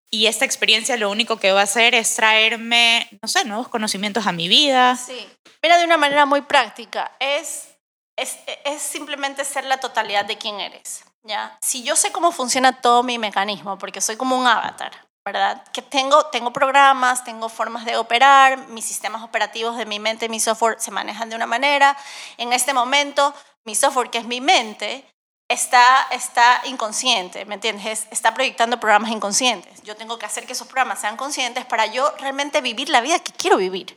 y 0.10 0.28
esta 0.28 0.46
experiencia 0.46 0.98
lo 0.98 1.12
único 1.12 1.38
que 1.38 1.52
va 1.52 1.62
a 1.62 1.64
hacer 1.64 1.94
es 1.94 2.16
traerme, 2.16 3.08
no 3.22 3.28
sé, 3.28 3.44
nuevos 3.46 3.68
conocimientos 3.68 4.26
a 4.26 4.32
mi 4.32 4.48
vida. 4.48 4.96
Sí. 4.96 5.28
Mira, 5.62 5.78
de 5.78 5.86
una 5.86 5.98
manera 5.98 6.26
muy 6.26 6.42
práctica, 6.42 7.12
es, 7.20 7.68
es, 8.16 8.38
es 8.64 8.82
simplemente 8.82 9.44
ser 9.44 9.66
la 9.66 9.80
totalidad 9.80 10.26
de 10.26 10.38
quién 10.38 10.60
eres. 10.60 11.04
¿ya? 11.24 11.58
Si 11.62 11.84
yo 11.84 11.96
sé 11.96 12.12
cómo 12.12 12.32
funciona 12.32 12.82
todo 12.82 13.04
mi 13.04 13.18
mecanismo, 13.18 13.78
porque 13.78 14.00
soy 14.00 14.16
como 14.16 14.38
un 14.38 14.48
avatar, 14.48 14.92
¿verdad? 15.26 15.62
Que 15.74 15.82
tengo, 15.82 16.28
tengo 16.28 16.54
programas, 16.54 17.26
tengo 17.26 17.50
formas 17.50 17.84
de 17.84 17.98
operar, 17.98 18.70
mis 18.70 18.86
sistemas 18.86 19.24
operativos 19.24 19.76
de 19.76 19.86
mi 19.86 20.00
mente, 20.00 20.30
mi 20.30 20.40
software 20.40 20.80
se 20.80 20.90
manejan 20.90 21.30
de 21.30 21.36
una 21.36 21.48
manera. 21.48 21.98
En 22.38 22.54
este 22.54 22.74
momento, 22.74 23.34
mi 23.66 23.76
software, 23.76 24.10
que 24.10 24.20
es 24.20 24.26
mi 24.26 24.40
mente, 24.40 25.06
está, 25.50 26.08
está 26.12 26.62
inconsciente, 26.66 27.46
¿me 27.46 27.56
entiendes? 27.56 28.08
Está 28.12 28.34
proyectando 28.34 28.80
programas 28.80 29.12
inconscientes. 29.12 29.82
Yo 29.84 29.96
tengo 29.96 30.20
que 30.20 30.26
hacer 30.26 30.46
que 30.46 30.54
esos 30.54 30.68
programas 30.68 31.00
sean 31.00 31.18
conscientes 31.18 31.66
para 31.66 31.86
yo 31.86 32.12
realmente 32.20 32.62
vivir 32.62 32.90
la 32.90 33.02
vida 33.02 33.20
que 33.20 33.32
quiero 33.32 33.58
vivir. 33.58 33.96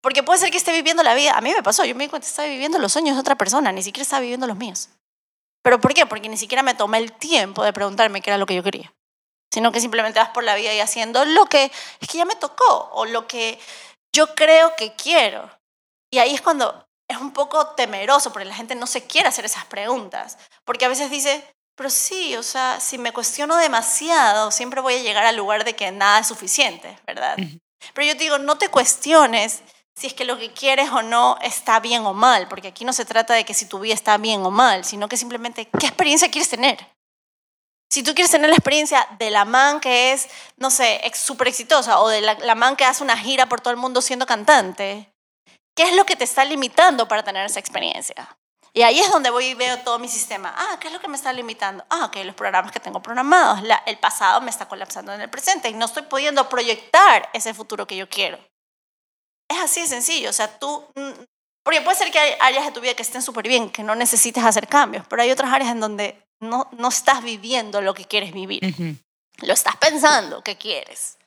Porque 0.00 0.22
puede 0.22 0.40
ser 0.40 0.50
que 0.50 0.58
esté 0.58 0.72
viviendo 0.72 1.02
la 1.02 1.14
vida, 1.14 1.32
a 1.32 1.40
mí 1.40 1.52
me 1.52 1.62
pasó, 1.62 1.84
yo 1.84 1.94
me 1.94 2.04
di 2.04 2.10
cuenta 2.10 2.26
que 2.26 2.30
estaba 2.30 2.48
viviendo 2.48 2.78
los 2.78 2.92
sueños 2.92 3.14
de 3.14 3.20
otra 3.20 3.36
persona, 3.36 3.70
ni 3.70 3.82
siquiera 3.82 4.02
estaba 4.02 4.20
viviendo 4.20 4.48
los 4.48 4.56
míos. 4.56 4.88
¿Pero 5.62 5.80
por 5.80 5.94
qué? 5.94 6.06
Porque 6.06 6.28
ni 6.28 6.36
siquiera 6.36 6.64
me 6.64 6.74
tomé 6.74 6.98
el 6.98 7.12
tiempo 7.12 7.62
de 7.62 7.72
preguntarme 7.72 8.20
qué 8.20 8.30
era 8.30 8.38
lo 8.38 8.46
que 8.46 8.56
yo 8.56 8.64
quería. 8.64 8.92
Sino 9.52 9.70
que 9.70 9.80
simplemente 9.80 10.18
vas 10.18 10.30
por 10.30 10.42
la 10.42 10.56
vida 10.56 10.74
y 10.74 10.80
haciendo 10.80 11.24
lo 11.24 11.46
que 11.46 11.70
es 12.00 12.08
que 12.08 12.18
ya 12.18 12.24
me 12.24 12.34
tocó 12.34 12.90
o 12.94 13.04
lo 13.04 13.28
que 13.28 13.60
yo 14.12 14.34
creo 14.34 14.74
que 14.76 14.94
quiero. 14.94 15.48
Y 16.10 16.18
ahí 16.18 16.34
es 16.34 16.40
cuando 16.40 16.84
es 17.12 17.18
un 17.18 17.32
poco 17.32 17.68
temeroso 17.68 18.32
porque 18.32 18.48
la 18.48 18.54
gente 18.54 18.74
no 18.74 18.86
se 18.86 19.06
quiere 19.06 19.28
hacer 19.28 19.44
esas 19.44 19.64
preguntas. 19.64 20.38
Porque 20.64 20.84
a 20.84 20.88
veces 20.88 21.10
dice, 21.10 21.44
pero 21.74 21.90
sí, 21.90 22.36
o 22.36 22.42
sea, 22.42 22.80
si 22.80 22.98
me 22.98 23.12
cuestiono 23.12 23.56
demasiado, 23.56 24.50
siempre 24.50 24.80
voy 24.80 24.94
a 24.94 25.02
llegar 25.02 25.24
al 25.24 25.36
lugar 25.36 25.64
de 25.64 25.74
que 25.74 25.90
nada 25.90 26.20
es 26.20 26.26
suficiente, 26.26 26.98
¿verdad? 27.06 27.36
Pero 27.94 28.06
yo 28.06 28.16
te 28.16 28.24
digo, 28.24 28.38
no 28.38 28.58
te 28.58 28.68
cuestiones 28.68 29.62
si 29.94 30.06
es 30.06 30.14
que 30.14 30.24
lo 30.24 30.38
que 30.38 30.52
quieres 30.52 30.90
o 30.90 31.02
no 31.02 31.38
está 31.42 31.80
bien 31.80 32.04
o 32.06 32.14
mal, 32.14 32.48
porque 32.48 32.68
aquí 32.68 32.84
no 32.84 32.92
se 32.92 33.04
trata 33.04 33.34
de 33.34 33.44
que 33.44 33.54
si 33.54 33.66
tu 33.66 33.78
vida 33.78 33.94
está 33.94 34.16
bien 34.16 34.44
o 34.44 34.50
mal, 34.50 34.84
sino 34.84 35.08
que 35.08 35.16
simplemente 35.16 35.66
qué 35.66 35.86
experiencia 35.86 36.30
quieres 36.30 36.48
tener. 36.48 36.78
Si 37.90 38.02
tú 38.02 38.14
quieres 38.14 38.30
tener 38.30 38.48
la 38.48 38.56
experiencia 38.56 39.06
de 39.18 39.30
la 39.30 39.44
man 39.44 39.78
que 39.78 40.12
es, 40.12 40.28
no 40.56 40.70
sé, 40.70 41.02
súper 41.14 41.48
exitosa 41.48 42.00
o 42.00 42.08
de 42.08 42.22
la, 42.22 42.34
la 42.34 42.54
man 42.54 42.74
que 42.74 42.86
hace 42.86 43.04
una 43.04 43.18
gira 43.18 43.50
por 43.50 43.60
todo 43.60 43.70
el 43.70 43.76
mundo 43.78 44.00
siendo 44.00 44.24
cantante, 44.24 45.11
¿Qué 45.74 45.84
es 45.84 45.96
lo 45.96 46.04
que 46.04 46.16
te 46.16 46.24
está 46.24 46.44
limitando 46.44 47.08
para 47.08 47.22
tener 47.22 47.46
esa 47.46 47.60
experiencia? 47.60 48.36
Y 48.74 48.82
ahí 48.82 49.00
es 49.00 49.10
donde 49.10 49.30
voy 49.30 49.46
y 49.46 49.54
veo 49.54 49.78
todo 49.80 49.98
mi 49.98 50.08
sistema. 50.08 50.54
Ah, 50.56 50.78
¿qué 50.80 50.88
es 50.88 50.92
lo 50.92 51.00
que 51.00 51.08
me 51.08 51.16
está 51.16 51.32
limitando? 51.32 51.84
Ah, 51.90 52.06
ok, 52.06 52.16
los 52.24 52.34
programas 52.34 52.72
que 52.72 52.80
tengo 52.80 53.02
programados. 53.02 53.60
el 53.86 53.98
pasado 53.98 54.40
me 54.40 54.50
está 54.50 54.66
colapsando 54.66 55.12
en 55.12 55.20
el 55.20 55.28
presente 55.28 55.68
y 55.68 55.74
no 55.74 55.84
estoy 55.84 56.04
pudiendo 56.04 56.48
proyectar 56.48 57.28
ese 57.34 57.52
futuro 57.52 57.86
que 57.86 57.96
yo 57.96 58.08
quiero. 58.08 58.38
Es 59.48 59.58
así 59.58 59.82
de 59.82 59.88
sencillo. 59.88 60.30
O 60.30 60.32
sea, 60.32 60.58
tú... 60.58 60.86
Mm, 60.94 61.22
porque 61.62 61.82
puede 61.82 61.96
ser 61.96 62.10
que 62.10 62.18
hay 62.18 62.34
áreas 62.40 62.64
de 62.64 62.72
tu 62.72 62.80
vida 62.80 62.94
que 62.94 63.02
estén 63.02 63.22
súper 63.22 63.46
bien, 63.46 63.70
que 63.70 63.82
no 63.82 63.94
necesites 63.94 64.42
hacer 64.42 64.66
cambios, 64.66 65.06
pero 65.06 65.22
hay 65.22 65.30
otras 65.30 65.52
áreas 65.52 65.70
en 65.70 65.78
donde 65.78 66.26
no, 66.40 66.68
no 66.72 66.88
estás 66.88 67.22
viviendo 67.22 67.80
lo 67.80 67.94
que 67.94 68.04
quieres 68.04 68.32
vivir. 68.32 68.62
Lo 69.42 69.52
estás 69.52 69.76
pensando 69.76 70.42
que 70.42 70.56
quieres. 70.56 71.18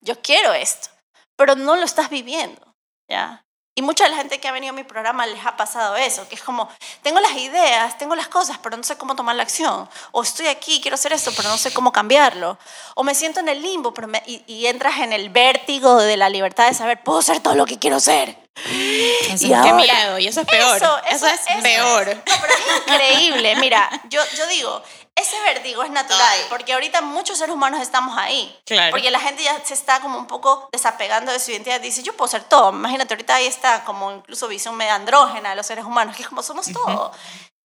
Yo 0.00 0.20
quiero 0.22 0.54
esto, 0.54 0.88
pero 1.36 1.56
no 1.56 1.76
lo 1.76 1.84
estás 1.84 2.08
viviendo. 2.08 2.74
¿ya? 3.08 3.44
Y 3.74 3.80
mucha 3.80 4.04
de 4.04 4.10
la 4.10 4.16
gente 4.18 4.38
que 4.38 4.48
ha 4.48 4.52
venido 4.52 4.72
a 4.72 4.76
mi 4.76 4.84
programa 4.84 5.26
les 5.26 5.46
ha 5.46 5.56
pasado 5.56 5.96
eso, 5.96 6.28
que 6.28 6.34
es 6.34 6.42
como, 6.42 6.68
tengo 7.02 7.20
las 7.20 7.32
ideas, 7.36 7.96
tengo 7.96 8.14
las 8.14 8.28
cosas, 8.28 8.58
pero 8.62 8.76
no 8.76 8.82
sé 8.82 8.98
cómo 8.98 9.16
tomar 9.16 9.34
la 9.34 9.44
acción. 9.44 9.88
O 10.10 10.22
estoy 10.22 10.48
aquí, 10.48 10.78
quiero 10.82 10.96
hacer 10.96 11.14
esto, 11.14 11.32
pero 11.34 11.48
no 11.48 11.56
sé 11.56 11.72
cómo 11.72 11.90
cambiarlo. 11.90 12.58
O 12.96 13.02
me 13.02 13.14
siento 13.14 13.40
en 13.40 13.48
el 13.48 13.62
limbo 13.62 13.94
pero 13.94 14.08
y, 14.26 14.66
entras 14.66 14.98
en 14.98 15.14
el 15.14 15.30
vértigo 15.30 15.96
de 15.96 16.18
la 16.18 16.28
libertad 16.28 16.68
de 16.68 16.74
saber, 16.74 17.02
puedo 17.02 17.22
ser 17.22 17.40
todo 17.40 17.54
lo 17.54 17.64
que 17.64 17.78
quiero 17.78 17.98
ser. 17.98 18.36
y 18.66 19.38
qué 19.38 19.72
miedo, 19.72 20.18
y 20.18 20.26
eso 20.26 20.42
es 20.42 20.46
peor. 20.46 20.76
Eso, 20.76 21.26
es 21.26 21.40
peor. 21.62 22.08
no, 22.08 22.22
pero 22.24 22.52
es 22.52 22.88
increíble. 22.88 23.56
Mira, 23.56 23.88
yo, 24.10 24.20
yo 24.36 24.46
digo, 24.48 24.82
ese 25.14 25.40
vértigo 25.42 25.82
es 25.82 25.90
natural, 25.90 26.38
porque 26.48 26.72
ahorita 26.72 27.02
muchos 27.02 27.38
seres 27.38 27.54
humanos 27.54 27.80
estamos 27.80 28.16
ahí. 28.16 28.58
Porque 28.90 29.10
la 29.10 29.20
gente 29.20 29.42
ya 29.42 29.62
se 29.64 29.74
está 29.74 30.00
como 30.00 30.18
un 30.18 30.26
poco 30.26 30.68
desapegando 30.72 31.32
de 31.32 31.38
su 31.38 31.50
identidad. 31.50 31.80
Dice, 31.80 32.02
yo 32.02 32.16
puedo 32.16 32.28
ser 32.28 32.44
todo. 32.44 32.70
Imagínate, 32.70 33.14
ahorita 33.14 33.34
ahí 33.34 33.46
está 33.46 33.84
como 33.84 34.10
incluso 34.10 34.48
visión 34.48 34.76
medio 34.76 34.94
andrógena 34.94 35.50
de 35.50 35.56
los 35.56 35.66
seres 35.66 35.84
humanos, 35.84 36.16
que 36.16 36.22
es 36.22 36.28
como 36.28 36.42
somos 36.42 36.66
todo. 36.72 37.12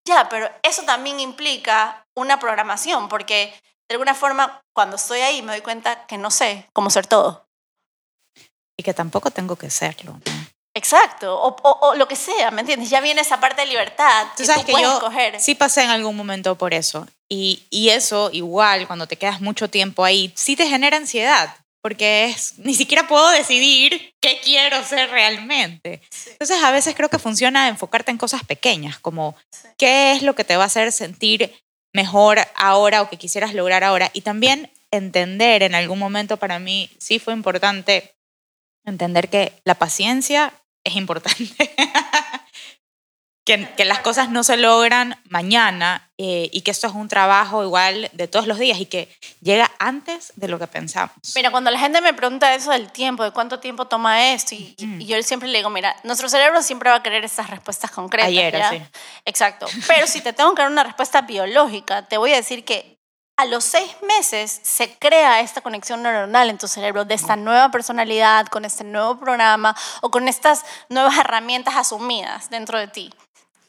Ya, 0.06 0.30
pero 0.30 0.50
eso 0.64 0.84
también 0.84 1.20
implica 1.20 2.06
una 2.16 2.40
programación, 2.40 3.10
porque 3.10 3.54
de 3.90 3.96
alguna 3.96 4.14
forma, 4.14 4.62
cuando 4.74 4.98
estoy 4.98 5.22
ahí, 5.22 5.42
me 5.42 5.54
doy 5.54 5.62
cuenta 5.62 6.06
que 6.06 6.18
no 6.18 6.32
sé 6.32 6.70
cómo 6.74 6.90
ser 6.90 7.08
todo. 7.08 7.48
Y 8.78 8.84
que 8.84 8.94
tampoco 8.94 9.32
tengo 9.32 9.56
que 9.56 9.70
serlo. 9.70 10.20
Exacto, 10.78 11.36
o, 11.36 11.56
o, 11.64 11.96
lo 11.96 12.08
que 12.08 12.16
sea, 12.16 12.52
¿me 12.52 12.62
entiendes? 12.62 12.92
Ya 12.92 13.02
viene 13.02 13.22
esa 13.22 13.40
parte 13.40 13.62
de 13.62 13.68
libertad. 13.68 14.28
Tú 14.38 14.46
sabes 14.46 14.64
que, 14.64 14.74
yo 14.74 14.94
escoger. 14.94 15.42
sí 15.42 15.56
pasé 15.56 15.82
en 15.82 15.90
algún 15.90 16.16
momento 16.16 16.56
por 16.56 16.76
eso. 16.76 17.08
Y, 17.28 17.64
y, 17.72 17.90
eso, 17.90 18.30
igual, 18.32 18.86
cuando 18.86 19.08
te 19.08 19.16
quedas 19.16 19.42
mucho 19.42 19.72
tiempo 19.72 20.06
ahí, 20.06 20.32
sí 20.36 20.56
te 20.56 20.68
genera 20.68 20.98
ansiedad, 20.98 21.56
porque 21.82 22.26
es, 22.26 22.60
ni 22.60 22.76
siquiera 22.76 23.08
puedo 23.08 23.28
decidir 23.30 24.14
qué 24.22 24.40
quiero 24.44 24.84
ser 24.84 25.10
realmente. 25.10 26.00
Entonces, 26.28 26.64
a 26.64 26.70
veces 26.70 26.94
creo 26.96 27.10
que 27.10 27.18
funciona 27.18 27.70
enfocarte 27.70 28.12
en 28.12 28.20
cosas 28.20 28.46
pequeñas, 28.46 29.00
como 29.00 29.36
qué 29.78 30.12
es 30.12 30.22
lo 30.22 30.36
que 30.36 30.44
te 30.44 30.58
va 30.58 30.64
a 30.64 30.68
hacer 30.68 30.92
sentir 30.92 31.60
mejor 31.92 32.38
ahora 32.56 33.02
o 33.02 33.10
que 33.10 33.18
quisieras 33.18 33.56
lograr 33.56 33.84
ahora. 33.84 34.12
Y 34.14 34.22
también 34.22 34.72
entender, 34.92 35.64
en 35.64 35.74
algún 35.74 35.98
momento 35.98 36.38
para 36.38 36.60
mí 36.60 36.92
sí 37.00 37.18
fue 37.18 37.34
importante 37.34 38.14
entender 38.86 39.28
que 39.30 39.54
la 39.66 39.76
paciencia 39.76 40.54
es 40.88 40.96
importante. 40.96 41.54
que, 43.48 43.66
que, 43.78 43.86
las 43.86 44.00
cosas 44.00 44.30
no 44.30 44.44
se 44.44 44.58
logran 44.58 45.18
mañana 45.30 46.10
eh, 46.18 46.50
y 46.52 46.62
que 46.62 46.72
esto 46.72 46.88
es 46.88 46.94
un 46.94 47.08
trabajo 47.08 47.64
igual 47.64 48.10
de 48.12 48.28
todos 48.28 48.46
los 48.46 48.60
días 48.60 48.78
y 48.82 48.88
que 48.88 49.08
llega 49.40 49.72
antes 49.80 50.34
de 50.36 50.50
lo 50.50 50.60
que 50.60 50.68
pensamos. 50.68 51.16
Mira, 51.34 51.50
cuando 51.50 51.72
la 51.72 51.80
gente 51.80 52.02
me 52.02 52.14
pregunta 52.14 52.54
eso 52.54 52.72
del 52.72 52.92
tiempo, 52.92 53.24
de 53.24 53.32
cuánto 53.32 53.60
tiempo 53.60 53.86
toma 53.86 54.34
esto, 54.34 54.54
y, 54.54 54.76
yo 55.06 55.22
siempre 55.24 55.48
le 55.48 55.60
digo, 55.60 55.70
mira, 55.70 55.96
nuestro 56.04 56.28
cerebro 56.28 56.62
siempre 56.62 56.90
va 56.90 56.98
a 56.98 57.04
querer 57.04 57.24
esas 57.24 57.50
respuestas 57.50 57.90
concretas. 57.92 58.28
Ayer, 58.28 58.62
sí. 58.70 58.82
Exacto. 59.24 59.68
Pero 59.88 60.08
si 60.08 60.20
te 60.20 60.34
tengo 60.34 60.54
que 60.54 60.64
dar 60.64 60.72
una 60.72 60.84
respuesta 60.84 61.22
biológica, 61.22 62.06
te 62.06 62.18
voy 62.18 62.34
a 62.34 62.36
decir 62.36 62.66
que 62.66 62.97
a 63.38 63.46
los 63.46 63.64
seis 63.64 63.96
meses 64.02 64.60
se 64.64 64.98
crea 64.98 65.42
esta 65.42 65.62
conexión 65.62 66.02
neuronal 66.02 66.50
en 66.50 66.58
tu 66.58 66.68
cerebro 66.68 67.06
de 67.06 67.14
esta 67.14 67.36
nueva 67.36 67.70
personalidad, 67.70 68.48
con 68.48 68.66
este 68.66 68.84
nuevo 68.84 69.20
programa 69.20 69.76
o 70.02 70.10
con 70.10 70.28
estas 70.28 70.66
nuevas 70.90 71.18
herramientas 71.20 71.76
asumidas 71.76 72.50
dentro 72.50 72.80
de 72.80 72.88
ti. 72.88 73.14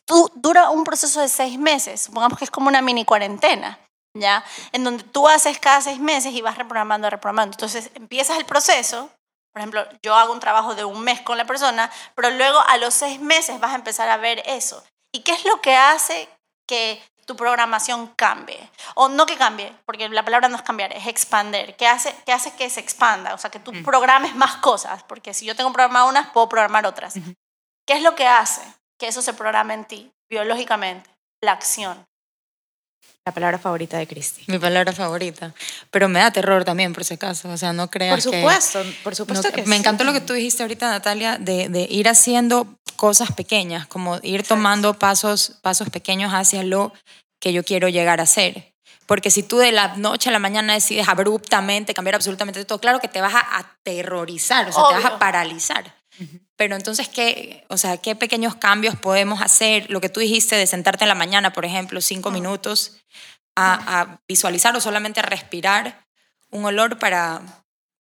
Tú, 0.07 0.31
dura 0.35 0.71
un 0.71 0.85
proceso 0.85 1.21
de 1.21 1.29
seis 1.29 1.59
meses, 1.59 2.01
supongamos 2.01 2.39
que 2.39 2.47
es 2.47 2.51
como 2.51 2.69
una 2.69 2.81
mini 2.81 3.05
cuarentena, 3.05 3.79
¿ya? 4.15 4.43
En 4.73 4.85
donde 4.85 5.05
tú 5.05 5.29
haces 5.29 5.59
cada 5.59 5.83
seis 5.83 6.01
meses 6.01 6.33
y 6.33 6.41
vas 6.41 6.57
reprogramando, 6.57 7.11
reprogramando. 7.11 7.55
Entonces 7.55 7.91
empiezas 7.95 8.39
el 8.39 8.47
proceso, 8.47 9.11
por 9.53 9.61
ejemplo, 9.61 9.87
yo 10.03 10.15
hago 10.15 10.33
un 10.33 10.41
trabajo 10.41 10.75
de 10.75 10.87
un 10.87 11.03
mes 11.03 11.21
con 11.21 11.37
la 11.37 11.45
persona, 11.45 11.91
pero 12.15 12.31
luego 12.31 12.59
a 12.69 12.79
los 12.79 12.95
seis 12.95 13.21
meses 13.21 13.61
vas 13.61 13.73
a 13.73 13.77
empezar 13.77 14.09
a 14.09 14.17
ver 14.17 14.43
eso. 14.47 14.83
¿Y 15.13 15.21
qué 15.21 15.33
es 15.33 15.45
lo 15.45 15.61
que 15.61 15.77
hace 15.77 16.27
que 16.67 17.03
tu 17.29 17.37
programación 17.37 18.07
cambie. 18.17 18.71
O 18.95 19.11
no 19.11 19.27
que 19.27 19.37
cambie, 19.37 19.71
porque 19.85 20.09
la 20.09 20.25
palabra 20.25 20.49
no 20.49 20.57
es 20.57 20.63
cambiar, 20.63 20.95
es 20.95 21.07
expander. 21.07 21.77
¿Qué 21.77 21.87
hace, 21.87 22.15
qué 22.25 22.33
hace 22.33 22.57
que 22.57 22.71
se 22.71 22.81
expanda? 22.81 23.35
O 23.35 23.39
sea, 23.39 23.51
que 23.51 23.61
tú 23.61 23.71
mm. 23.71 23.85
programes 23.85 24.35
más 24.35 24.57
cosas, 24.57 25.03
porque 25.03 25.35
si 25.35 25.45
yo 25.45 25.55
tengo 25.55 25.71
programado 25.71 26.09
unas, 26.09 26.31
puedo 26.31 26.49
programar 26.49 26.87
otras. 26.87 27.17
¿Qué 27.87 27.93
es 27.93 28.03
lo 28.03 28.15
que 28.15 28.27
hace 28.27 28.63
que 28.99 29.09
eso 29.09 29.21
se 29.21 29.35
programe 29.35 29.75
en 29.75 29.85
ti 29.85 30.13
biológicamente? 30.31 31.11
La 31.43 31.53
acción. 31.53 32.08
La 33.29 33.35
palabra 33.35 33.59
favorita 33.59 33.99
de 33.99 34.07
Cristi. 34.07 34.43
Mi 34.47 34.59
palabra 34.59 34.91
favorita. 34.91 35.53
Pero 35.91 36.09
me 36.09 36.19
da 36.19 36.31
terror 36.31 36.65
también, 36.65 36.95
por 36.95 37.05
si 37.05 37.13
acaso. 37.13 37.51
O 37.51 37.59
sea, 37.59 37.75
no 37.75 37.91
creas 37.91 38.15
Por 38.15 38.23
supuesto, 38.23 38.83
por 39.05 39.15
supuesto 39.15 39.53
que 39.53 39.65
Me 39.65 39.77
encantó 39.77 40.05
lo 40.05 40.15
que 40.15 40.23
tú 40.23 40.33
dijiste 40.33 40.63
ahorita, 40.63 40.89
Natalia, 40.89 41.37
de, 41.37 41.69
de 41.69 41.87
ir 41.91 42.09
haciendo 42.09 42.79
cosas 42.97 43.33
pequeñas, 43.33 43.87
como 43.87 44.19
ir 44.23 44.45
tomando 44.45 44.95
pasos, 44.95 45.59
pasos 45.61 45.91
pequeños 45.91 46.33
hacia 46.33 46.63
lo 46.63 46.95
que 47.39 47.53
yo 47.53 47.63
quiero 47.65 47.91
llegar 47.91 48.23
a 48.23 48.25
ser. 48.25 48.73
Porque 49.05 49.31
si 49.31 49.43
tú 49.43 49.59
de 49.59 49.73
la 49.73 49.95
noche 49.99 50.31
a 50.31 50.33
la 50.33 50.39
mañana 50.39 50.73
decides 50.73 51.07
abruptamente 51.07 51.93
cambiar 51.93 52.15
absolutamente 52.15 52.65
todo, 52.65 52.79
claro 52.79 52.99
que 52.99 53.09
te 53.09 53.21
vas 53.21 53.35
a 53.35 53.59
aterrorizar, 53.59 54.67
o 54.71 54.73
sea, 54.73 54.85
te 54.89 54.95
vas 54.95 55.05
a 55.05 55.19
paralizar. 55.19 55.95
Pero 56.59 56.75
entonces, 56.75 57.09
¿qué, 57.09 57.65
o 57.69 57.79
sea, 57.79 57.99
¿qué 57.99 58.17
pequeños 58.17 58.57
cambios 58.57 58.97
podemos 58.97 59.41
hacer? 59.41 59.89
Lo 59.91 60.01
que 60.01 60.09
tú 60.09 60.19
dijiste 60.19 60.57
de 60.57 60.67
sentarte 60.67 61.05
en 61.05 61.09
la 61.09 61.15
mañana, 61.15 61.53
por 61.53 61.65
ejemplo, 61.65 62.01
cinco 62.01 62.33
minutos, 62.33 62.97
a, 63.55 64.01
a, 64.01 64.21
visualizar 64.27 64.77
o 64.77 64.81
solamente 64.81 65.21
a 65.21 65.23
respirar 65.23 66.05
un 66.51 66.65
olor 66.65 66.99
para... 66.99 67.41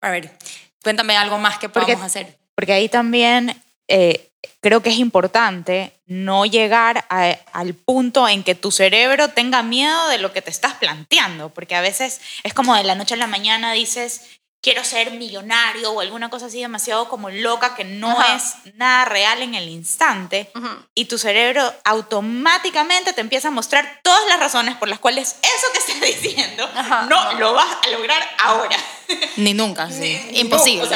A 0.00 0.10
ver, 0.10 0.36
cuéntame 0.82 1.16
algo 1.16 1.38
más 1.38 1.58
que 1.58 1.68
podamos 1.68 2.02
hacer. 2.02 2.36
Porque 2.56 2.72
ahí 2.72 2.88
también 2.88 3.62
eh, 3.86 4.28
creo 4.60 4.82
que 4.82 4.90
es 4.90 4.98
importante 4.98 5.92
no 6.06 6.44
llegar 6.44 7.04
al 7.08 7.74
punto 7.74 8.28
en 8.28 8.42
que 8.42 8.56
tu 8.56 8.72
cerebro 8.72 9.28
tenga 9.28 9.62
miedo 9.62 10.08
de 10.08 10.18
lo 10.18 10.32
que 10.32 10.42
te 10.42 10.50
estás 10.50 10.74
planteando, 10.74 11.50
porque 11.50 11.76
a 11.76 11.80
veces 11.80 12.20
es 12.42 12.54
como 12.54 12.74
de 12.74 12.82
la 12.82 12.96
noche 12.96 13.14
a 13.14 13.18
la 13.18 13.28
mañana 13.28 13.72
dices, 13.72 14.37
quiero 14.60 14.82
ser 14.84 15.12
millonario 15.12 15.92
o 15.92 16.00
alguna 16.00 16.30
cosa 16.30 16.46
así 16.46 16.60
demasiado 16.60 17.08
como 17.08 17.30
loca 17.30 17.74
que 17.74 17.84
no 17.84 18.16
es 18.34 18.54
nada 18.74 19.04
real 19.04 19.42
en 19.42 19.54
el 19.54 19.68
instante 19.68 20.50
y 20.94 21.04
tu 21.06 21.18
cerebro 21.18 21.72
automáticamente 21.84 23.12
te 23.12 23.20
empieza 23.20 23.48
a 23.48 23.52
mostrar 23.52 24.00
todas 24.02 24.26
las 24.28 24.40
razones 24.40 24.76
por 24.76 24.88
las 24.88 24.98
cuales 24.98 25.36
eso 25.42 25.66
que 25.72 25.78
estás 25.78 26.00
diciendo 26.22 26.68
no 27.08 27.32
lo 27.34 27.54
vas 27.54 27.76
a 27.84 27.88
lograr 27.90 28.22
ahora. 28.42 28.76
Ni 29.36 29.54
nunca, 29.54 29.90
sí. 29.90 30.20
Imposible. 30.34 30.88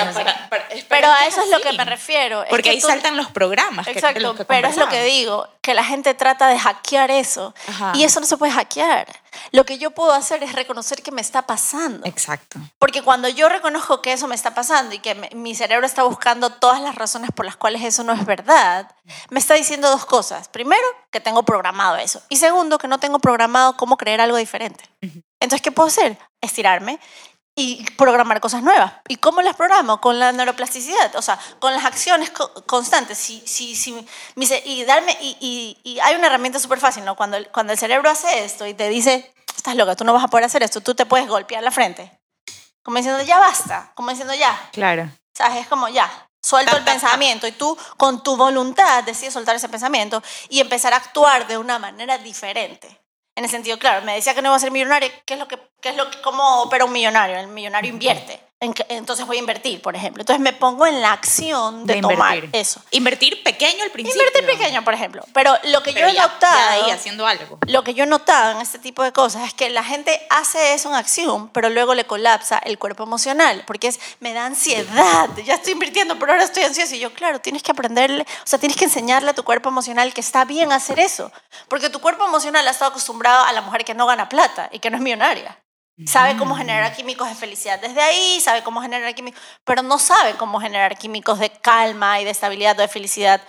pero 0.88 1.08
a 1.08 1.26
eso 1.26 1.42
es 1.42 1.50
lo 1.50 1.60
que 1.60 1.72
me 1.72 1.84
refiero. 1.84 2.44
Porque 2.48 2.70
ahí 2.70 2.80
saltan 2.80 3.16
los 3.16 3.28
programas. 3.28 3.86
Exacto, 3.88 4.34
pero 4.46 4.68
es 4.68 4.76
lo 4.76 4.88
que 4.88 5.02
digo, 5.04 5.48
que 5.60 5.74
la 5.74 5.84
gente 5.84 6.14
trata 6.14 6.48
de 6.48 6.58
hackear 6.58 7.10
eso 7.10 7.54
y 7.94 8.04
eso 8.04 8.20
no 8.20 8.26
se 8.26 8.36
puede 8.36 8.52
hackear. 8.52 9.06
Lo 9.50 9.64
que 9.64 9.78
yo 9.78 9.92
puedo 9.92 10.12
hacer 10.12 10.42
es 10.42 10.52
reconocer 10.52 11.02
que 11.02 11.10
me 11.10 11.22
está 11.22 11.42
pasando. 11.46 12.06
Exacto. 12.06 12.58
Porque 12.78 13.02
cuando 13.02 13.28
yo 13.28 13.48
reconozco 13.48 14.02
que 14.02 14.12
eso 14.12 14.28
me 14.28 14.34
está 14.34 14.54
pasando 14.54 14.94
y 14.94 14.98
que 14.98 15.14
mi 15.34 15.54
cerebro 15.54 15.86
está 15.86 16.02
buscando 16.02 16.50
todas 16.50 16.80
las 16.82 16.94
razones 16.94 17.30
por 17.34 17.46
las 17.46 17.56
cuales 17.56 17.82
eso 17.82 18.04
no 18.04 18.12
es 18.12 18.26
verdad, 18.26 18.90
me 19.30 19.38
está 19.38 19.54
diciendo 19.54 19.88
dos 19.88 20.04
cosas. 20.04 20.48
Primero, 20.48 20.86
que 21.10 21.20
tengo 21.20 21.44
programado 21.44 21.96
eso. 21.96 22.22
Y 22.28 22.36
segundo, 22.36 22.78
que 22.78 22.88
no 22.88 22.98
tengo 22.98 23.18
programado 23.20 23.76
cómo 23.76 23.96
creer 23.96 24.20
algo 24.20 24.36
diferente. 24.36 24.84
Entonces, 25.40 25.62
¿qué 25.62 25.72
puedo 25.72 25.88
hacer? 25.88 26.18
Estirarme 26.40 27.00
y 27.54 27.84
programar 27.92 28.40
cosas 28.40 28.62
nuevas. 28.62 28.94
¿Y 29.08 29.16
cómo 29.16 29.42
las 29.42 29.56
programo? 29.56 30.00
Con 30.00 30.18
la 30.18 30.32
neuroplasticidad, 30.32 31.14
o 31.16 31.22
sea, 31.22 31.38
con 31.58 31.72
las 31.74 31.84
acciones 31.84 32.30
constantes. 32.66 33.18
Si, 33.18 33.42
si, 33.46 33.76
si, 33.76 34.06
y, 34.64 34.84
darme, 34.84 35.16
y, 35.20 35.78
y, 35.84 36.00
hay 36.00 36.14
una 36.14 36.28
herramienta 36.28 36.58
súper 36.58 36.80
fácil, 36.80 37.04
¿no? 37.04 37.14
Cuando 37.14 37.36
el, 37.36 37.48
cuando 37.48 37.72
el 37.72 37.78
cerebro 37.78 38.10
hace 38.10 38.44
esto 38.44 38.66
y 38.66 38.74
te 38.74 38.88
dice, 38.88 39.32
estás 39.56 39.76
loca, 39.76 39.96
tú 39.96 40.04
no 40.04 40.12
vas 40.12 40.24
a 40.24 40.28
poder 40.28 40.44
hacer 40.44 40.62
esto, 40.62 40.80
tú 40.80 40.94
te 40.94 41.06
puedes 41.06 41.28
golpear 41.28 41.62
la 41.62 41.70
frente. 41.70 42.10
Como 42.82 42.96
diciendo, 42.96 43.22
ya 43.22 43.38
basta, 43.38 43.92
como 43.94 44.10
diciendo, 44.10 44.34
ya. 44.34 44.70
Claro. 44.72 45.10
¿Sabes? 45.34 45.58
Es 45.58 45.68
como, 45.68 45.88
ya, 45.88 46.10
suelto 46.42 46.76
el 46.76 46.84
pensamiento 46.84 47.46
y 47.46 47.52
tú 47.52 47.76
con 47.96 48.22
tu 48.22 48.36
voluntad 48.36 49.04
decides 49.04 49.34
soltar 49.34 49.56
ese 49.56 49.68
pensamiento 49.68 50.22
y 50.48 50.60
empezar 50.60 50.92
a 50.94 50.96
actuar 50.96 51.46
de 51.46 51.58
una 51.58 51.78
manera 51.78 52.18
diferente. 52.18 53.01
En 53.34 53.44
el 53.44 53.50
sentido, 53.50 53.78
claro, 53.78 54.04
me 54.04 54.14
decía 54.14 54.34
que 54.34 54.42
no 54.42 54.48
iba 54.48 54.56
a 54.56 54.60
ser 54.60 54.70
millonario. 54.70 55.08
¿Qué 55.24 55.34
es 55.34 55.40
lo 55.40 55.48
que, 55.48 55.58
qué 55.80 55.90
es 55.90 55.96
lo 55.96 56.10
que, 56.10 56.20
cómo 56.20 56.62
opera 56.62 56.84
un 56.84 56.92
millonario? 56.92 57.38
El 57.38 57.48
millonario 57.48 57.90
invierte 57.90 58.40
entonces 58.88 59.26
voy 59.26 59.38
a 59.38 59.40
invertir, 59.40 59.82
por 59.82 59.96
ejemplo. 59.96 60.22
Entonces 60.22 60.40
me 60.40 60.52
pongo 60.52 60.86
en 60.86 61.00
la 61.00 61.12
acción 61.12 61.84
de, 61.84 62.00
tomar 62.00 62.48
eso. 62.52 62.80
Invertir 62.92 63.42
pequeño 63.42 63.82
al 63.82 63.90
principio. 63.90 64.22
Invertir 64.22 64.58
pequeño, 64.58 64.84
por 64.84 64.94
ejemplo. 64.94 65.24
Pero 65.32 65.52
lo 65.64 65.82
que 65.82 65.92
yo 65.92 66.06
he 66.06 66.12
notado... 66.12 66.92
haciendo 66.92 67.26
algo. 67.26 67.58
Lo 67.66 67.82
que 67.82 67.94
yo 67.94 68.04
he 68.04 68.06
notado 68.06 68.52
en 68.52 68.60
este 68.60 68.78
tipo 68.78 69.02
de 69.02 69.12
cosas 69.12 69.48
es 69.48 69.54
que 69.54 69.68
la 69.70 69.82
gente 69.82 70.20
hace 70.30 70.74
eso 70.74 70.88
en 70.88 70.94
acción, 70.94 71.48
pero 71.48 71.70
luego 71.70 71.94
le 71.94 72.04
colapsa 72.04 72.58
el 72.58 72.78
cuerpo 72.78 73.02
emocional, 73.02 73.64
porque 73.66 73.88
es, 73.88 73.98
me 74.20 74.32
da 74.32 74.46
ansiedad. 74.46 75.28
Ya 75.44 75.54
estoy 75.54 75.72
invirtiendo, 75.72 76.18
pero 76.18 76.32
ahora 76.32 76.44
estoy 76.44 76.62
ansiosa. 76.62 76.94
Y 76.94 77.00
yo, 77.00 77.12
claro, 77.12 77.40
tienes 77.40 77.64
que 77.64 77.72
aprenderle, 77.72 78.22
o 78.22 78.46
sea, 78.46 78.60
tienes 78.60 78.76
que 78.76 78.84
enseñarle 78.84 79.30
a 79.30 79.34
tu 79.34 79.42
cuerpo 79.42 79.70
emocional 79.70 80.14
que 80.14 80.20
está 80.20 80.44
bien 80.44 80.70
hacer 80.70 81.00
eso. 81.00 81.32
Porque 81.68 81.90
tu 81.90 82.00
cuerpo 82.00 82.24
emocional 82.24 82.66
ha 82.68 82.70
estado 82.70 82.92
acostumbrado 82.92 83.44
a 83.44 83.52
la 83.52 83.60
mujer 83.60 83.84
que 83.84 83.94
no 83.94 84.06
gana 84.06 84.28
plata 84.28 84.68
y 84.72 84.78
que 84.78 84.90
no 84.90 84.98
es 84.98 85.02
millonaria. 85.02 85.58
Sabe 86.06 86.36
cómo 86.36 86.56
generar 86.56 86.94
químicos 86.96 87.28
de 87.28 87.34
felicidad 87.34 87.78
desde 87.78 88.00
ahí, 88.00 88.40
sabe 88.40 88.62
cómo 88.62 88.80
generar 88.80 89.14
químicos, 89.14 89.40
pero 89.64 89.82
no 89.82 89.98
sabe 89.98 90.34
cómo 90.34 90.58
generar 90.60 90.96
químicos 90.96 91.38
de 91.38 91.50
calma 91.50 92.20
y 92.20 92.24
de 92.24 92.30
estabilidad 92.30 92.78
o 92.78 92.82
de 92.82 92.88
felicidad 92.88 93.40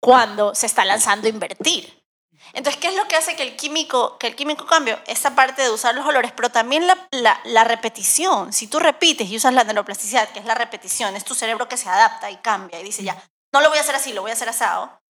cuando 0.00 0.54
se 0.54 0.66
está 0.66 0.84
lanzando 0.84 1.26
a 1.26 1.30
invertir. 1.30 2.02
Entonces, 2.54 2.80
¿qué 2.80 2.88
es 2.88 2.96
lo 2.96 3.06
que 3.08 3.16
hace 3.16 3.36
que 3.36 3.42
el 3.42 3.56
químico, 3.56 4.18
que 4.18 4.26
el 4.26 4.34
químico 4.34 4.66
cambie? 4.66 4.98
Esa 5.06 5.34
parte 5.34 5.62
de 5.62 5.70
usar 5.70 5.94
los 5.94 6.04
olores, 6.04 6.32
pero 6.32 6.50
también 6.50 6.86
la, 6.86 7.08
la, 7.10 7.40
la, 7.44 7.64
repetición. 7.64 8.52
Si 8.52 8.66
tú 8.66 8.78
repites 8.78 9.28
y 9.28 9.36
usas 9.36 9.54
la 9.54 9.64
neuroplasticidad, 9.64 10.28
que 10.30 10.40
es 10.40 10.44
la 10.44 10.54
repetición, 10.54 11.14
es 11.14 11.24
tu 11.24 11.34
cerebro 11.34 11.68
que 11.68 11.76
se 11.76 11.88
adapta 11.88 12.30
y 12.30 12.36
cambia 12.38 12.80
y 12.80 12.84
dice, 12.84 13.04
ya, 13.04 13.16
no 13.52 13.60
lo 13.60 13.68
voy 13.68 13.78
a 13.78 13.82
hacer 13.82 13.94
así, 13.94 14.12
lo 14.12 14.22
voy 14.22 14.32
a 14.32 14.34
hacer 14.34 14.48
asado. 14.48 15.00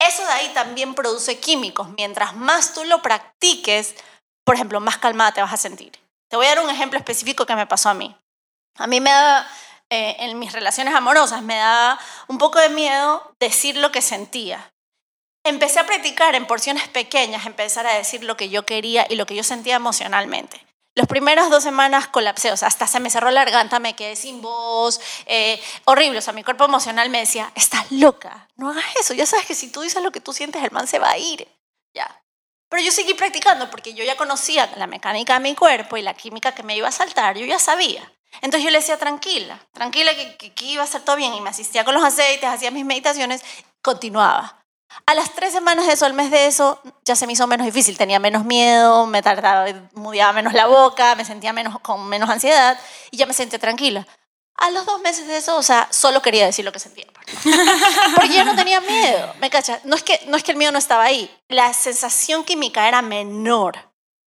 Eso 0.00 0.24
de 0.24 0.32
ahí 0.32 0.50
también 0.54 0.94
produce 0.94 1.38
químicos. 1.38 1.88
Mientras 1.90 2.34
más 2.34 2.72
tú 2.72 2.84
lo 2.84 3.02
practiques, 3.02 3.94
por 4.44 4.54
ejemplo, 4.54 4.80
más 4.80 4.98
calmada 4.98 5.32
te 5.32 5.42
vas 5.42 5.52
a 5.52 5.58
sentir. 5.58 5.92
Te 6.30 6.36
voy 6.36 6.46
a 6.46 6.50
dar 6.50 6.64
un 6.64 6.70
ejemplo 6.70 6.96
específico 6.96 7.44
que 7.44 7.56
me 7.56 7.66
pasó 7.66 7.88
a 7.88 7.94
mí. 7.94 8.16
A 8.78 8.86
mí 8.86 9.00
me 9.00 9.10
da, 9.10 9.50
eh, 9.90 10.16
en 10.20 10.38
mis 10.38 10.52
relaciones 10.52 10.94
amorosas, 10.94 11.42
me 11.42 11.56
da 11.56 11.98
un 12.28 12.38
poco 12.38 12.60
de 12.60 12.68
miedo 12.68 13.34
decir 13.40 13.76
lo 13.76 13.90
que 13.90 14.00
sentía. 14.00 14.72
Empecé 15.44 15.80
a 15.80 15.86
practicar 15.86 16.36
en 16.36 16.46
porciones 16.46 16.86
pequeñas, 16.88 17.46
empezar 17.46 17.84
a 17.86 17.94
decir 17.94 18.22
lo 18.22 18.36
que 18.36 18.48
yo 18.48 18.64
quería 18.64 19.06
y 19.10 19.16
lo 19.16 19.26
que 19.26 19.34
yo 19.34 19.42
sentía 19.42 19.74
emocionalmente. 19.74 20.64
Las 20.94 21.08
primeras 21.08 21.50
dos 21.50 21.64
semanas 21.64 22.06
colapsé, 22.06 22.52
o 22.52 22.56
sea, 22.56 22.68
hasta 22.68 22.86
se 22.86 23.00
me 23.00 23.10
cerró 23.10 23.30
la 23.30 23.44
garganta, 23.44 23.80
me 23.80 23.96
quedé 23.96 24.14
sin 24.14 24.40
voz, 24.40 25.00
eh, 25.26 25.60
horrible, 25.84 26.18
o 26.18 26.22
sea, 26.22 26.32
mi 26.32 26.44
cuerpo 26.44 26.64
emocional 26.64 27.10
me 27.10 27.18
decía, 27.18 27.50
estás 27.54 27.90
loca, 27.90 28.48
no 28.56 28.70
hagas 28.70 28.84
eso, 29.00 29.14
ya 29.14 29.26
sabes 29.26 29.46
que 29.46 29.54
si 29.54 29.72
tú 29.72 29.80
dices 29.80 30.02
lo 30.02 30.12
que 30.12 30.20
tú 30.20 30.32
sientes, 30.32 30.62
el 30.62 30.70
man 30.72 30.86
se 30.86 30.98
va 30.98 31.10
a 31.10 31.18
ir, 31.18 31.48
ya. 31.94 32.19
Pero 32.70 32.82
yo 32.82 32.92
seguí 32.92 33.14
practicando 33.14 33.68
porque 33.68 33.92
yo 33.94 34.04
ya 34.04 34.16
conocía 34.16 34.70
la 34.76 34.86
mecánica 34.86 35.34
de 35.34 35.40
mi 35.40 35.54
cuerpo 35.56 35.96
y 35.96 36.02
la 36.02 36.14
química 36.14 36.52
que 36.52 36.62
me 36.62 36.76
iba 36.76 36.88
a 36.88 36.92
saltar, 36.92 37.36
yo 37.36 37.44
ya 37.44 37.58
sabía. 37.58 38.10
Entonces 38.42 38.62
yo 38.62 38.70
le 38.70 38.78
decía, 38.78 38.96
tranquila, 38.96 39.58
tranquila 39.72 40.14
que, 40.14 40.52
que, 40.54 40.64
iba 40.64 40.82
a 40.82 40.86
estar 40.86 41.02
todo 41.02 41.16
bien. 41.16 41.34
Y 41.34 41.40
me 41.40 41.50
asistía 41.50 41.84
con 41.84 41.94
los 41.94 42.04
aceites, 42.04 42.48
hacía 42.48 42.70
mis 42.70 42.84
meditaciones, 42.84 43.42
continuaba. 43.82 44.64
A 45.06 45.14
las 45.14 45.34
tres 45.34 45.52
semanas 45.52 45.86
de 45.86 45.94
eso, 45.94 46.06
al 46.06 46.14
mes 46.14 46.30
de 46.30 46.46
eso, 46.46 46.80
ya 47.04 47.16
se 47.16 47.26
me 47.26 47.32
hizo 47.32 47.46
menos 47.48 47.66
difícil. 47.66 47.98
Tenía 47.98 48.20
menos 48.20 48.44
miedo, 48.44 49.04
me 49.06 49.20
tardaba, 49.20 49.66
mudeaba 49.94 50.32
menos 50.32 50.52
la 50.52 50.66
boca, 50.66 51.16
me 51.16 51.24
sentía 51.24 51.52
menos, 51.52 51.78
con 51.80 52.08
menos 52.08 52.30
ansiedad 52.30 52.78
y 53.10 53.16
ya 53.16 53.26
me 53.26 53.34
sentía 53.34 53.58
tranquila. 53.58 54.06
A 54.60 54.70
los 54.70 54.84
dos 54.84 55.00
meses 55.00 55.26
de 55.26 55.38
eso, 55.38 55.56
o 55.56 55.62
sea, 55.62 55.88
solo 55.90 56.20
quería 56.20 56.44
decir 56.44 56.66
lo 56.66 56.72
que 56.72 56.78
sentía. 56.78 57.06
Porque 58.14 58.34
yo 58.34 58.44
no 58.44 58.54
tenía 58.54 58.80
miedo, 58.80 59.34
¿me 59.40 59.48
cachas? 59.48 59.84
No 59.86 59.96
es, 59.96 60.02
que, 60.02 60.20
no 60.26 60.36
es 60.36 60.42
que 60.42 60.52
el 60.52 60.58
miedo 60.58 60.70
no 60.70 60.78
estaba 60.78 61.02
ahí, 61.02 61.34
la 61.48 61.72
sensación 61.72 62.44
química 62.44 62.86
era 62.86 63.00
menor, 63.00 63.78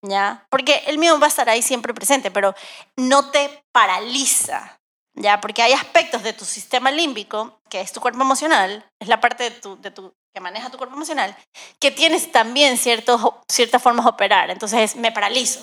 ¿ya? 0.01 0.47
Porque 0.49 0.83
el 0.87 0.97
miedo 0.97 1.19
va 1.19 1.27
a 1.27 1.29
estar 1.29 1.49
ahí 1.49 1.61
siempre 1.61 1.93
presente, 1.93 2.31
pero 2.31 2.55
no 2.95 3.29
te 3.29 3.63
paraliza, 3.71 4.79
¿ya? 5.13 5.39
Porque 5.39 5.61
hay 5.61 5.73
aspectos 5.73 6.23
de 6.23 6.33
tu 6.33 6.45
sistema 6.45 6.89
límbico, 6.89 7.61
que 7.69 7.81
es 7.81 7.91
tu 7.91 8.01
cuerpo 8.01 8.21
emocional, 8.21 8.89
es 8.99 9.07
la 9.07 9.21
parte 9.21 9.43
de 9.43 9.51
tu, 9.51 9.79
de 9.81 9.91
tu, 9.91 10.15
que 10.33 10.41
maneja 10.41 10.71
tu 10.71 10.79
cuerpo 10.79 10.95
emocional, 10.95 11.37
que 11.79 11.91
tienes 11.91 12.31
también 12.31 12.79
ciertos, 12.79 13.21
ciertas 13.47 13.83
formas 13.83 14.05
de 14.05 14.11
operar. 14.11 14.49
Entonces, 14.49 14.95
me 14.95 15.11
paralizo. 15.11 15.59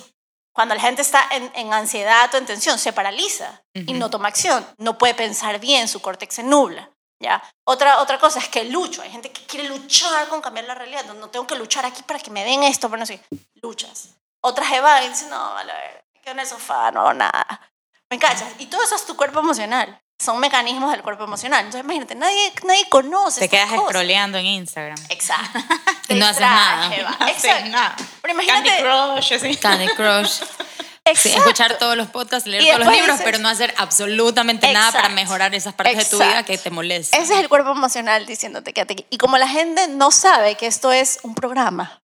Cuando 0.53 0.75
la 0.75 0.81
gente 0.81 1.03
está 1.03 1.29
en, 1.31 1.73
ansiedad 1.73 2.33
o 2.35 2.37
en 2.37 2.47
tensión, 2.47 2.79
se 2.79 2.93
paraliza 2.93 3.63
y 3.73 3.93
no 3.93 4.11
toma 4.11 4.29
acción, 4.29 4.67
no 4.79 4.99
puede 4.99 5.15
pensar 5.15 5.61
bien, 5.61 5.89
su 5.89 6.03
córtex 6.03 6.35
se 6.35 6.43
nubla. 6.43 6.91
¿ya? 7.21 7.43
Otra, 7.65 8.01
otra 8.01 8.19
cosa 8.19 8.41
es 8.41 8.49
que 8.49 8.65
lucho. 8.65 9.03
Hay 9.03 9.11
gente 9.11 9.31
que 9.31 9.45
quiere 9.47 9.69
luchar 9.69 10.29
con 10.29 10.41
cambiar 10.41 10.67
la 10.67 10.75
realidad. 10.75 11.05
No, 11.05 11.15
no 11.15 11.29
tengo 11.29 11.47
que 11.47 11.55
luchar 11.55 11.87
aquí 11.87 12.03
para 12.03 12.19
que 12.19 12.31
me 12.31 12.45
den 12.45 12.63
esto, 12.63 12.89
pero 12.89 12.99
no 12.99 13.07
sé. 13.07 13.23
Luchas. 13.63 14.09
Otras 14.43 14.73
evaden 14.73 15.05
y 15.05 15.09
dicen, 15.11 15.31
no, 15.31 15.37
a 15.37 15.63
ver, 15.63 16.05
quedo 16.23 16.33
en 16.33 16.41
el 16.41 16.47
sofá, 16.47 16.91
no 16.91 17.01
hago 17.01 17.15
nada. 17.15 17.73
¿Me 18.09 18.19
cachas? 18.19 18.49
Y 18.59 18.67
todo 18.67 18.83
eso 18.83 18.97
es 18.97 19.07
tu 19.07 19.17
cuerpo 19.17 19.39
emocional. 19.41 20.01
Son 20.21 20.39
mecanismos 20.39 20.91
del 20.93 21.03
cuerpo 21.03 21.25
emocional. 21.25 21.61
Entonces, 21.65 21.83
imagínate, 21.83 22.15
nadie, 22.15 22.53
nadie 22.65 22.87
conoce 22.91 23.41
Te 23.41 23.49
quedas 23.49 23.71
scrolleando 23.71 24.37
en 24.37 24.47
Instagram. 24.47 24.99
Exacto. 25.09 25.59
y 26.09 26.15
no 26.15 26.27
haces 26.27 26.41
nada. 26.41 26.91
No 27.21 27.27
haces 27.27 27.71
nada. 27.71 27.97
Pero 28.21 28.35
imagínate. 28.35 28.69
Candy 28.69 28.83
Crush, 28.83 29.33
así. 29.33 29.57
Candy 29.57 29.89
Crush. 29.89 30.41
escuchar 31.05 31.79
todos 31.79 31.97
los 31.97 32.09
podcasts, 32.09 32.47
leer 32.47 32.65
todos 32.65 32.87
los 32.87 32.95
libros, 32.95 33.21
pero 33.25 33.39
no 33.39 33.49
hacer 33.49 33.75
absolutamente 33.79 34.73
nada 34.73 34.93
para 34.93 35.09
mejorar 35.09 35.55
esas 35.55 35.75
partes 35.75 35.97
de 35.97 36.05
tu 36.05 36.19
vida 36.19 36.45
que 36.45 36.59
te 36.59 36.71
molestan. 36.71 37.21
Ese 37.21 37.35
es 37.35 37.41
el 37.41 37.49
cuerpo 37.49 37.71
emocional 37.71 38.27
diciéndote 38.27 38.73
que 38.73 38.83
aquí. 38.83 39.07
Y 39.11 39.19
como 39.19 39.39
la 39.39 39.49
gente 39.49 39.89
no 39.89 40.11
sabe 40.11 40.57
que 40.57 40.67
esto 40.67 40.93
es 40.93 41.21
un 41.23 41.35
programa, 41.35 42.01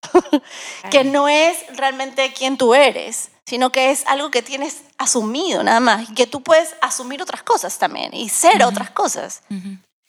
que 0.91 1.05
no 1.05 1.29
es 1.29 1.57
realmente 1.77 2.33
quien 2.33 2.57
tú 2.57 2.75
eres, 2.75 3.31
sino 3.47 3.71
que 3.71 3.91
es 3.91 4.05
algo 4.07 4.31
que 4.31 4.43
tienes 4.43 4.83
asumido 4.99 5.63
nada 5.63 5.81
más, 5.81 6.11
y 6.11 6.15
que 6.15 6.27
tú 6.27 6.43
puedes 6.43 6.75
asumir 6.81 7.23
otras 7.23 7.43
cosas 7.43 7.79
también 7.79 8.13
y 8.13 8.29
ser 8.29 8.63
otras 8.65 8.91
cosas. 8.91 9.43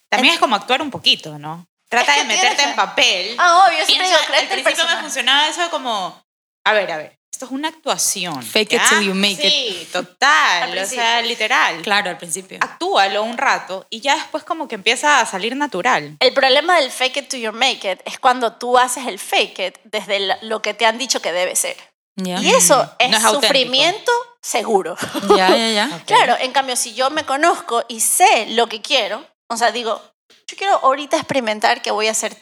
También 0.10 0.34
es 0.34 0.40
como 0.40 0.56
actuar 0.56 0.82
un 0.82 0.92
poquito, 0.92 1.38
¿no? 1.38 1.68
Trata 1.90 2.18
de 2.18 2.26
meterte 2.26 2.64
en 2.64 2.76
papel. 2.76 3.36
Ah, 3.38 3.66
obvio, 3.68 3.86
siempre 3.86 4.08
Al 4.14 4.48
principio 4.48 4.86
me 4.86 5.02
funcionaba 5.02 5.48
eso 5.48 5.70
como, 5.70 6.22
a 6.66 6.74
ver, 6.74 6.92
a 6.92 6.98
ver, 6.98 7.18
esto 7.32 7.46
es 7.46 7.52
una 7.52 7.68
actuación. 7.68 8.42
Fake 8.42 8.74
it 8.74 8.82
till 8.90 9.02
you 9.02 9.14
make 9.14 9.34
it. 9.34 9.40
Sí, 9.40 9.88
total, 9.94 10.76
o 10.84 10.86
sea, 10.86 11.22
literal. 11.22 11.82
Claro, 11.84 12.10
al 12.10 12.18
principio. 12.18 12.58
Actúalo 12.62 13.24
un 13.24 13.38
rato 13.38 13.86
y 13.92 14.02
ya 14.02 14.16
después 14.16 14.44
como 14.44 14.68
que 14.68 14.76
empieza 14.76 15.22
a 15.22 15.26
salir 15.28 15.56
natural. 15.56 16.18
El 16.20 16.34
problema 16.34 16.80
del 16.80 16.90
fake 16.90 17.18
it 17.18 17.30
till 17.30 17.40
you 17.40 17.54
make 17.54 17.90
it 17.90 18.02
es 18.06 18.18
cuando 18.20 18.54
tú 18.54 18.78
haces 18.80 19.06
el 19.06 19.20
fake 19.20 19.60
it 19.60 19.78
desde 19.84 20.36
lo 20.42 20.64
que 20.64 20.74
te 20.74 20.88
han 20.88 20.98
dicho 20.98 21.22
que 21.22 21.32
debe 21.32 21.56
ser. 21.56 21.78
Y 22.18 22.50
eso 22.50 22.92
es, 22.98 23.22
sufrimiento 23.22 24.12
seguro. 24.42 24.96
Ya, 25.38 25.50
ya, 25.50 25.70
ya. 25.70 26.04
Claro, 26.06 26.36
en 26.40 26.52
cambio, 26.52 26.76
si 26.76 26.94
yo 26.94 27.10
me 27.10 27.26
conozco 27.26 27.84
y 27.88 28.00
sé 28.00 28.48
lo 28.52 28.68
que 28.68 28.82
quiero, 28.82 29.24
o 29.48 29.58
sea, 29.58 29.72
digo, 29.72 30.02
yo 30.48 30.58
quiero 30.58 30.78
ahorita 30.78 31.18
experimentar 31.18 31.82
que 31.82 31.92
voy 31.92 32.08
a 32.08 32.14
ser, 32.14 32.36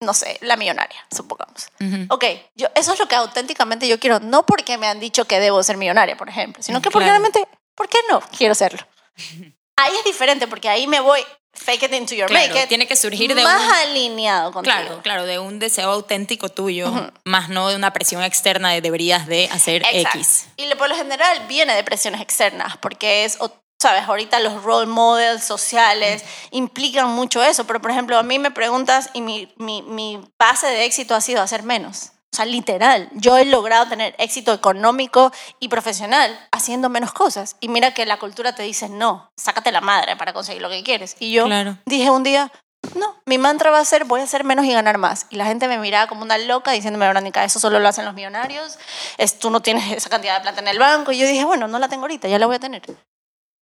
no 0.00 0.12
sé, 0.12 0.38
la 0.42 0.56
millonaria, 0.56 1.06
supongamos. 1.14 1.68
Ok, 2.10 2.24
yo, 2.54 2.68
eso 2.74 2.92
es 2.92 2.98
lo 2.98 3.06
que 3.06 3.14
auténticamente 3.14 3.88
yo 3.88 3.98
quiero, 3.98 4.20
no 4.20 4.44
porque 4.44 4.76
me 4.76 4.86
han 4.86 5.00
dicho 5.00 5.24
que 5.24 5.40
debo 5.40 5.62
ser 5.62 5.76
millonaria, 5.76 6.16
por 6.16 6.28
ejemplo, 6.28 6.62
sino 6.62 6.82
que 6.82 6.90
porque 6.90 7.08
realmente, 7.08 7.46
¿por 7.74 7.88
qué 7.88 7.98
no 8.10 8.20
quiero 8.36 8.54
serlo? 8.54 8.86
Ahí 9.76 9.92
es 9.96 10.04
diferente 10.04 10.46
porque 10.46 10.68
ahí 10.68 10.86
me 10.86 11.00
voy 11.00 11.20
fake 11.54 11.84
it 11.84 11.92
into 11.92 12.14
your 12.14 12.30
make 12.30 12.58
it. 12.62 12.68
Tiene 12.68 12.86
que 12.86 12.96
surgir 12.96 13.34
de 13.34 13.42
más 13.42 13.72
alineado 13.84 14.52
contigo. 14.52 14.76
Claro, 14.76 15.00
claro, 15.02 15.26
de 15.26 15.38
un 15.38 15.58
deseo 15.58 15.90
auténtico 15.90 16.48
tuyo, 16.48 16.92
más 17.24 17.48
no 17.48 17.68
de 17.68 17.76
una 17.76 17.92
presión 17.92 18.22
externa 18.22 18.70
de 18.70 18.80
deberías 18.80 19.26
de 19.26 19.48
hacer 19.50 19.82
X. 19.90 20.46
Y 20.56 20.74
por 20.74 20.88
lo 20.88 20.96
general 20.96 21.46
viene 21.48 21.74
de 21.74 21.84
presiones 21.84 22.20
externas, 22.20 22.76
porque 22.78 23.24
es, 23.24 23.38
sabes, 23.80 24.02
ahorita 24.08 24.40
los 24.40 24.62
role 24.62 24.86
models 24.86 25.44
sociales 25.44 26.24
implican 26.50 27.08
mucho 27.08 27.42
eso, 27.42 27.66
pero 27.66 27.80
por 27.80 27.90
ejemplo, 27.90 28.18
a 28.18 28.22
mí 28.22 28.38
me 28.38 28.50
preguntas 28.50 29.10
y 29.14 29.20
mi, 29.20 29.52
mi, 29.56 29.82
mi 29.82 30.20
base 30.38 30.66
de 30.66 30.84
éxito 30.84 31.14
ha 31.14 31.20
sido 31.20 31.42
hacer 31.42 31.62
menos. 31.62 32.10
O 32.34 32.36
sea, 32.36 32.46
literal, 32.46 33.08
yo 33.12 33.38
he 33.38 33.44
logrado 33.44 33.86
tener 33.86 34.16
éxito 34.18 34.52
económico 34.52 35.30
y 35.60 35.68
profesional 35.68 36.36
haciendo 36.50 36.88
menos 36.88 37.12
cosas. 37.12 37.54
Y 37.60 37.68
mira 37.68 37.94
que 37.94 38.04
la 38.06 38.18
cultura 38.18 38.56
te 38.56 38.64
dice, 38.64 38.88
no, 38.88 39.30
sácate 39.36 39.70
la 39.70 39.80
madre 39.80 40.16
para 40.16 40.32
conseguir 40.32 40.60
lo 40.60 40.68
que 40.68 40.82
quieres. 40.82 41.14
Y 41.20 41.30
yo 41.30 41.46
dije 41.86 42.10
un 42.10 42.24
día, 42.24 42.50
no, 42.96 43.14
mi 43.24 43.38
mantra 43.38 43.70
va 43.70 43.78
a 43.78 43.84
ser, 43.84 44.04
voy 44.04 44.20
a 44.20 44.24
hacer 44.24 44.42
menos 44.42 44.64
y 44.64 44.72
ganar 44.72 44.98
más. 44.98 45.28
Y 45.30 45.36
la 45.36 45.46
gente 45.46 45.68
me 45.68 45.78
miraba 45.78 46.08
como 46.08 46.22
una 46.22 46.36
loca 46.38 46.72
diciéndome, 46.72 47.06
Verónica, 47.06 47.44
eso 47.44 47.60
solo 47.60 47.78
lo 47.78 47.86
hacen 47.86 48.04
los 48.04 48.14
millonarios, 48.14 48.80
es, 49.16 49.38
tú 49.38 49.50
no 49.50 49.60
tienes 49.60 49.92
esa 49.92 50.10
cantidad 50.10 50.34
de 50.34 50.40
plata 50.40 50.60
en 50.60 50.66
el 50.66 50.80
banco. 50.80 51.12
Y 51.12 51.18
yo 51.18 51.28
dije, 51.28 51.44
bueno, 51.44 51.68
no 51.68 51.78
la 51.78 51.88
tengo 51.88 52.02
ahorita, 52.02 52.26
ya 52.26 52.40
la 52.40 52.46
voy 52.46 52.56
a 52.56 52.58
tener. 52.58 52.82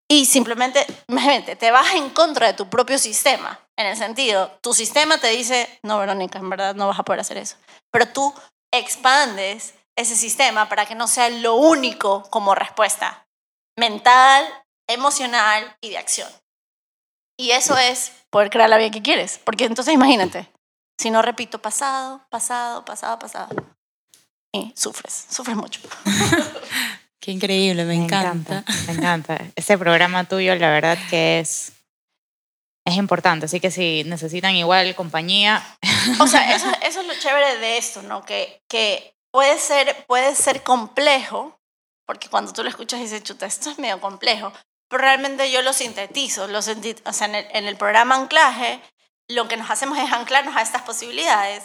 Y 0.09 0.25
simplemente, 0.25 0.87
imagínate, 1.09 1.57
te 1.57 1.71
vas 1.71 1.93
en 1.95 2.09
contra 2.09 2.47
de 2.47 2.55
tu 2.55 2.71
propio 2.71 2.97
sistema. 2.97 3.61
En 3.77 3.87
el 3.87 3.99
sentido, 3.99 4.51
tu 4.63 4.73
sistema 4.73 5.19
te 5.19 5.29
dice, 5.29 5.79
no, 5.83 5.99
Verónica, 5.99 6.39
en 6.39 6.49
verdad 6.49 6.75
no 6.75 6.89
vas 6.89 6.99
a 6.99 7.03
poder 7.03 7.21
hacer 7.21 7.37
eso. 7.37 7.57
Pero 7.91 8.09
tú 8.09 8.33
expandes 8.73 9.75
ese 9.97 10.17
sistema 10.17 10.69
para 10.69 10.87
que 10.87 10.95
no 10.95 11.07
sea 11.07 11.29
lo 11.29 11.55
único 11.55 12.23
como 12.31 12.55
respuesta 12.55 13.27
mental, 13.77 14.45
emocional 14.89 15.77
y 15.81 15.91
de 15.91 15.99
acción. 15.99 16.29
Y 17.39 17.51
eso 17.51 17.77
es 17.77 18.13
poder 18.31 18.51
crear 18.51 18.69
la 18.69 18.79
vida 18.79 18.91
que 18.91 19.03
quieres. 19.03 19.41
Porque 19.45 19.65
entonces 19.65 19.95
imagínate, 19.95 20.51
si 20.99 21.11
no 21.11 21.23
repito 21.23 21.61
pasado, 21.61 22.25
pasado, 22.31 22.85
pasado, 22.85 23.19
pasado, 23.19 23.55
y 24.53 24.73
sufres, 24.77 25.27
sufres 25.31 25.57
mucho. 25.57 25.81
Qué 27.21 27.31
increíble, 27.31 27.85
me, 27.85 27.95
encanta. 27.95 28.65
Me 28.87 28.95
encanta. 28.95 29.39
Este 29.55 29.79
programa 29.79 30.25
tuyo, 30.25 30.55
la 30.57 30.71
verdad 30.71 30.99
que 31.09 31.39
es 31.39 31.73
es 32.85 32.97
importante. 32.97 33.47
Así 33.47 33.61
que 33.61 33.71
si 33.71 34.05
necesitan 34.05 34.55
igual 34.55 34.95
compañía. 34.95 35.63
O 36.21 36.27
sea, 36.27 36.55
eso, 36.55 36.67
eso 36.83 37.01
es 37.01 37.07
lo 37.07 37.15
chévere 37.15 37.59
de 37.59 37.79
esto, 37.79 38.03
¿no? 38.03 38.25
Que, 38.25 38.63
que 38.69 39.17
puede, 39.31 39.59
ser, 39.59 40.05
puede 40.07 40.35
ser 40.35 40.63
complejo, 40.63 41.61
porque 42.07 42.29
cuando 42.29 42.53
tú 42.53 42.63
lo 42.63 42.69
escuchas 42.69 43.01
dices, 43.01 43.23
chuta, 43.23 43.47
esto 43.47 43.71
es 43.71 43.79
medio 43.79 44.01
complejo, 44.01 44.53
pero 44.89 45.03
realmente 45.03 45.51
yo 45.51 45.63
lo 45.63 45.73
sintetizo. 45.73 46.49
Lo 46.49 46.59
o 46.59 46.63
sea, 46.63 47.27
en 47.27 47.35
el, 47.35 47.47
en 47.53 47.67
el 47.67 47.77
programa 47.77 48.17
Anclaje, 48.17 48.81
lo 49.29 49.49
que 49.49 49.57
nos 49.57 49.71
hacemos 49.71 49.99
es 49.99 50.13
anclarnos 50.13 50.57
a 50.57 50.63
estas 50.63 50.83
posibilidades, 50.83 51.65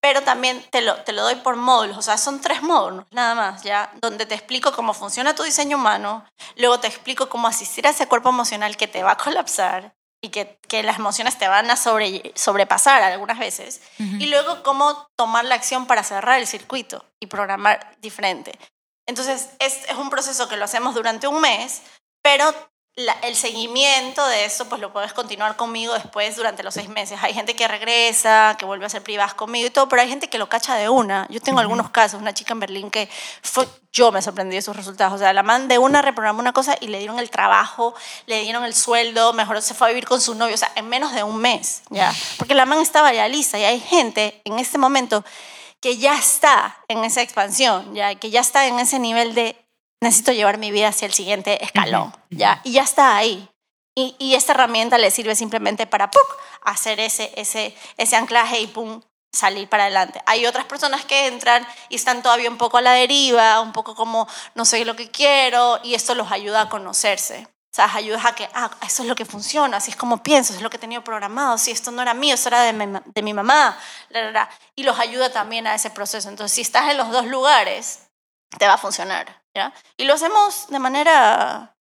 pero 0.00 0.22
también 0.22 0.62
te 0.70 0.82
lo, 0.82 0.96
te 1.02 1.12
lo 1.12 1.22
doy 1.22 1.36
por 1.36 1.56
módulos, 1.56 1.96
o 1.96 2.02
sea, 2.02 2.18
son 2.18 2.40
tres 2.40 2.62
módulos 2.62 3.06
nada 3.10 3.34
más, 3.34 3.62
¿ya? 3.62 3.90
Donde 4.00 4.26
te 4.26 4.34
explico 4.34 4.72
cómo 4.72 4.94
funciona 4.94 5.34
tu 5.34 5.42
diseño 5.42 5.76
humano, 5.76 6.24
luego 6.56 6.78
te 6.80 6.86
explico 6.86 7.28
cómo 7.28 7.48
asistir 7.48 7.86
a 7.86 7.90
ese 7.90 8.06
cuerpo 8.06 8.28
emocional 8.28 8.76
que 8.76 8.88
te 8.88 9.02
va 9.02 9.12
a 9.12 9.16
colapsar, 9.16 9.94
y 10.26 10.28
que, 10.28 10.58
que, 10.66 10.82
las 10.82 10.98
emociones 10.98 11.38
te 11.38 11.46
van 11.46 11.70
a 11.70 11.76
sobre, 11.76 12.32
sobrepasar 12.34 13.00
algunas 13.00 13.38
veces. 13.38 13.80
Y 13.98 14.26
luego 14.26 14.64
cómo 14.64 15.08
tomar 15.16 15.44
la 15.44 15.54
acción 15.54 15.86
para 15.86 16.02
cerrar 16.02 16.40
el 16.40 16.48
circuito 16.48 17.04
y 17.20 17.26
programar 17.26 17.96
diferente. 18.00 18.58
Entonces 19.06 19.50
es, 19.60 19.88
es 19.88 19.96
un 19.96 20.10
proceso 20.10 20.48
que 20.48 20.56
lo 20.56 20.64
hacemos 20.64 20.96
durante 20.96 21.28
un 21.28 21.40
mes, 21.40 21.82
pero 22.22 22.52
el 22.96 23.36
seguimiento 23.36 24.26
de 24.26 24.46
eso, 24.46 24.70
pues 24.70 24.80
lo 24.80 24.90
puedes 24.90 25.12
continuar 25.12 25.56
conmigo 25.56 25.92
después 25.92 26.34
durante 26.34 26.62
los 26.62 26.72
seis 26.72 26.88
meses. 26.88 27.18
Hay 27.22 27.34
gente 27.34 27.54
que 27.54 27.68
regresa, 27.68 28.56
que 28.58 28.64
vuelve 28.64 28.86
a 28.86 28.88
ser 28.88 29.02
privadas 29.02 29.34
conmigo 29.34 29.66
y 29.66 29.70
todo, 29.70 29.86
pero 29.86 30.00
hay 30.00 30.08
gente 30.08 30.30
que 30.30 30.38
lo 30.38 30.48
cacha 30.48 30.76
de 30.76 30.88
una. 30.88 31.26
Yo 31.28 31.40
tengo 31.40 31.60
algunos 31.60 31.90
casos, 31.90 32.18
una 32.18 32.32
chica 32.32 32.54
en 32.54 32.60
Berlín 32.60 32.90
que 32.90 33.10
fue, 33.42 33.68
yo 33.92 34.12
me 34.12 34.22
sorprendí 34.22 34.56
de 34.56 34.62
sus 34.62 34.74
resultados. 34.74 35.12
O 35.12 35.18
sea, 35.18 35.34
la 35.34 35.42
man 35.42 35.68
de 35.68 35.76
una 35.76 36.00
reprogramó 36.00 36.40
una 36.40 36.54
cosa 36.54 36.74
y 36.80 36.88
le 36.88 36.98
dieron 36.98 37.18
el 37.18 37.28
trabajo, 37.28 37.94
le 38.24 38.40
dieron 38.40 38.64
el 38.64 38.74
sueldo, 38.74 39.34
mejor 39.34 39.60
se 39.60 39.74
fue 39.74 39.88
a 39.88 39.90
vivir 39.90 40.06
con 40.06 40.22
su 40.22 40.34
novio, 40.34 40.54
o 40.54 40.58
sea, 40.58 40.72
en 40.74 40.88
menos 40.88 41.12
de 41.12 41.22
un 41.22 41.36
mes, 41.36 41.82
¿ya? 41.90 42.14
Porque 42.38 42.54
la 42.54 42.64
man 42.64 42.80
estaba 42.80 43.12
ya 43.12 43.28
lista 43.28 43.58
y 43.58 43.64
hay 43.64 43.78
gente 43.78 44.40
en 44.46 44.58
este 44.58 44.78
momento 44.78 45.22
que 45.82 45.98
ya 45.98 46.16
está 46.16 46.78
en 46.88 47.04
esa 47.04 47.20
expansión, 47.20 47.94
ya 47.94 48.14
que 48.14 48.30
ya 48.30 48.40
está 48.40 48.66
en 48.66 48.78
ese 48.78 48.98
nivel 48.98 49.34
de 49.34 49.65
necesito 50.00 50.32
llevar 50.32 50.58
mi 50.58 50.70
vida 50.70 50.88
hacia 50.88 51.06
el 51.06 51.14
siguiente 51.14 51.62
escalón, 51.64 52.14
¿ya? 52.30 52.60
Y 52.64 52.72
ya 52.72 52.82
está 52.82 53.16
ahí. 53.16 53.48
Y, 53.94 54.14
y, 54.18 54.34
esta 54.34 54.52
herramienta 54.52 54.98
le 54.98 55.10
sirve 55.10 55.34
simplemente 55.34 55.86
para 55.86 56.10
¡puc! 56.10 56.36
hacer 56.62 57.00
ese, 57.00 57.32
ese, 57.36 57.74
ese 57.96 58.16
anclaje 58.16 58.60
y 58.60 58.66
¡pum! 58.66 59.00
salir 59.36 59.68
para 59.68 59.84
adelante. 59.84 60.20
Hay 60.26 60.46
otras 60.46 60.64
personas 60.64 61.04
que 61.04 61.26
entran 61.26 61.66
y 61.88 61.96
están 61.96 62.22
todavía 62.22 62.50
un 62.50 62.58
poco 62.58 62.78
a 62.78 62.82
la 62.82 62.92
deriva, 62.92 63.60
un 63.60 63.72
poco 63.72 63.94
como 63.94 64.26
no 64.54 64.64
sé 64.64 64.84
lo 64.84 64.96
que 64.96 65.10
quiero, 65.10 65.78
y 65.82 65.94
esto 65.94 66.14
los 66.14 66.32
ayuda 66.32 66.62
a 66.62 66.68
conocerse. 66.68 67.46
O 67.72 67.76
sea, 67.76 67.94
ayuda 67.94 68.20
a 68.24 68.34
que, 68.34 68.48
ah, 68.54 68.70
eso 68.86 69.02
es 69.02 69.08
lo 69.08 69.14
que 69.14 69.26
funciona, 69.26 69.76
así 69.76 69.90
es 69.90 69.96
como 69.96 70.22
pienso, 70.22 70.54
es 70.54 70.62
lo 70.62 70.70
que 70.70 70.78
he 70.78 70.80
tenido 70.80 71.04
programado, 71.04 71.58
si 71.58 71.70
esto 71.70 71.90
no 71.90 72.00
era 72.00 72.14
mío, 72.14 72.34
eso 72.34 72.48
era 72.48 72.62
de 72.62 72.72
mi, 72.72 72.86
de 73.04 73.22
mi 73.22 73.34
mamá, 73.34 73.78
y 74.74 74.82
los 74.82 74.98
ayuda 74.98 75.30
también 75.30 75.66
a 75.66 75.74
ese 75.74 75.90
proceso. 75.90 76.30
Entonces, 76.30 76.54
si 76.54 76.62
estás 76.62 76.90
en 76.90 76.96
los 76.96 77.10
dos 77.10 77.26
lugares, 77.26 78.05
te 78.58 78.66
va 78.66 78.74
a 78.74 78.78
funcionar. 78.78 79.42
Y 79.96 80.04
lo 80.04 80.14
hacemos 80.14 80.68
de 80.68 80.78
manera, 80.78 81.74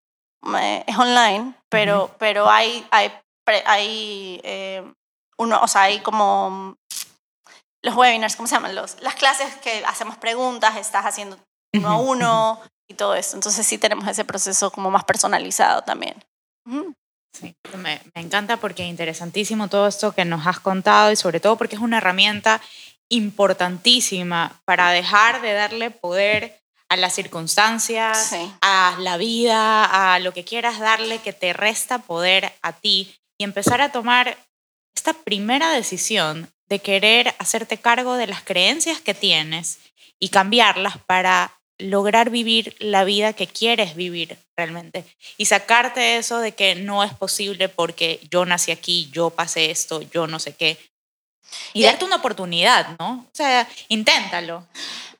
eh, 0.59 0.83
es 0.87 0.97
online, 0.97 1.53
pero, 1.69 2.15
pero 2.17 2.49
hay, 2.49 2.85
hay, 2.91 3.11
hay 3.65 4.41
eh, 4.43 4.93
uno, 5.37 5.59
o 5.61 5.67
sea, 5.67 5.83
hay 5.83 5.99
como 5.99 6.77
los 7.83 7.95
webinars, 7.95 8.35
¿cómo 8.35 8.47
se 8.47 8.55
llaman? 8.55 8.75
Los, 8.75 8.99
las 9.01 9.15
clases 9.15 9.55
que 9.57 9.83
hacemos 9.85 10.17
preguntas, 10.17 10.75
estás 10.77 11.05
haciendo 11.05 11.37
uno 11.73 11.89
a 11.89 11.97
uno 11.97 12.61
y 12.89 12.93
todo 12.93 13.15
eso. 13.15 13.35
Entonces 13.35 13.67
sí 13.67 13.77
tenemos 13.77 14.07
ese 14.07 14.25
proceso 14.25 14.71
como 14.71 14.89
más 14.89 15.03
personalizado 15.03 15.81
también. 15.83 16.15
Sí, 17.33 17.53
me, 17.77 18.01
me, 18.15 18.21
encanta 18.21 18.57
porque 18.57 18.83
es 18.83 18.89
interesantísimo 18.89 19.67
todo 19.67 19.87
esto 19.87 20.13
que 20.13 20.23
nos 20.23 20.47
has 20.47 20.59
contado 20.61 21.11
y 21.11 21.17
sobre 21.17 21.41
todo 21.41 21.57
porque 21.57 21.75
es 21.75 21.81
una 21.81 21.97
herramienta 21.97 22.61
importantísima 23.09 24.61
para 24.65 24.91
dejar 24.91 25.41
de 25.41 25.53
darle 25.53 25.91
poder 25.91 26.59
a 26.89 26.97
las 26.97 27.13
circunstancias, 27.13 28.35
a 28.61 28.97
la 28.99 29.17
vida, 29.17 30.13
a 30.13 30.19
lo 30.19 30.33
que 30.33 30.43
quieras 30.43 30.79
darle 30.79 31.19
que 31.19 31.33
te 31.33 31.53
resta 31.53 31.99
poder 31.99 32.53
a 32.61 32.73
ti 32.73 33.15
y 33.37 33.43
empezar 33.43 33.81
a 33.81 33.91
tomar 33.91 34.37
esta 34.95 35.13
primera 35.13 35.71
decisión 35.71 36.49
de 36.67 36.79
querer 36.79 37.33
hacerte 37.37 37.77
cargo 37.77 38.15
de 38.15 38.27
las 38.27 38.43
creencias 38.43 39.01
que 39.01 39.13
tienes 39.13 39.79
y 40.19 40.29
cambiarlas 40.29 40.97
para 41.05 41.53
lograr 41.77 42.29
vivir 42.29 42.75
la 42.79 43.03
vida 43.03 43.33
que 43.33 43.47
quieres 43.47 43.95
vivir 43.95 44.37
realmente 44.55 45.03
y 45.37 45.45
sacarte 45.45 46.17
eso 46.17 46.39
de 46.39 46.53
que 46.53 46.75
no 46.75 47.03
es 47.03 47.13
posible 47.13 47.67
porque 47.67 48.21
yo 48.31 48.45
nací 48.45 48.71
aquí, 48.71 49.09
yo 49.11 49.29
pasé 49.29 49.71
esto, 49.71 50.01
yo 50.01 50.27
no 50.27 50.39
sé 50.39 50.55
qué. 50.55 50.77
Y, 51.73 51.83
darte 51.83 52.05
una 52.05 52.17
oportunidad, 52.17 52.95
¿no? 52.99 53.25
O 53.31 53.35
sea, 53.35 53.67
inténtalo. 53.89 54.65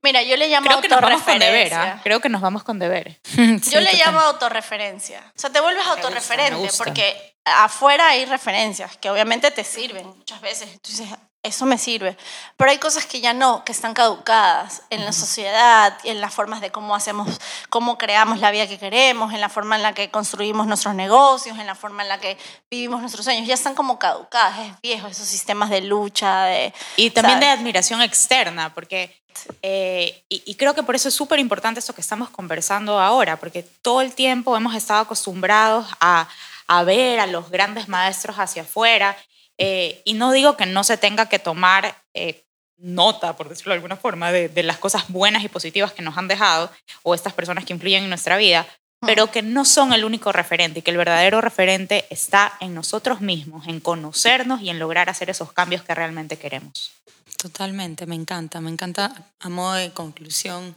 Mira, 0.01 0.21
yo 0.21 0.37
le 0.37 0.47
llamo 0.47 0.67
Creo 0.67 0.81
que 0.81 0.87
nos 0.87 1.01
vamos 1.01 1.23
con 1.23 1.39
deber, 1.39 1.73
¿ah? 1.73 1.99
Creo 2.03 2.19
que 2.19 2.29
nos 2.29 2.41
vamos 2.41 2.63
con 2.63 2.79
deber. 2.79 3.19
yo 3.71 3.81
le 3.81 3.93
llamo 3.93 4.19
autorreferencia. 4.19 5.21
O 5.35 5.39
sea, 5.39 5.49
te 5.49 5.59
vuelves 5.59 5.85
autorreferente 5.87 6.69
porque 6.77 7.35
afuera 7.43 8.09
hay 8.09 8.25
referencias 8.25 8.97
que 8.97 9.09
obviamente 9.09 9.49
te 9.51 9.63
sirven 9.63 10.07
muchas 10.07 10.41
veces. 10.41 10.69
Entonces, 10.71 11.07
eso 11.45 11.65
me 11.65 11.77
sirve. 11.77 12.17
Pero 12.57 12.71
hay 12.71 12.79
cosas 12.79 13.05
que 13.05 13.21
ya 13.21 13.33
no, 13.33 13.63
que 13.63 13.71
están 13.71 13.93
caducadas 13.93 14.81
en 14.89 15.05
la 15.05 15.13
sociedad, 15.13 15.97
en 16.03 16.19
las 16.19 16.33
formas 16.33 16.59
de 16.59 16.71
cómo 16.71 16.95
hacemos, 16.95 17.39
cómo 17.69 17.97
creamos 17.97 18.39
la 18.39 18.51
vida 18.51 18.67
que 18.67 18.79
queremos, 18.79 19.33
en 19.33 19.41
la 19.41 19.49
forma 19.49 19.75
en 19.75 19.83
la 19.83 19.93
que 19.93 20.09
construimos 20.09 20.65
nuestros 20.67 20.95
negocios, 20.95 21.57
en 21.59 21.67
la 21.67 21.75
forma 21.75 22.03
en 22.03 22.09
la 22.09 22.19
que 22.19 22.37
vivimos 22.69 23.01
nuestros 23.01 23.25
sueños. 23.25 23.47
Ya 23.47 23.53
están 23.53 23.75
como 23.75 23.99
caducadas, 23.99 24.59
es 24.59 24.81
viejo, 24.81 25.07
esos 25.07 25.27
sistemas 25.27 25.69
de 25.69 25.81
lucha, 25.81 26.45
de... 26.45 26.73
Y 26.97 27.11
también 27.11 27.39
de 27.39 27.47
admiración 27.47 28.01
externa, 28.01 28.73
porque... 28.73 29.15
Eh, 29.61 30.23
y, 30.29 30.41
y 30.45 30.55
creo 30.55 30.73
que 30.73 30.81
por 30.81 30.95
eso 30.95 31.09
es 31.09 31.13
súper 31.13 31.39
importante 31.39 31.79
esto 31.79 31.93
que 31.93 31.99
estamos 31.99 32.29
conversando 32.29 32.99
ahora, 32.99 33.37
porque 33.37 33.63
todo 33.81 34.01
el 34.01 34.13
tiempo 34.13 34.55
hemos 34.55 34.73
estado 34.75 35.01
acostumbrados 35.01 35.87
a, 35.99 36.29
a 36.67 36.83
ver 36.83 37.19
a 37.19 37.27
los 37.27 37.49
grandes 37.49 37.89
maestros 37.89 38.37
hacia 38.37 38.61
afuera 38.61 39.15
eh, 39.57 40.01
y 40.05 40.13
no 40.13 40.31
digo 40.31 40.57
que 40.57 40.65
no 40.65 40.83
se 40.83 40.97
tenga 40.97 41.27
que 41.27 41.39
tomar 41.39 41.95
eh, 42.13 42.43
nota, 42.77 43.35
por 43.37 43.49
decirlo 43.49 43.71
de 43.71 43.77
alguna 43.77 43.95
forma, 43.95 44.31
de, 44.31 44.49
de, 44.49 44.63
las 44.63 44.77
cosas 44.77 45.05
buenas 45.09 45.43
y 45.43 45.49
positivas 45.49 45.93
que 45.93 46.01
nos 46.01 46.17
han 46.17 46.27
dejado 46.27 46.71
o 47.03 47.15
estas 47.15 47.33
personas 47.33 47.65
que 47.65 47.73
influyen 47.73 48.03
en 48.03 48.09
nuestra 48.09 48.37
vida, 48.37 48.67
pero 49.05 49.31
que 49.31 49.41
no 49.41 49.65
son 49.65 49.93
el 49.93 50.03
único 50.03 50.31
referente 50.31 50.79
y 50.79 50.81
que 50.81 50.91
el 50.91 50.97
verdadero 50.97 51.41
referente 51.41 52.05
está 52.09 52.53
en 52.59 52.73
nosotros 52.73 53.21
mismos, 53.21 53.67
en 53.67 53.79
conocernos 53.79 54.61
y 54.61 54.69
en 54.69 54.79
lograr 54.79 55.09
hacer 55.09 55.29
esos 55.29 55.53
cambios 55.53 55.83
que 55.83 55.95
realmente 55.95 56.37
queremos. 56.37 56.91
Totalmente, 57.37 58.05
me 58.05 58.15
encanta, 58.15 58.61
me 58.61 58.71
encanta 58.71 59.13
a 59.39 59.49
modo 59.49 59.73
de 59.73 59.91
conclusión 59.91 60.75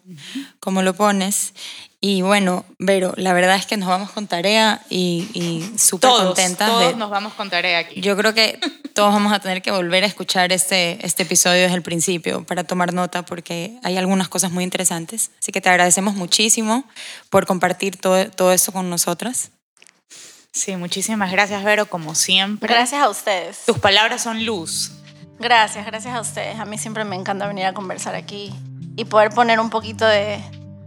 cómo 0.61 0.82
lo 0.82 0.94
pones. 0.94 1.54
Y 2.00 2.22
bueno, 2.22 2.64
Vero, 2.78 3.14
la 3.16 3.32
verdad 3.32 3.56
es 3.56 3.66
que 3.66 3.76
nos 3.76 3.88
vamos 3.88 4.11
con 4.11 4.26
tarea 4.26 4.82
y, 4.90 5.28
y 5.34 5.78
súper 5.78 6.11
contentas. 6.11 6.68
Todos 6.68 6.96
nos 6.96 7.11
vamos 7.11 7.34
con 7.34 7.48
tarea 7.48 7.78
aquí. 7.78 8.00
Yo 8.00 8.16
creo 8.16 8.34
que 8.34 8.59
todos 8.94 9.12
vamos 9.12 9.32
a 9.32 9.38
tener 9.38 9.62
que 9.62 9.70
volver 9.70 10.04
a 10.04 10.06
escuchar 10.06 10.52
este, 10.52 11.04
este 11.06 11.22
episodio 11.22 11.62
desde 11.62 11.76
el 11.76 11.82
principio 11.82 12.44
para 12.44 12.64
tomar 12.64 12.92
nota 12.92 13.24
porque 13.24 13.78
hay 13.82 13.96
algunas 13.96 14.28
cosas 14.28 14.50
muy 14.50 14.64
interesantes. 14.64 15.30
Así 15.40 15.52
que 15.52 15.61
te 15.61 15.68
agradecemos 15.68 16.14
muchísimo 16.14 16.84
por 17.30 17.46
compartir 17.46 17.96
todo, 17.96 18.30
todo 18.30 18.52
eso 18.52 18.72
con 18.72 18.90
nosotras. 18.90 19.50
Sí, 20.52 20.76
muchísimas 20.76 21.30
gracias, 21.30 21.62
Vero, 21.62 21.86
como 21.86 22.14
siempre. 22.14 22.72
Gracias 22.72 23.02
a 23.02 23.09
ustedes. 23.09 23.61
Tus 23.66 23.78
palabras 23.78 24.22
son 24.22 24.44
luz. 24.44 24.92
Gracias, 25.39 25.86
gracias 25.86 26.14
a 26.14 26.20
ustedes. 26.20 26.59
A 26.59 26.64
mí 26.64 26.78
siempre 26.78 27.05
me 27.05 27.16
encanta 27.16 27.47
venir 27.47 27.66
a 27.66 27.72
conversar 27.72 28.14
aquí 28.14 28.53
y 28.97 29.05
poder 29.05 29.30
poner 29.30 29.61
un 29.61 29.70
poquito 29.70 30.05
de, 30.07 30.41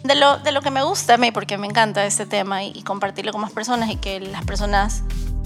de, 0.03 0.15
lo, 0.15 0.37
de 0.39 0.51
lo 0.51 0.61
que 0.61 0.71
me 0.71 0.83
gusta 0.83 1.13
a 1.13 1.17
mí, 1.17 1.31
porque 1.31 1.57
me 1.57 1.67
encanta 1.67 2.05
este 2.05 2.25
tema 2.25 2.63
y, 2.63 2.71
y, 2.75 2.83
compartirlo 2.83 3.31
con 3.31 3.41
más 3.41 3.51
personas 3.51 3.89
y 3.89 3.95
que 3.95 4.19
las 4.19 4.43
personas 4.43 5.03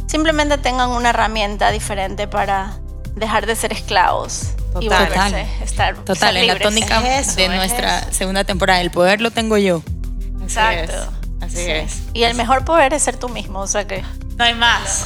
simplemente 0.08 0.58
tengan 0.58 0.89
una 0.89 1.10
herramienta 1.12 1.70
diferente 1.72 2.28
para 2.28 2.78
dejar 3.16 3.45
de 3.45 3.56
ser 3.56 3.72
esclavos. 3.74 4.53
Total, 4.74 4.84
y 4.84 5.08
total. 5.08 5.34
estar 5.62 5.95
total 6.03 6.34
ser 6.34 6.38
en 6.38 6.47
la 6.47 6.60
tónica 6.60 6.99
Es 7.20 7.28
eso, 7.30 7.38
de 7.38 7.45
es 7.45 7.51
nuestra 7.51 7.99
eso. 7.99 8.12
segunda 8.12 8.43
temporada. 8.43 8.82
El 8.82 8.91
poder 8.91 9.22
lo 9.22 9.32
tengo 9.32 9.58
yo. 9.58 9.82
Exacto. 10.41 10.93
Así 11.41 11.58
Sí. 11.58 11.72
es. 11.72 12.01
Y 12.14 12.24
el 12.24 12.34
mejor 12.36 12.66
poder 12.66 12.93
es 12.93 13.03
ser 13.03 13.16
tú 13.18 13.30
mismo, 13.30 13.60
o 13.60 13.68
sea 13.68 13.88
que 13.88 14.03
No 14.38 14.43
hay 14.43 14.53
más. 14.56 15.06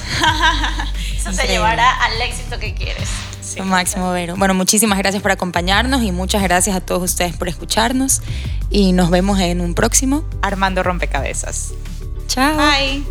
eso 1.17 1.31
te 1.33 1.47
llevará 1.47 1.91
al 2.03 2.19
éxito 2.21 2.57
que 2.57 2.73
quieres. 2.73 3.09
Sí. 3.49 3.59
Lo 3.59 3.65
máximo, 3.65 4.11
Vero. 4.11 4.35
Bueno, 4.37 4.53
muchísimas 4.53 4.99
gracias 4.99 5.21
por 5.23 5.31
acompañarnos 5.31 6.03
y 6.03 6.11
muchas 6.11 6.43
gracias 6.43 6.75
a 6.75 6.81
todos 6.81 7.03
ustedes 7.03 7.35
por 7.35 7.47
escucharnos. 7.47 8.21
Y 8.69 8.91
nos 8.91 9.09
vemos 9.09 9.39
en 9.39 9.61
un 9.61 9.73
próximo. 9.73 10.23
Armando 10.41 10.83
Rompecabezas. 10.83 11.73
Chao. 12.27 12.57
Bye. 12.57 13.03